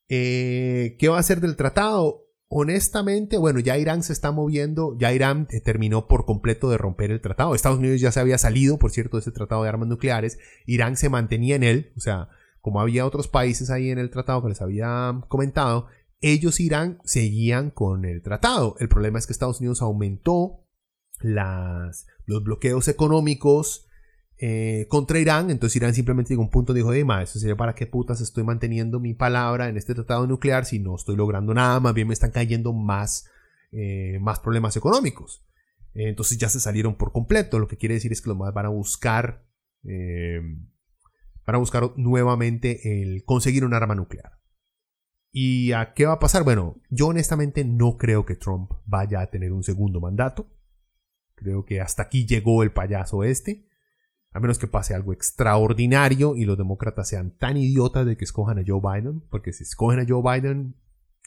Eh, 0.08 0.96
¿Qué 0.98 1.08
va 1.08 1.16
a 1.16 1.20
hacer 1.20 1.40
del 1.40 1.56
tratado? 1.56 2.26
Honestamente, 2.54 3.38
bueno, 3.38 3.60
ya 3.60 3.78
Irán 3.78 4.02
se 4.02 4.12
está 4.12 4.30
moviendo, 4.30 4.94
ya 4.98 5.10
Irán 5.14 5.48
eh, 5.50 5.62
terminó 5.62 6.06
por 6.06 6.26
completo 6.26 6.68
de 6.68 6.76
romper 6.76 7.10
el 7.10 7.22
tratado. 7.22 7.54
Estados 7.54 7.78
Unidos 7.78 7.98
ya 8.02 8.12
se 8.12 8.20
había 8.20 8.36
salido, 8.36 8.78
por 8.78 8.90
cierto, 8.90 9.16
de 9.16 9.22
ese 9.22 9.30
tratado 9.30 9.62
de 9.62 9.70
armas 9.70 9.88
nucleares. 9.88 10.38
Irán 10.66 10.98
se 10.98 11.08
mantenía 11.08 11.56
en 11.56 11.62
él, 11.62 11.92
o 11.96 12.00
sea, 12.00 12.28
como 12.60 12.82
había 12.82 13.06
otros 13.06 13.26
países 13.26 13.70
ahí 13.70 13.90
en 13.90 13.98
el 13.98 14.10
tratado 14.10 14.42
que 14.42 14.50
les 14.50 14.60
había 14.60 15.18
comentado, 15.28 15.86
ellos 16.20 16.60
Irán 16.60 17.00
seguían 17.04 17.70
con 17.70 18.04
el 18.04 18.20
tratado. 18.22 18.76
El 18.80 18.90
problema 18.90 19.18
es 19.18 19.26
que 19.26 19.32
Estados 19.32 19.60
Unidos 19.60 19.80
aumentó 19.80 20.66
las, 21.20 22.06
los 22.26 22.44
bloqueos 22.44 22.86
económicos 22.86 23.86
eh, 24.44 24.86
contra 24.88 25.20
Irán. 25.20 25.52
Entonces 25.52 25.76
Irán 25.76 25.94
simplemente 25.94 26.30
llegó 26.30 26.42
a 26.42 26.46
un 26.46 26.50
punto 26.50 26.72
y 26.72 26.76
dijo, 26.76 26.92
hey, 26.92 27.04
ma, 27.04 27.22
eso 27.22 27.38
sería 27.38 27.56
para 27.56 27.76
qué 27.76 27.86
putas 27.86 28.20
estoy 28.20 28.42
manteniendo 28.42 28.98
mi 28.98 29.14
palabra 29.14 29.68
en 29.68 29.76
este 29.76 29.94
tratado 29.94 30.26
nuclear 30.26 30.64
si 30.64 30.80
no 30.80 30.96
estoy 30.96 31.14
logrando 31.14 31.54
nada, 31.54 31.78
más 31.78 31.94
bien 31.94 32.08
me 32.08 32.12
están 32.12 32.32
cayendo 32.32 32.72
más, 32.72 33.30
eh, 33.70 34.18
más 34.20 34.40
problemas 34.40 34.76
económicos. 34.76 35.46
entonces 35.94 36.38
ya 36.38 36.48
se 36.48 36.58
salieron 36.58 36.96
por 36.96 37.12
completo, 37.12 37.60
lo 37.60 37.68
que 37.68 37.76
quiere 37.76 37.94
decir 37.94 38.10
es 38.10 38.20
que 38.20 38.30
los 38.30 38.36
más 38.36 38.52
van 38.52 38.66
a 38.66 38.70
buscar, 38.70 39.46
eh, 39.84 40.40
van 41.46 41.54
a 41.54 41.58
buscar 41.58 41.92
nuevamente 41.96 43.00
el 43.00 43.24
conseguir 43.24 43.64
un 43.64 43.74
arma 43.74 43.94
nuclear. 43.94 44.40
¿Y 45.30 45.70
a 45.70 45.94
qué 45.94 46.06
va 46.06 46.14
a 46.14 46.18
pasar? 46.18 46.42
Bueno, 46.42 46.82
yo 46.90 47.06
honestamente 47.06 47.64
no 47.64 47.96
creo 47.96 48.26
que 48.26 48.34
Trump 48.34 48.72
vaya 48.86 49.20
a 49.20 49.30
tener 49.30 49.52
un 49.52 49.62
segundo 49.62 50.00
mandato. 50.00 50.50
Creo 51.36 51.64
que 51.64 51.80
hasta 51.80 52.02
aquí 52.02 52.26
llegó 52.26 52.64
el 52.64 52.72
payaso 52.72 53.22
este. 53.22 53.68
A 54.32 54.40
menos 54.40 54.58
que 54.58 54.66
pase 54.66 54.94
algo 54.94 55.12
extraordinario 55.12 56.36
y 56.36 56.44
los 56.44 56.56
demócratas 56.56 57.08
sean 57.08 57.36
tan 57.36 57.56
idiotas 57.56 58.06
de 58.06 58.16
que 58.16 58.24
escojan 58.24 58.58
a 58.58 58.64
Joe 58.66 58.80
Biden, 58.80 59.20
porque 59.30 59.52
si 59.52 59.64
escogen 59.64 60.00
a 60.00 60.06
Joe 60.08 60.22
Biden, 60.22 60.74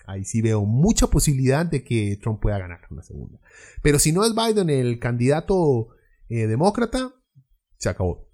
ahí 0.07 0.25
sí 0.25 0.41
veo 0.41 0.65
mucha 0.65 1.07
posibilidad 1.07 1.65
de 1.65 1.83
que 1.83 2.17
Trump 2.21 2.41
pueda 2.41 2.57
ganar 2.57 2.81
una 2.89 3.03
segunda. 3.03 3.39
Pero 3.81 3.99
si 3.99 4.11
no 4.11 4.25
es 4.25 4.33
Biden 4.33 4.69
el 4.69 4.99
candidato 4.99 5.89
eh, 6.29 6.47
demócrata, 6.47 7.13
se 7.77 7.89
acabó. 7.89 8.27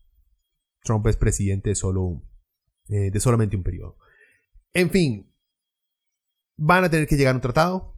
Trump 0.84 1.06
es 1.08 1.18
presidente 1.18 1.76
solo, 1.76 2.24
eh, 2.88 3.12
de 3.12 3.20
solamente 3.20 3.56
un 3.56 3.64
periodo. 3.64 3.98
En 4.74 4.90
fin, 4.90 5.34
van 6.58 6.84
a 6.84 6.90
tener 6.90 7.08
que 7.08 7.18
llegar 7.18 7.34
a 7.34 7.38
un 7.38 7.42
tratado. 7.42 7.98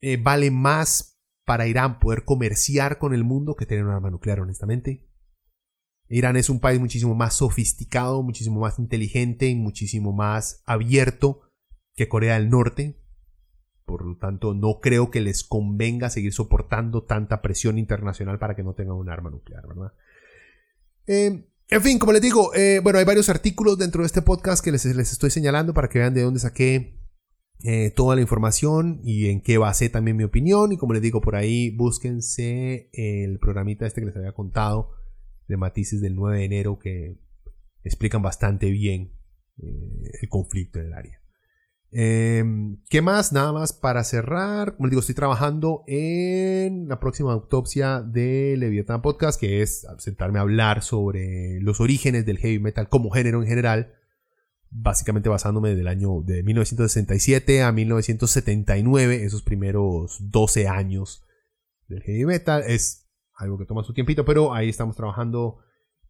Eh, 0.00 0.16
vale 0.16 0.50
más 0.50 1.20
para 1.44 1.66
Irán 1.66 1.98
poder 1.98 2.24
comerciar 2.24 2.98
con 2.98 3.14
el 3.14 3.24
mundo 3.24 3.54
que 3.54 3.66
tener 3.66 3.84
un 3.84 3.92
arma 3.92 4.10
nuclear, 4.10 4.40
honestamente. 4.40 5.06
Irán 6.08 6.36
es 6.36 6.50
un 6.50 6.60
país 6.60 6.80
muchísimo 6.80 7.14
más 7.14 7.34
sofisticado, 7.34 8.22
muchísimo 8.22 8.60
más 8.60 8.78
inteligente 8.78 9.48
y 9.48 9.54
muchísimo 9.54 10.12
más 10.12 10.62
abierto 10.66 11.40
que 11.94 12.08
Corea 12.08 12.34
del 12.34 12.50
Norte. 12.50 13.00
Por 13.84 14.04
lo 14.04 14.16
tanto, 14.16 14.54
no 14.54 14.80
creo 14.80 15.10
que 15.10 15.20
les 15.20 15.44
convenga 15.44 16.10
seguir 16.10 16.32
soportando 16.32 17.04
tanta 17.04 17.42
presión 17.42 17.78
internacional 17.78 18.38
para 18.38 18.54
que 18.54 18.62
no 18.62 18.74
tengan 18.74 18.96
un 18.96 19.10
arma 19.10 19.30
nuclear, 19.30 19.66
¿verdad? 19.66 19.92
Eh, 21.06 21.46
en 21.68 21.82
fin, 21.82 21.98
como 21.98 22.12
les 22.12 22.22
digo, 22.22 22.54
eh, 22.54 22.80
bueno, 22.82 22.98
hay 22.98 23.04
varios 23.04 23.28
artículos 23.28 23.78
dentro 23.78 24.02
de 24.02 24.06
este 24.06 24.22
podcast 24.22 24.64
que 24.64 24.72
les, 24.72 24.84
estoy 24.86 25.30
señalando 25.30 25.74
para 25.74 25.88
que 25.88 25.98
vean 25.98 26.14
de 26.14 26.22
dónde 26.22 26.40
saqué 26.40 26.98
eh, 27.62 27.90
toda 27.90 28.14
la 28.16 28.22
información 28.22 29.00
y 29.04 29.28
en 29.28 29.40
qué 29.42 29.58
basé 29.58 29.88
también 29.90 30.16
mi 30.16 30.24
opinión. 30.24 30.72
Y 30.72 30.76
como 30.76 30.92
les 30.92 31.02
digo, 31.02 31.20
por 31.20 31.36
ahí 31.36 31.70
búsquense 31.70 32.90
el 32.92 33.38
programita 33.38 33.86
este 33.86 34.00
que 34.00 34.06
les 34.06 34.16
había 34.16 34.32
contado 34.32 35.03
de 35.48 35.56
matices 35.56 36.00
del 36.00 36.14
9 36.14 36.38
de 36.38 36.44
enero 36.44 36.78
que 36.78 37.18
explican 37.82 38.22
bastante 38.22 38.70
bien 38.70 39.12
eh, 39.58 40.10
el 40.22 40.28
conflicto 40.28 40.80
en 40.80 40.86
el 40.86 40.92
área. 40.94 41.24
Em, 41.96 42.78
¿Qué 42.90 43.02
más? 43.02 43.32
Nada 43.32 43.52
más 43.52 43.72
para 43.72 44.02
cerrar. 44.02 44.74
Como 44.74 44.86
les 44.86 44.90
digo, 44.90 45.00
estoy 45.00 45.14
trabajando 45.14 45.84
en 45.86 46.88
la 46.88 46.98
próxima 46.98 47.32
autopsia 47.32 48.00
de 48.00 48.56
Leviathan 48.58 49.00
Podcast, 49.00 49.38
que 49.38 49.62
es 49.62 49.86
sentarme 49.98 50.40
a 50.40 50.42
hablar 50.42 50.82
sobre 50.82 51.60
los 51.60 51.80
orígenes 51.80 52.26
del 52.26 52.38
heavy 52.38 52.58
metal 52.58 52.88
como 52.88 53.10
género 53.10 53.40
en 53.40 53.48
general. 53.48 53.94
Básicamente 54.70 55.28
basándome 55.28 55.76
del 55.76 55.86
año 55.86 56.20
de 56.22 56.42
1967 56.42 57.62
a 57.62 57.70
1979, 57.70 59.24
esos 59.24 59.42
primeros 59.42 60.18
12 60.32 60.66
años 60.66 61.22
del 61.86 62.02
heavy 62.02 62.24
metal. 62.24 62.64
Es 62.66 63.03
algo 63.36 63.58
que 63.58 63.66
toma 63.66 63.82
su 63.84 63.92
tiempito, 63.92 64.24
pero 64.24 64.54
ahí 64.54 64.68
estamos 64.68 64.96
trabajando 64.96 65.58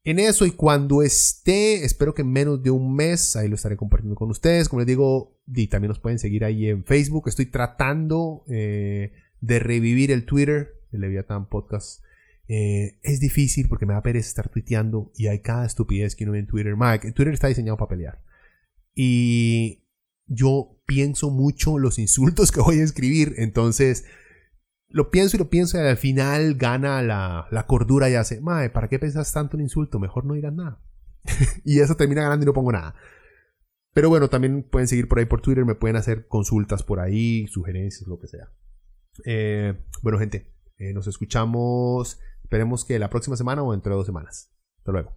en 0.04 0.18
eso 0.18 0.44
y 0.44 0.50
cuando 0.50 1.02
esté, 1.02 1.84
espero 1.84 2.14
que 2.14 2.22
en 2.22 2.30
menos 2.30 2.62
de 2.62 2.70
un 2.70 2.94
mes, 2.94 3.36
ahí 3.36 3.48
lo 3.48 3.54
estaré 3.54 3.76
compartiendo 3.76 4.14
con 4.14 4.30
ustedes. 4.30 4.68
Como 4.68 4.80
les 4.80 4.86
digo, 4.86 5.40
y 5.46 5.66
también 5.68 5.88
nos 5.88 5.98
pueden 5.98 6.18
seguir 6.18 6.44
ahí 6.44 6.68
en 6.68 6.84
Facebook. 6.84 7.28
Estoy 7.28 7.46
tratando 7.46 8.44
eh, 8.48 9.12
de 9.40 9.58
revivir 9.58 10.10
el 10.10 10.26
Twitter, 10.26 10.74
el 10.92 11.00
Leviathan 11.00 11.48
Podcast. 11.48 12.04
Eh, 12.48 12.98
es 13.02 13.20
difícil 13.20 13.66
porque 13.68 13.86
me 13.86 13.94
da 13.94 14.02
pereza 14.02 14.28
estar 14.28 14.50
tuiteando 14.50 15.10
y 15.16 15.28
hay 15.28 15.40
cada 15.40 15.64
estupidez 15.64 16.14
que 16.14 16.24
uno 16.24 16.34
ve 16.34 16.40
en 16.40 16.46
Twitter. 16.48 16.76
Mike, 16.76 17.12
Twitter 17.12 17.32
está 17.32 17.48
diseñado 17.48 17.78
para 17.78 17.88
pelear. 17.88 18.22
Y 18.94 19.84
yo 20.26 20.82
pienso 20.86 21.30
mucho 21.30 21.78
los 21.78 21.98
insultos 21.98 22.52
que 22.52 22.60
voy 22.60 22.80
a 22.80 22.84
escribir, 22.84 23.34
entonces 23.38 24.04
lo 24.94 25.10
pienso 25.10 25.36
y 25.36 25.40
lo 25.40 25.50
pienso 25.50 25.76
y 25.76 25.80
al 25.80 25.96
final 25.96 26.54
gana 26.54 27.02
la, 27.02 27.48
la 27.50 27.66
cordura 27.66 28.08
y 28.08 28.14
hace, 28.14 28.40
mae, 28.40 28.70
¿para 28.70 28.86
qué 28.88 29.00
pensás 29.00 29.32
tanto 29.32 29.56
un 29.56 29.62
insulto? 29.64 29.98
Mejor 29.98 30.24
no 30.24 30.34
digas 30.34 30.52
nada. 30.52 30.80
y 31.64 31.80
eso 31.80 31.96
termina 31.96 32.22
ganando 32.22 32.44
y 32.44 32.46
no 32.46 32.52
pongo 32.52 32.70
nada. 32.70 32.94
Pero 33.92 34.08
bueno, 34.08 34.28
también 34.28 34.62
pueden 34.62 34.86
seguir 34.86 35.08
por 35.08 35.18
ahí 35.18 35.24
por 35.24 35.40
Twitter, 35.40 35.64
me 35.64 35.74
pueden 35.74 35.96
hacer 35.96 36.28
consultas 36.28 36.84
por 36.84 37.00
ahí, 37.00 37.48
sugerencias, 37.48 38.06
lo 38.06 38.20
que 38.20 38.28
sea. 38.28 38.52
Eh, 39.24 39.74
bueno, 40.00 40.20
gente, 40.20 40.54
eh, 40.78 40.92
nos 40.92 41.08
escuchamos, 41.08 42.20
esperemos 42.44 42.84
que 42.84 42.96
la 43.00 43.10
próxima 43.10 43.36
semana 43.36 43.64
o 43.64 43.74
entre 43.74 43.92
dos 43.92 44.06
semanas. 44.06 44.52
Hasta 44.78 44.92
luego. 44.92 45.16